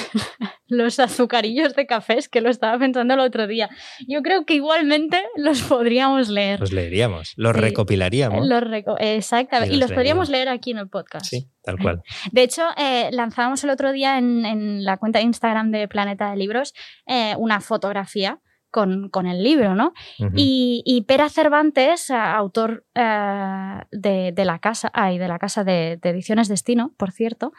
los 0.71 0.99
azucarillos 0.99 1.75
de 1.75 1.85
cafés, 1.85 2.29
que 2.29 2.39
lo 2.39 2.49
estaba 2.49 2.79
pensando 2.79 3.13
el 3.13 3.19
otro 3.19 3.45
día, 3.45 3.69
yo 4.07 4.21
creo 4.21 4.45
que 4.45 4.55
igualmente 4.55 5.21
los 5.35 5.61
podríamos 5.63 6.29
leer. 6.29 6.61
Los 6.61 6.71
leeríamos, 6.71 7.33
los 7.35 7.55
recopilaríamos. 7.55 8.47
Los 8.47 8.63
Exactamente, 8.99 9.75
y, 9.75 9.79
los, 9.79 9.91
podríamos 9.91 10.29
leer 10.29 10.47
aquí 10.47 10.71
en 10.71 10.77
el 10.77 10.89
podcast. 10.89 11.25
Sí, 11.25 11.49
tal 11.61 11.77
cual. 11.77 12.01
De 12.31 12.43
hecho, 12.43 12.63
eh, 12.77 13.09
lanzábamos 13.11 13.63
el 13.65 13.69
otro 13.69 13.91
día 13.91 14.17
en, 14.17 14.45
en, 14.45 14.85
la 14.85 14.97
cuenta 14.97 15.19
de 15.19 15.25
Instagram 15.25 15.71
de 15.71 15.87
Planeta 15.89 16.31
de 16.31 16.37
Libros 16.37 16.73
eh, 17.05 17.35
una 17.37 17.59
fotografía 17.59 18.39
con, 18.69 19.25
el 19.25 19.43
libro, 19.43 19.75
¿no? 19.75 19.91
y, 20.33 21.03
Pera 21.05 21.27
Cervantes, 21.27 22.09
eh, 22.09 22.13
autor 22.13 22.85
eh, 22.95 23.81
de, 23.91 24.45
la 24.45 24.59
casa, 24.59 24.89
de 24.95 25.27
la 25.27 25.37
casa 25.39 25.65
de, 25.65 25.99
Ediciones 26.01 26.47
Destino, 26.47 26.93
por 26.95 27.11
cierto, 27.11 27.51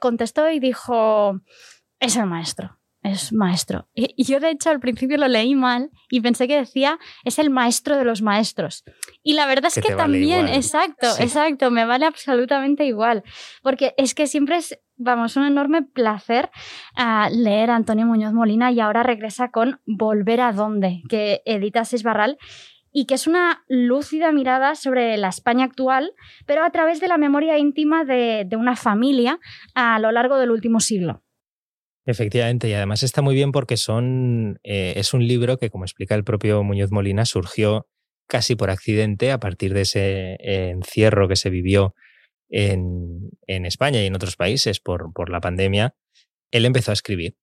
contestó 0.00 0.50
y 0.50 0.58
dijo, 0.58 1.38
es 2.00 2.16
el 2.16 2.26
maestro 2.26 2.78
es 3.02 3.32
maestro. 3.32 3.88
Y 3.94 4.24
yo 4.24 4.40
de 4.40 4.50
hecho 4.50 4.70
al 4.70 4.80
principio 4.80 5.16
lo 5.16 5.28
leí 5.28 5.54
mal 5.54 5.90
y 6.10 6.20
pensé 6.20 6.48
que 6.48 6.56
decía 6.56 6.98
es 7.24 7.38
el 7.38 7.50
maestro 7.50 7.96
de 7.96 8.04
los 8.04 8.22
maestros. 8.22 8.84
Y 9.22 9.34
la 9.34 9.46
verdad 9.46 9.72
es 9.74 9.82
que, 9.82 9.94
también, 9.94 10.48
exacto, 10.48 11.06
exacto, 11.18 11.70
me 11.70 11.84
vale 11.84 12.06
absolutamente 12.06 12.84
igual. 12.84 13.22
Porque 13.62 13.94
es 13.96 14.14
que 14.14 14.26
siempre 14.26 14.56
es, 14.56 14.78
vamos, 14.96 15.36
un 15.36 15.44
enorme 15.44 15.82
placer 15.82 16.50
ah, 16.96 17.28
leer 17.30 17.70
a 17.70 17.76
Antonio 17.76 18.06
Muñoz 18.06 18.32
Molina 18.32 18.72
y 18.72 18.80
ahora 18.80 19.02
regresa 19.02 19.50
con 19.50 19.80
Volver 19.86 20.40
a 20.40 20.52
dónde, 20.52 21.02
que 21.08 21.42
edita 21.44 21.82
Barral 22.02 22.38
y 22.90 23.04
que 23.04 23.14
es 23.14 23.26
una 23.26 23.64
lúcida 23.68 24.32
mirada 24.32 24.74
sobre 24.74 25.16
la 25.18 25.28
España 25.28 25.66
actual, 25.66 26.12
pero 26.46 26.64
a 26.64 26.70
través 26.70 27.00
de 27.00 27.08
la 27.08 27.18
memoria 27.18 27.58
íntima 27.58 28.04
de, 28.04 28.44
de 28.46 28.56
una 28.56 28.76
familia 28.76 29.38
a 29.74 29.98
lo 29.98 30.10
largo 30.10 30.36
del 30.36 30.50
último 30.50 30.80
siglo. 30.80 31.22
Efectivamente, 32.08 32.70
y 32.70 32.72
además 32.72 33.02
está 33.02 33.20
muy 33.20 33.34
bien 33.34 33.52
porque 33.52 33.76
son, 33.76 34.60
eh, 34.64 34.94
es 34.96 35.12
un 35.12 35.28
libro 35.28 35.58
que, 35.58 35.68
como 35.68 35.84
explica 35.84 36.14
el 36.14 36.24
propio 36.24 36.64
Muñoz 36.64 36.90
Molina, 36.90 37.26
surgió 37.26 37.86
casi 38.26 38.56
por 38.56 38.70
accidente 38.70 39.30
a 39.30 39.38
partir 39.38 39.74
de 39.74 39.82
ese 39.82 40.38
eh, 40.40 40.70
encierro 40.70 41.28
que 41.28 41.36
se 41.36 41.50
vivió 41.50 41.94
en, 42.48 43.28
España 43.46 44.02
y 44.02 44.06
en 44.06 44.14
otros 44.14 44.36
países 44.36 44.80
por, 44.80 45.12
por, 45.12 45.28
la 45.28 45.42
pandemia. 45.42 45.96
Él 46.50 46.64
empezó 46.64 46.92
a 46.92 46.94
escribir 46.94 47.36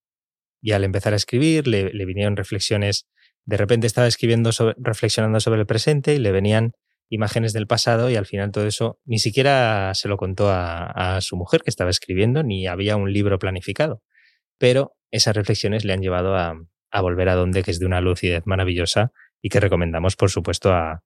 y 0.63 0.71
al 0.71 0.83
empezar 0.83 1.13
a 1.13 1.17
escribir 1.17 1.67
le, 1.67 2.05
vinieron 2.05 2.35
reflexiones, 2.35 3.07
de 3.45 3.57
repente 3.57 3.85
estaba 3.85 4.07
escribiendo, 4.07 4.49
reflexionando 4.77 5.41
sobre 5.41 5.59
el 5.59 5.67
presente 5.67 6.15
y 6.15 6.17
le 6.17 6.31
venían 6.31 6.71
imágenes 7.09 7.53
del 7.53 7.67
pasado 7.67 8.09
y 8.09 8.15
al 8.15 8.25
final 8.25 8.49
todo 8.51 8.65
eso 8.65 8.99
ni 9.05 9.19
siquiera 9.19 9.93
se 9.93 10.07
lo 10.07 10.17
contó 10.17 10.49
a 10.49 11.19
su 11.21 11.37
mujer 11.37 11.61
que 11.61 11.69
estaba 11.69 11.91
escribiendo 11.91 12.41
ni 12.41 12.65
había 12.65 12.97
un 12.97 13.13
libro 13.13 13.37
planificado 13.37 14.01
pero 14.57 14.95
esas 15.11 15.35
reflexiones 15.35 15.85
le 15.85 15.93
han 15.93 16.01
llevado 16.01 16.35
a, 16.35 16.55
volver 17.01 17.29
a 17.29 17.35
donde, 17.35 17.63
que 17.63 17.71
es 17.71 17.79
de 17.79 17.85
una 17.85 18.01
lucidez 18.01 18.43
maravillosa 18.45 19.11
y 19.41 19.49
que 19.49 19.59
recomendamos, 19.59 20.15
por 20.15 20.29
supuesto, 20.29 20.73
a, 20.73 21.01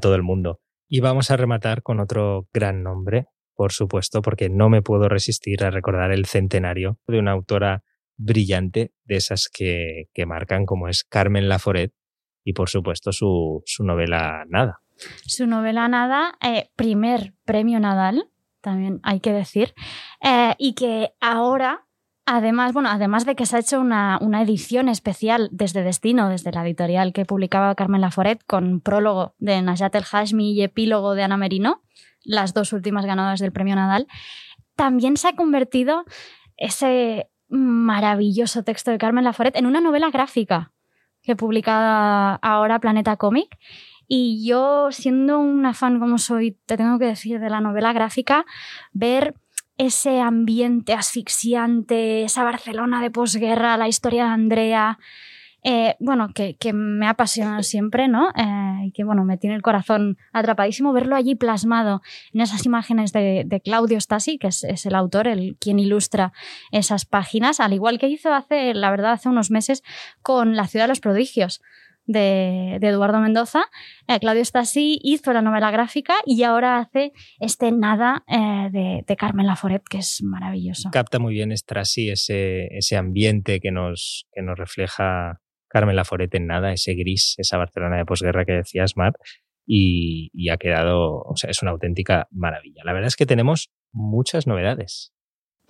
todo 0.00 0.14
el 0.14 0.22
mundo. 0.22 0.60
Y 0.88 1.00
vamos 1.00 1.30
a 1.30 1.36
rematar 1.36 1.82
con 1.82 1.98
otro 1.98 2.48
gran 2.52 2.82
nombre, 2.82 3.26
por 3.54 3.72
supuesto, 3.72 4.22
porque 4.22 4.48
no 4.48 4.68
me 4.68 4.82
puedo 4.82 5.08
resistir 5.08 5.64
a 5.64 5.70
recordar 5.70 6.12
el 6.12 6.26
centenario 6.26 6.98
de 7.08 7.18
una 7.18 7.32
autora 7.32 7.82
brillante, 8.16 8.92
de 9.04 9.16
esas 9.16 9.48
que, 9.48 10.06
marcan, 10.26 10.64
como 10.64 10.88
es 10.88 11.04
Carmen 11.04 11.48
Laforet, 11.48 11.92
y 12.44 12.52
por 12.52 12.68
supuesto 12.68 13.12
su, 13.12 13.64
novela 13.80 14.44
Nada. 14.48 14.80
Su 15.26 15.46
novela 15.46 15.88
Nada, 15.88 16.38
eh, 16.42 16.70
primer 16.76 17.34
premio 17.44 17.80
Nadal, 17.80 18.30
también 18.60 19.00
hay 19.02 19.20
que 19.20 19.32
decir, 19.32 19.74
eh, 20.22 20.54
y 20.58 20.74
que 20.74 21.14
ahora 21.20 21.86
Además, 22.32 22.72
bueno, 22.72 22.90
además 22.90 23.26
de 23.26 23.34
que 23.34 23.44
se 23.44 23.56
ha 23.56 23.58
hecho 23.58 23.80
una, 23.80 24.20
edición 24.40 24.88
especial 24.88 25.48
desde 25.50 25.82
Destino, 25.82 26.28
desde 26.28 26.52
la 26.52 26.62
editorial 26.62 27.12
que 27.12 27.24
publicaba 27.24 27.74
Carmen 27.74 28.00
Laforet, 28.00 28.40
con 28.46 28.80
prólogo 28.80 29.34
de 29.40 29.60
Najat 29.60 29.92
El 29.96 30.04
Hashmi 30.04 30.52
y 30.52 30.62
epílogo 30.62 31.16
de 31.16 31.24
Ana 31.24 31.36
Merino, 31.36 31.82
las 32.22 32.54
dos 32.54 32.72
últimas 32.72 33.04
ganadoras 33.04 33.40
del 33.40 33.50
premio 33.50 33.74
Nadal, 33.74 34.06
también 34.76 35.16
se 35.16 35.26
ha 35.26 35.34
convertido 35.34 36.04
ese 36.56 37.28
maravilloso 37.48 38.62
texto 38.62 38.92
de 38.92 38.98
Carmen 38.98 39.24
Laforet 39.24 39.56
en 39.56 39.66
una 39.66 39.80
novela 39.80 40.12
gráfica 40.12 40.70
que 41.22 41.34
publica 41.34 42.36
ahora 42.36 42.78
Planeta 42.78 43.16
Comic. 43.16 43.58
Y 44.06 44.46
yo, 44.46 44.92
siendo 44.92 45.40
una 45.40 45.74
fan 45.74 45.98
como 45.98 46.16
soy, 46.16 46.56
te 46.66 46.76
tengo 46.76 47.00
que 47.00 47.06
decir, 47.06 47.40
de 47.40 47.50
la 47.50 47.60
novela 47.60 47.92
gráfica, 47.92 48.46
ver 48.92 49.34
ese 49.80 50.20
ambiente 50.20 50.92
asfixiante, 50.92 52.24
esa 52.24 52.44
Barcelona 52.44 53.00
de 53.00 53.10
posguerra, 53.10 53.78
la 53.78 53.88
historia 53.88 54.24
de 54.24 54.30
Andrea, 54.30 54.98
eh, 55.62 55.96
bueno, 56.00 56.28
que, 56.34 56.56
me 56.74 57.06
ha 57.06 57.10
apasionado 57.10 57.62
siempre, 57.62 58.06
¿no? 58.06 58.28
Eh, 58.36 58.86
y 58.86 58.92
que, 58.92 59.04
bueno, 59.04 59.24
me 59.24 59.38
tiene 59.38 59.56
el 59.56 59.62
corazón 59.62 60.18
atrapadísimo 60.32 60.92
verlo 60.92 61.16
allí 61.16 61.34
plasmado 61.34 62.02
en 62.34 62.42
esas 62.42 62.66
imágenes 62.66 63.12
de, 63.12 63.62
Claudio 63.64 63.98
Stasi, 63.98 64.36
que 64.36 64.48
es, 64.48 64.64
es, 64.64 64.84
el 64.84 64.94
autor, 64.94 65.26
el 65.26 65.56
quien 65.58 65.78
ilustra 65.78 66.34
esas 66.72 67.06
páginas, 67.06 67.58
al 67.58 67.72
igual 67.72 67.98
que 67.98 68.08
hizo 68.08 68.34
hace, 68.34 68.74
la 68.74 68.90
verdad, 68.90 69.12
hace 69.12 69.30
unos 69.30 69.50
meses 69.50 69.82
con 70.20 70.56
La 70.56 70.66
ciudad 70.66 70.84
de 70.84 70.90
los 70.90 71.00
prodigios 71.00 71.62
de, 72.12 72.76
Eduardo 72.76 73.20
Mendoza. 73.20 73.64
Eh, 74.08 74.18
Claudio 74.20 74.44
Stasi 74.44 74.98
hizo 75.02 75.32
la 75.32 75.42
novela 75.42 75.70
gráfica 75.70 76.14
y 76.24 76.42
ahora 76.42 76.78
hace 76.78 77.12
este 77.38 77.72
Nada 77.72 78.24
de, 78.28 79.04
de, 79.06 79.16
Carmen 79.16 79.46
Laforet, 79.46 79.82
que 79.88 79.98
es 79.98 80.22
maravilloso. 80.22 80.90
Capta 80.90 81.18
muy 81.18 81.34
bien 81.34 81.52
Stasi 81.52 82.10
ese, 82.10 82.66
ese 82.76 82.96
ambiente 82.96 83.60
que 83.60 83.70
nos, 83.70 84.26
que 84.32 84.42
nos 84.42 84.58
refleja 84.58 85.40
Carmen 85.68 85.96
Laforet 85.96 86.34
en 86.34 86.46
nada, 86.46 86.72
ese 86.72 86.94
gris, 86.94 87.34
esa 87.38 87.56
Barcelona 87.56 87.96
de 87.96 88.04
posguerra 88.04 88.44
que 88.44 88.52
decías, 88.52 88.96
Mar, 88.96 89.14
y, 89.66 90.50
ha 90.50 90.56
quedado, 90.56 91.20
o 91.20 91.36
sea, 91.36 91.50
es 91.50 91.62
una 91.62 91.70
auténtica 91.70 92.26
maravilla. 92.32 92.82
La 92.84 92.92
verdad 92.92 93.06
es 93.06 93.16
que 93.16 93.26
tenemos 93.26 93.70
muchas 93.92 94.48
novedades. 94.48 95.12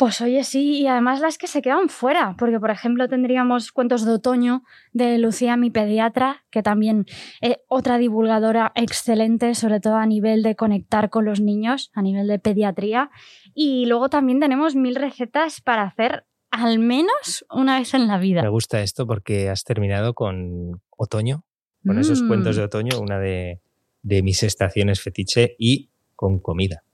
Pues 0.00 0.22
oye, 0.22 0.44
sí, 0.44 0.80
y 0.80 0.86
además 0.86 1.20
las 1.20 1.36
que 1.36 1.46
se 1.46 1.60
quedan 1.60 1.90
fuera, 1.90 2.34
porque 2.38 2.58
por 2.58 2.70
ejemplo 2.70 3.06
tendríamos 3.06 3.70
cuentos 3.70 4.06
de 4.06 4.12
otoño 4.12 4.62
de 4.94 5.18
Lucía, 5.18 5.58
mi 5.58 5.70
pediatra, 5.70 6.46
que 6.50 6.62
también 6.62 7.04
es 7.42 7.58
otra 7.68 7.98
divulgadora 7.98 8.72
excelente, 8.76 9.54
sobre 9.54 9.78
todo 9.78 9.96
a 9.96 10.06
nivel 10.06 10.42
de 10.42 10.56
conectar 10.56 11.10
con 11.10 11.26
los 11.26 11.42
niños, 11.42 11.90
a 11.92 12.00
nivel 12.00 12.28
de 12.28 12.38
pediatría. 12.38 13.10
Y 13.52 13.84
luego 13.84 14.08
también 14.08 14.40
tenemos 14.40 14.74
mil 14.74 14.94
recetas 14.94 15.60
para 15.60 15.82
hacer 15.82 16.24
al 16.50 16.78
menos 16.78 17.44
una 17.50 17.78
vez 17.78 17.92
en 17.92 18.06
la 18.06 18.16
vida. 18.16 18.40
Me 18.40 18.48
gusta 18.48 18.80
esto 18.80 19.06
porque 19.06 19.50
has 19.50 19.64
terminado 19.64 20.14
con 20.14 20.80
otoño, 20.96 21.44
con 21.84 21.98
esos 21.98 22.22
cuentos 22.22 22.56
de 22.56 22.62
mm. 22.62 22.64
otoño, 22.64 23.00
una 23.02 23.18
de, 23.18 23.60
mis 24.02 24.44
estaciones 24.44 25.02
fetiche 25.02 25.56
y 25.58 25.90
con 26.16 26.38
comida. 26.38 26.84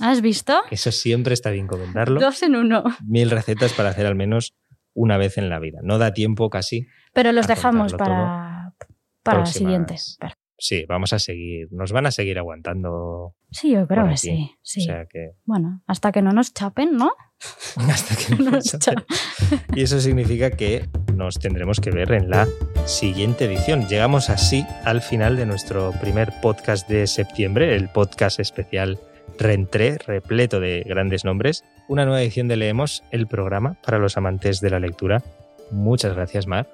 ¿Has 0.00 0.20
visto? 0.20 0.60
Eso 0.70 0.92
siempre 0.92 1.34
está 1.34 1.50
bien 1.50 1.66
comentarlo. 1.66 2.20
Dos 2.20 2.42
en 2.42 2.56
uno. 2.56 2.84
Mil 3.06 3.30
recetas 3.30 3.72
para 3.72 3.90
hacer 3.90 4.06
al 4.06 4.14
menos 4.14 4.54
una 4.94 5.16
vez 5.16 5.38
en 5.38 5.48
la 5.48 5.58
vida. 5.58 5.80
No 5.82 5.98
da 5.98 6.12
tiempo 6.12 6.50
casi. 6.50 6.86
Pero 7.12 7.32
los 7.32 7.46
dejamos 7.46 7.94
para, 7.94 8.74
para 9.22 9.40
el 9.40 9.46
siguiente. 9.46 9.96
Sí, 10.60 10.84
vamos 10.88 11.12
a 11.12 11.20
seguir. 11.20 11.68
Nos 11.70 11.92
van 11.92 12.06
a 12.06 12.10
seguir 12.10 12.36
aguantando. 12.38 13.34
Sí, 13.52 13.70
yo 13.70 13.86
creo 13.86 14.08
que 14.08 14.16
sí. 14.16 14.56
sí. 14.62 14.88
Bueno, 15.44 15.82
hasta 15.86 16.10
que 16.10 16.20
no 16.20 16.32
nos 16.32 16.52
chapen, 16.52 16.96
¿no? 16.96 17.12
hasta 17.88 18.16
que 18.16 18.42
no 18.42 18.50
nos 18.50 18.64
chapen. 18.64 19.04
Y 19.74 19.82
eso 19.82 20.00
significa 20.00 20.50
que 20.50 20.88
nos 21.14 21.38
tendremos 21.38 21.80
que 21.80 21.92
ver 21.92 22.12
en 22.12 22.28
la 22.28 22.48
siguiente 22.86 23.44
edición. 23.44 23.86
Llegamos 23.86 24.30
así 24.30 24.66
al 24.84 25.00
final 25.00 25.36
de 25.36 25.46
nuestro 25.46 25.92
primer 26.00 26.32
podcast 26.42 26.88
de 26.88 27.06
septiembre, 27.06 27.76
el 27.76 27.88
podcast 27.88 28.40
especial 28.40 28.98
Rentré, 29.38 29.98
repleto 29.98 30.60
de 30.60 30.84
grandes 30.86 31.24
nombres. 31.24 31.64
Una 31.88 32.04
nueva 32.04 32.22
edición 32.22 32.48
de 32.48 32.56
Leemos, 32.56 33.04
el 33.10 33.26
programa 33.26 33.76
para 33.84 33.98
los 33.98 34.16
amantes 34.16 34.60
de 34.60 34.70
la 34.70 34.80
lectura. 34.80 35.22
Muchas 35.70 36.14
gracias, 36.14 36.46
Mar 36.46 36.66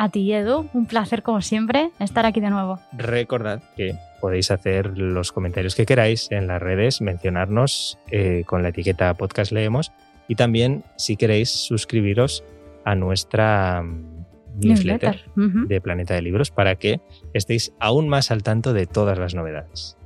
a 0.00 0.08
ti, 0.08 0.32
Edu. 0.32 0.66
Un 0.72 0.86
placer, 0.86 1.22
como 1.22 1.42
siempre, 1.42 1.90
estar 1.98 2.24
aquí 2.24 2.40
de 2.40 2.48
nuevo. 2.48 2.80
Recordad 2.96 3.62
que 3.76 3.96
podéis 4.18 4.50
hacer 4.50 4.96
los 4.96 5.30
comentarios 5.30 5.74
que 5.74 5.84
queráis 5.84 6.28
en 6.30 6.46
las 6.46 6.62
redes, 6.62 7.02
mencionarnos 7.02 7.98
eh, 8.10 8.44
con 8.46 8.62
la 8.62 8.70
etiqueta 8.70 9.12
Podcast 9.12 9.52
Leemos 9.52 9.92
y 10.26 10.36
también, 10.36 10.84
si 10.96 11.18
queréis, 11.18 11.50
suscribiros 11.50 12.42
a 12.86 12.94
nuestra 12.94 13.82
mm, 13.82 14.24
newsletter, 14.60 15.22
de 15.36 15.80
Planeta 15.82 16.14
de 16.14 16.22
Libros 16.22 16.50
para 16.50 16.76
que 16.76 17.02
estéis 17.34 17.74
aún 17.78 18.08
más 18.08 18.30
al 18.30 18.42
tanto 18.42 18.72
de 18.72 18.86
todas 18.86 19.18
las 19.18 19.34
novedades. 19.34 19.98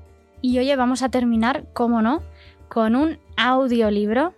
Y 0.45 0.59
oye, 0.59 0.76
vamos 0.76 1.03
a 1.03 1.09
terminar, 1.09 1.64
como 1.72 2.03
no, 2.03 2.22
con 2.68 2.97
un 2.97 3.18
audiolibro. 3.34 4.34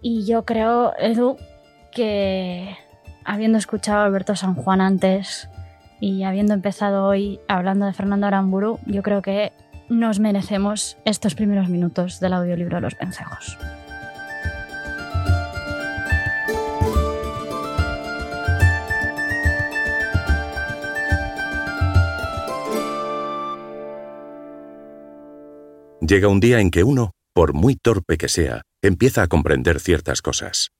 Y 0.00 0.24
yo 0.24 0.44
creo, 0.44 0.92
Edu, 0.96 1.38
que 1.90 2.76
habiendo 3.24 3.58
escuchado 3.58 3.98
a 3.98 4.04
Alberto 4.04 4.36
San 4.36 4.54
Juan 4.54 4.80
antes 4.80 5.48
y 5.98 6.22
habiendo 6.22 6.54
empezado 6.54 7.04
hoy 7.04 7.40
hablando 7.48 7.86
de 7.86 7.92
Fernando 7.92 8.28
Aramburu, 8.28 8.78
yo 8.86 9.02
creo 9.02 9.22
que 9.22 9.52
nos 9.88 10.20
merecemos 10.20 10.96
estos 11.04 11.34
primeros 11.34 11.68
minutos 11.68 12.20
del 12.20 12.34
audiolibro 12.34 12.80
los 12.80 12.96
vencejos. 12.96 13.58
Llega 26.10 26.26
un 26.26 26.40
día 26.40 26.58
en 26.58 26.72
que 26.72 26.82
uno, 26.82 27.12
por 27.32 27.52
muy 27.52 27.76
torpe 27.76 28.18
que 28.18 28.28
sea, 28.28 28.62
empieza 28.82 29.22
a 29.22 29.28
comprender 29.28 29.78
ciertas 29.78 30.22
cosas. 30.22 30.72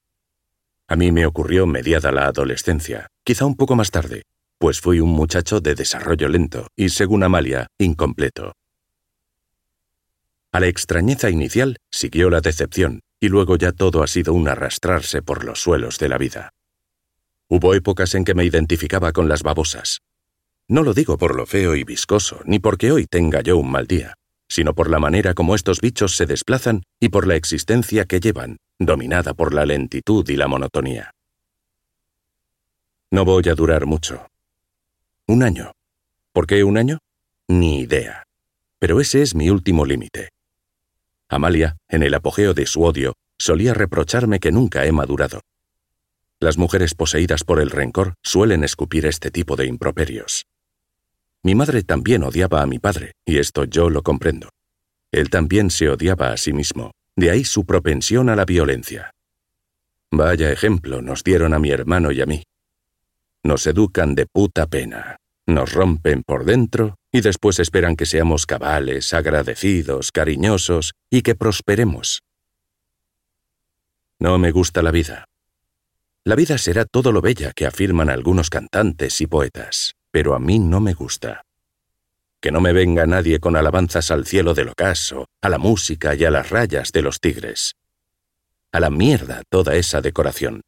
A 0.89 0.97
mí 0.97 1.13
me 1.13 1.25
ocurrió 1.25 1.69
mediada 1.69 2.11
la 2.11 2.27
adolescencia, 2.27 3.07
quizá 3.23 3.47
un 3.47 3.55
poco 3.55 3.77
más 3.77 3.93
tarde, 3.93 4.25
pues 4.59 4.81
fui 4.81 4.99
un 4.99 5.11
muchacho 5.11 5.61
de 5.61 5.77
desarrollo 5.77 6.27
lento 6.27 6.67
y, 6.75 6.89
según 6.89 7.23
Amalia, 7.23 7.69
incompleto. 7.79 8.55
A 10.51 10.59
la 10.59 10.67
extrañeza 10.67 11.31
inicial 11.31 11.77
siguió 11.93 12.29
la 12.29 12.41
decepción, 12.41 12.99
y 13.21 13.29
luego 13.29 13.55
ya 13.55 13.71
todo 13.71 14.03
ha 14.03 14.09
sido 14.09 14.35
un 14.35 14.49
arrastrarse 14.49 15.23
por 15.23 15.45
los 15.45 15.63
suelos 15.63 16.01
de 16.01 16.09
la 16.09 16.19
vida. 16.19 16.51
Hubo 17.47 17.75
épocas 17.75 18.17
en 18.17 18.25
que 18.25 18.35
me 18.35 18.45
identificaba 18.45 19.13
con 19.13 19.29
las 19.29 19.45
babosas. 19.45 20.01
No 20.67 20.83
lo 20.83 20.93
digo 20.93 21.19
por 21.19 21.37
lo 21.37 21.47
feo 21.47 21.77
y 21.77 21.85
viscoso, 21.85 22.41
ni 22.47 22.59
porque 22.59 22.91
hoy 22.91 23.07
tenga 23.07 23.43
yo 23.43 23.59
un 23.59 23.71
mal 23.71 23.87
día, 23.87 24.17
sino 24.51 24.75
por 24.75 24.91
la 24.91 24.99
manera 24.99 25.33
como 25.33 25.55
estos 25.55 25.81
bichos 25.81 26.17
se 26.17 26.27
desplazan 26.27 26.83
y 26.99 27.09
por 27.09 27.27
la 27.27 27.37
existencia 27.37 28.05
que 28.05 28.21
llevan, 28.21 28.57
dominada 28.79 29.33
por 29.33 29.55
la 29.55 29.65
lentitud 29.65 30.29
y 30.29 30.37
la 30.37 30.49
monotonía. 30.49 31.13
No 33.13 33.25
voy 33.25 33.49
a 33.49 33.55
durar 33.55 33.87
mucho. 33.87 34.27
Un 35.27 35.45
año. 35.45 35.73
¿Por 36.33 36.47
qué 36.47 36.65
un 36.65 36.77
año? 36.77 36.99
Ni 37.49 37.81
idea. 37.81 38.25
Pero 38.81 39.01
ese 39.01 39.23
es 39.23 39.35
mi 39.35 39.51
último 39.51 39.87
límite. 39.87 40.31
Amalia, 41.29 41.77
en 41.89 42.03
el 42.03 42.15
apogeo 42.15 42.53
de 42.53 42.67
su 42.67 42.83
odio, 42.83 43.15
solía 43.39 43.73
reprocharme 43.73 44.41
que 44.41 44.51
nunca 44.51 44.85
he 44.85 44.93
madurado. 44.93 45.41
Las 46.41 46.59
mujeres 46.59 46.95
poseídas 46.95 47.45
por 47.45 47.61
el 47.61 47.71
rencor 47.71 48.15
suelen 48.23 48.65
escupir 48.65 49.07
este 49.07 49.31
tipo 49.31 49.55
de 49.55 49.67
improperios. 49.67 50.47
Mi 51.43 51.55
madre 51.55 51.83
también 51.83 52.23
odiaba 52.23 52.63
a 52.63 52.67
mi 52.67 52.79
padre, 52.79 53.13
y 53.25 53.39
esto 53.39 53.65
yo 53.65 53.89
lo 53.89 54.03
comprendo. 54.03 54.51
Él 55.11 55.31
también 55.31 55.71
se 55.71 55.89
odiaba 55.89 56.33
a 56.33 56.37
sí 56.37 56.53
mismo, 56.53 56.93
de 57.17 57.31
ahí 57.31 57.45
su 57.45 57.65
propensión 57.65 58.29
a 58.29 58.37
la 58.37 58.45
violencia. 58.45 59.13
Vaya 60.11 60.51
ejemplo 60.51 61.03
nos 61.03 61.23
dieron 61.23 61.55
a 61.55 61.59
mi 61.59 61.71
hermano 61.71 62.13
y 62.13 62.21
a 62.21 62.27
mí. 62.27 62.43
Nos 63.43 63.67
educan 63.67 64.15
de 64.15 64.27
puta 64.27 64.67
pena, 64.67 65.17
nos 65.47 65.73
rompen 65.73 66.23
por 66.25 66.45
dentro 66.45 66.97
y 67.11 67.23
después 67.23 67.59
esperan 67.59 67.97
que 67.97 68.07
seamos 68.07 68.45
cabales, 68.45 69.15
agradecidos, 69.15 70.13
cariñosos 70.13 70.93
y 71.11 71.23
que 71.23 71.35
prosperemos. 71.35 72.23
No 74.19 74.39
me 74.39 74.51
gusta 74.51 74.83
la 74.83 74.91
vida. 74.91 75.25
La 76.25 76.35
vida 76.35 76.59
será 76.59 76.85
todo 76.85 77.13
lo 77.13 77.23
bella 77.23 77.53
que 77.53 77.67
afirman 77.67 78.11
algunos 78.11 78.51
cantantes 78.51 79.21
y 79.23 79.27
poetas, 79.27 79.95
pero 80.11 80.35
a 80.35 80.39
mí 80.39 80.59
no 80.59 80.81
me 80.81 80.95
gusta. 80.95 81.45
Que 82.41 82.51
no 82.51 82.61
me 82.61 82.73
venga 82.73 83.07
nadie 83.07 83.39
con 83.39 83.57
alabanzas 83.57 84.11
al 84.11 84.27
cielo 84.27 84.55
del 84.55 84.69
ocaso, 84.69 85.27
a 85.43 85.49
la 85.49 85.59
música 85.59 86.15
y 86.15 86.25
a 86.25 86.31
las 86.31 86.51
rayas 86.51 86.93
de 86.93 87.03
los 87.03 87.21
tigres. 87.21 87.75
A 88.73 88.81
la 88.81 88.91
mierda 88.91 89.43
toda 89.49 89.75
esa 89.77 90.01
decoración. 90.01 90.63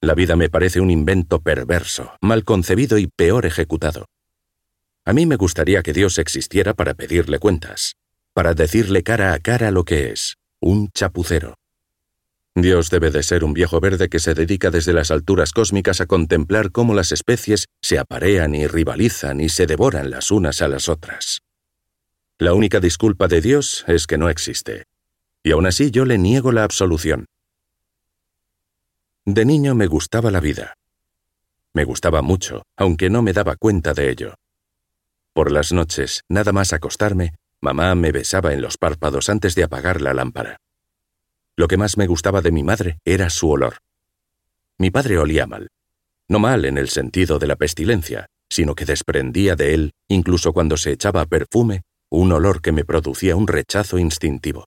La 0.00 0.14
vida 0.14 0.36
me 0.36 0.48
parece 0.48 0.80
un 0.80 0.90
invento 0.90 1.40
perverso, 1.42 2.12
mal 2.22 2.44
concebido 2.44 2.96
y 2.96 3.06
peor 3.06 3.44
ejecutado. 3.44 4.06
A 5.04 5.12
mí 5.12 5.26
me 5.26 5.36
gustaría 5.36 5.82
que 5.82 5.92
Dios 5.92 6.18
existiera 6.18 6.72
para 6.72 6.94
pedirle 6.94 7.38
cuentas, 7.38 7.96
para 8.32 8.54
decirle 8.54 9.02
cara 9.02 9.34
a 9.34 9.38
cara 9.38 9.70
lo 9.70 9.84
que 9.84 10.10
es, 10.10 10.36
un 10.60 10.90
chapucero. 10.92 11.59
Dios 12.56 12.90
debe 12.90 13.10
de 13.10 13.22
ser 13.22 13.44
un 13.44 13.52
viejo 13.52 13.80
verde 13.80 14.08
que 14.08 14.18
se 14.18 14.34
dedica 14.34 14.70
desde 14.70 14.92
las 14.92 15.10
alturas 15.10 15.52
cósmicas 15.52 16.00
a 16.00 16.06
contemplar 16.06 16.72
cómo 16.72 16.94
las 16.94 17.12
especies 17.12 17.66
se 17.80 17.98
aparean 17.98 18.54
y 18.54 18.66
rivalizan 18.66 19.40
y 19.40 19.48
se 19.48 19.66
devoran 19.66 20.10
las 20.10 20.30
unas 20.30 20.60
a 20.60 20.68
las 20.68 20.88
otras. 20.88 21.42
La 22.38 22.52
única 22.52 22.80
disculpa 22.80 23.28
de 23.28 23.40
Dios 23.40 23.84
es 23.86 24.06
que 24.06 24.18
no 24.18 24.28
existe. 24.28 24.84
y 25.42 25.52
aún 25.52 25.66
así 25.66 25.90
yo 25.90 26.04
le 26.04 26.18
niego 26.18 26.52
la 26.52 26.64
absolución. 26.64 27.24
De 29.24 29.46
niño 29.46 29.74
me 29.74 29.86
gustaba 29.86 30.30
la 30.30 30.40
vida. 30.40 30.74
Me 31.72 31.84
gustaba 31.84 32.20
mucho, 32.20 32.62
aunque 32.76 33.08
no 33.08 33.22
me 33.22 33.32
daba 33.32 33.56
cuenta 33.56 33.94
de 33.94 34.10
ello. 34.10 34.34
Por 35.32 35.50
las 35.50 35.72
noches, 35.72 36.22
nada 36.28 36.52
más 36.52 36.72
acostarme, 36.72 37.36
mamá 37.62 37.94
me 37.94 38.12
besaba 38.12 38.52
en 38.52 38.60
los 38.60 38.76
párpados 38.76 39.30
antes 39.30 39.54
de 39.54 39.62
apagar 39.62 40.02
la 40.02 40.12
lámpara. 40.12 40.58
Lo 41.60 41.68
que 41.68 41.76
más 41.76 41.98
me 41.98 42.06
gustaba 42.06 42.40
de 42.40 42.52
mi 42.52 42.62
madre 42.62 43.00
era 43.04 43.28
su 43.28 43.50
olor. 43.50 43.80
Mi 44.78 44.90
padre 44.90 45.18
olía 45.18 45.46
mal. 45.46 45.68
No 46.26 46.38
mal 46.38 46.64
en 46.64 46.78
el 46.78 46.88
sentido 46.88 47.38
de 47.38 47.46
la 47.46 47.56
pestilencia, 47.56 48.28
sino 48.48 48.74
que 48.74 48.86
desprendía 48.86 49.56
de 49.56 49.74
él, 49.74 49.90
incluso 50.08 50.54
cuando 50.54 50.78
se 50.78 50.90
echaba 50.90 51.26
perfume, 51.26 51.82
un 52.08 52.32
olor 52.32 52.62
que 52.62 52.72
me 52.72 52.86
producía 52.86 53.36
un 53.36 53.46
rechazo 53.46 53.98
instintivo. 53.98 54.64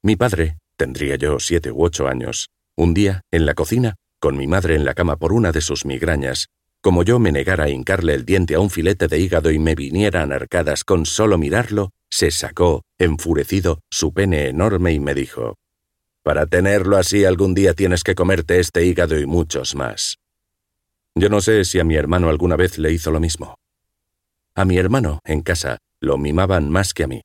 Mi 0.00 0.14
padre, 0.14 0.58
tendría 0.76 1.16
yo 1.16 1.40
siete 1.40 1.72
u 1.72 1.82
ocho 1.82 2.06
años, 2.06 2.46
un 2.76 2.94
día, 2.94 3.22
en 3.32 3.44
la 3.44 3.54
cocina, 3.54 3.96
con 4.20 4.36
mi 4.36 4.46
madre 4.46 4.76
en 4.76 4.84
la 4.84 4.94
cama 4.94 5.16
por 5.16 5.32
una 5.32 5.50
de 5.50 5.62
sus 5.62 5.84
migrañas, 5.84 6.46
como 6.80 7.02
yo 7.02 7.18
me 7.18 7.32
negara 7.32 7.64
a 7.64 7.70
hincarle 7.70 8.14
el 8.14 8.24
diente 8.24 8.54
a 8.54 8.60
un 8.60 8.70
filete 8.70 9.08
de 9.08 9.18
hígado 9.18 9.50
y 9.50 9.58
me 9.58 9.74
vinieran 9.74 10.30
arcadas 10.30 10.84
con 10.84 11.06
solo 11.06 11.38
mirarlo, 11.38 11.90
se 12.08 12.30
sacó, 12.30 12.84
enfurecido, 13.00 13.80
su 13.90 14.12
pene 14.12 14.46
enorme 14.46 14.92
y 14.92 15.00
me 15.00 15.12
dijo, 15.12 15.56
Para 16.28 16.44
tenerlo 16.44 16.98
así 16.98 17.24
algún 17.24 17.54
día 17.54 17.72
tienes 17.72 18.04
que 18.04 18.14
comerte 18.14 18.60
este 18.60 18.84
hígado 18.84 19.18
y 19.18 19.24
muchos 19.24 19.74
más. 19.74 20.18
Yo 21.14 21.30
no 21.30 21.40
sé 21.40 21.64
si 21.64 21.80
a 21.80 21.84
mi 21.84 21.94
hermano 21.94 22.28
alguna 22.28 22.54
vez 22.54 22.76
le 22.76 22.92
hizo 22.92 23.10
lo 23.10 23.18
mismo. 23.18 23.54
A 24.54 24.66
mi 24.66 24.76
hermano, 24.76 25.20
en 25.24 25.40
casa, 25.40 25.78
lo 26.02 26.18
mimaban 26.18 26.68
más 26.68 26.92
que 26.92 27.04
a 27.04 27.06
mí. 27.06 27.22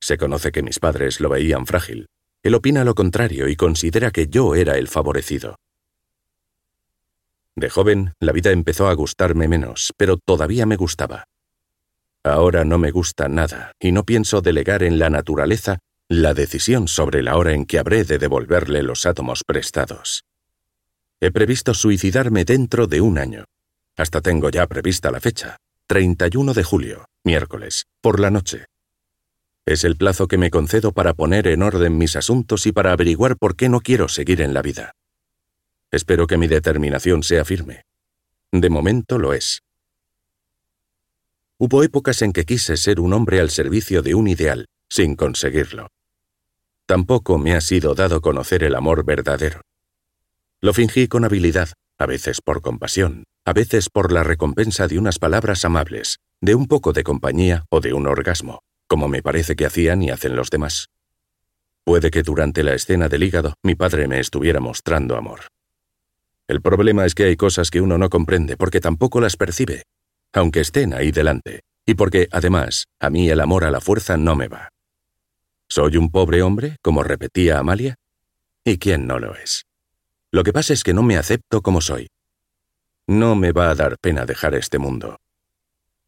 Se 0.00 0.16
conoce 0.16 0.50
que 0.50 0.62
mis 0.62 0.78
padres 0.78 1.20
lo 1.20 1.28
veían 1.28 1.66
frágil. 1.66 2.06
Él 2.42 2.54
opina 2.54 2.84
lo 2.84 2.94
contrario 2.94 3.48
y 3.48 3.54
considera 3.54 4.10
que 4.12 4.28
yo 4.28 4.54
era 4.54 4.78
el 4.78 4.88
favorecido. 4.88 5.56
De 7.54 7.68
joven, 7.68 8.14
la 8.18 8.32
vida 8.32 8.50
empezó 8.50 8.88
a 8.88 8.94
gustarme 8.94 9.46
menos, 9.46 9.92
pero 9.98 10.16
todavía 10.16 10.64
me 10.64 10.76
gustaba. 10.76 11.24
Ahora 12.24 12.64
no 12.64 12.78
me 12.78 12.92
gusta 12.92 13.28
nada 13.28 13.72
y 13.78 13.92
no 13.92 14.04
pienso 14.04 14.40
delegar 14.40 14.84
en 14.84 14.98
la 14.98 15.10
naturaleza 15.10 15.80
la 16.10 16.32
decisión 16.32 16.88
sobre 16.88 17.22
la 17.22 17.36
hora 17.36 17.52
en 17.52 17.66
que 17.66 17.78
habré 17.78 18.02
de 18.04 18.18
devolverle 18.18 18.82
los 18.82 19.04
átomos 19.04 19.44
prestados. 19.44 20.24
He 21.20 21.30
previsto 21.30 21.74
suicidarme 21.74 22.46
dentro 22.46 22.86
de 22.86 23.02
un 23.02 23.18
año. 23.18 23.44
Hasta 23.94 24.22
tengo 24.22 24.48
ya 24.48 24.66
prevista 24.66 25.10
la 25.10 25.20
fecha, 25.20 25.58
31 25.86 26.54
de 26.54 26.64
julio, 26.64 27.04
miércoles, 27.24 27.84
por 28.00 28.20
la 28.20 28.30
noche. 28.30 28.64
Es 29.66 29.84
el 29.84 29.96
plazo 29.96 30.28
que 30.28 30.38
me 30.38 30.50
concedo 30.50 30.92
para 30.92 31.12
poner 31.12 31.46
en 31.46 31.62
orden 31.62 31.98
mis 31.98 32.16
asuntos 32.16 32.66
y 32.66 32.72
para 32.72 32.92
averiguar 32.92 33.36
por 33.36 33.54
qué 33.54 33.68
no 33.68 33.80
quiero 33.80 34.08
seguir 34.08 34.40
en 34.40 34.54
la 34.54 34.62
vida. 34.62 34.92
Espero 35.90 36.26
que 36.26 36.38
mi 36.38 36.46
determinación 36.46 37.22
sea 37.22 37.44
firme. 37.44 37.82
De 38.50 38.70
momento 38.70 39.18
lo 39.18 39.34
es. 39.34 39.60
Hubo 41.58 41.82
épocas 41.82 42.22
en 42.22 42.32
que 42.32 42.46
quise 42.46 42.78
ser 42.78 42.98
un 42.98 43.12
hombre 43.12 43.40
al 43.40 43.50
servicio 43.50 44.00
de 44.00 44.14
un 44.14 44.28
ideal, 44.28 44.68
sin 44.88 45.14
conseguirlo. 45.14 45.88
Tampoco 46.88 47.36
me 47.36 47.54
ha 47.54 47.60
sido 47.60 47.94
dado 47.94 48.22
conocer 48.22 48.64
el 48.64 48.74
amor 48.74 49.04
verdadero. 49.04 49.60
Lo 50.62 50.72
fingí 50.72 51.06
con 51.06 51.22
habilidad, 51.22 51.68
a 51.98 52.06
veces 52.06 52.40
por 52.40 52.62
compasión, 52.62 53.24
a 53.44 53.52
veces 53.52 53.90
por 53.90 54.10
la 54.10 54.22
recompensa 54.22 54.88
de 54.88 54.98
unas 54.98 55.18
palabras 55.18 55.66
amables, 55.66 56.16
de 56.40 56.54
un 56.54 56.66
poco 56.66 56.94
de 56.94 57.04
compañía 57.04 57.66
o 57.68 57.82
de 57.82 57.92
un 57.92 58.06
orgasmo, 58.06 58.60
como 58.86 59.06
me 59.06 59.20
parece 59.20 59.54
que 59.54 59.66
hacían 59.66 60.02
y 60.02 60.08
hacen 60.08 60.34
los 60.34 60.48
demás. 60.48 60.86
Puede 61.84 62.10
que 62.10 62.22
durante 62.22 62.62
la 62.62 62.72
escena 62.72 63.10
del 63.10 63.22
hígado 63.22 63.52
mi 63.62 63.74
padre 63.74 64.08
me 64.08 64.18
estuviera 64.18 64.58
mostrando 64.58 65.18
amor. 65.18 65.40
El 66.48 66.62
problema 66.62 67.04
es 67.04 67.14
que 67.14 67.24
hay 67.24 67.36
cosas 67.36 67.70
que 67.70 67.82
uno 67.82 67.98
no 67.98 68.08
comprende 68.08 68.56
porque 68.56 68.80
tampoco 68.80 69.20
las 69.20 69.36
percibe, 69.36 69.82
aunque 70.32 70.60
estén 70.60 70.94
ahí 70.94 71.10
delante, 71.10 71.60
y 71.84 71.96
porque, 71.96 72.28
además, 72.32 72.86
a 72.98 73.10
mí 73.10 73.28
el 73.28 73.42
amor 73.42 73.64
a 73.64 73.70
la 73.70 73.82
fuerza 73.82 74.16
no 74.16 74.36
me 74.36 74.48
va. 74.48 74.70
¿Soy 75.70 75.98
un 75.98 76.10
pobre 76.10 76.42
hombre, 76.42 76.76
como 76.82 77.02
repetía 77.02 77.58
Amalia? 77.58 77.96
¿Y 78.64 78.78
quién 78.78 79.06
no 79.06 79.18
lo 79.18 79.34
es? 79.36 79.66
Lo 80.32 80.42
que 80.42 80.52
pasa 80.52 80.72
es 80.72 80.82
que 80.82 80.94
no 80.94 81.02
me 81.02 81.18
acepto 81.18 81.60
como 81.60 81.82
soy. 81.82 82.08
No 83.06 83.36
me 83.36 83.52
va 83.52 83.70
a 83.70 83.74
dar 83.74 83.98
pena 83.98 84.24
dejar 84.24 84.54
este 84.54 84.78
mundo. 84.78 85.18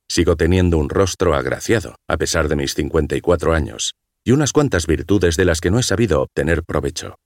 Sigo 0.09 0.37
teniendo 0.37 0.79
un 0.79 0.89
rostro 0.89 1.35
agraciado, 1.35 1.97
a 2.09 2.17
pesar 2.17 2.49
de 2.49 2.57
mis 2.57 2.75
54 2.75 3.53
años, 3.53 3.95
y 4.25 4.33
unas 4.33 4.53
cuantas 4.53 4.87
virtudes 4.87 5.37
de 5.37 5.45
las 5.45 5.61
que 5.61 5.71
no 5.71 5.79
he 5.79 5.83
sabido 5.83 6.23
obtener 6.23 6.65
provecho. 6.65 7.17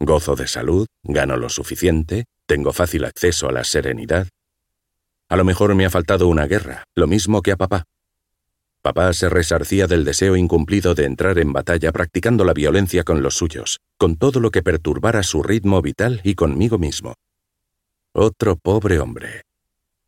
Gozo 0.00 0.36
de 0.36 0.48
salud, 0.48 0.86
gano 1.02 1.36
lo 1.36 1.50
suficiente, 1.50 2.24
tengo 2.46 2.72
fácil 2.72 3.04
acceso 3.04 3.48
a 3.48 3.52
la 3.52 3.64
serenidad. 3.64 4.28
A 5.28 5.36
lo 5.36 5.44
mejor 5.44 5.74
me 5.74 5.86
ha 5.86 5.90
faltado 5.90 6.26
una 6.26 6.46
guerra, 6.46 6.84
lo 6.94 7.06
mismo 7.06 7.42
que 7.42 7.52
a 7.52 7.56
papá. 7.56 7.84
Papá 8.84 9.14
se 9.14 9.30
resarcía 9.30 9.86
del 9.86 10.04
deseo 10.04 10.36
incumplido 10.36 10.94
de 10.94 11.06
entrar 11.06 11.38
en 11.38 11.54
batalla 11.54 11.90
practicando 11.90 12.44
la 12.44 12.52
violencia 12.52 13.02
con 13.02 13.22
los 13.22 13.34
suyos, 13.34 13.80
con 13.96 14.16
todo 14.16 14.40
lo 14.40 14.50
que 14.50 14.62
perturbara 14.62 15.22
su 15.22 15.42
ritmo 15.42 15.80
vital 15.80 16.20
y 16.22 16.34
conmigo 16.34 16.76
mismo. 16.76 17.14
Otro 18.14 18.56
pobre 18.56 18.98
hombre, 18.98 19.44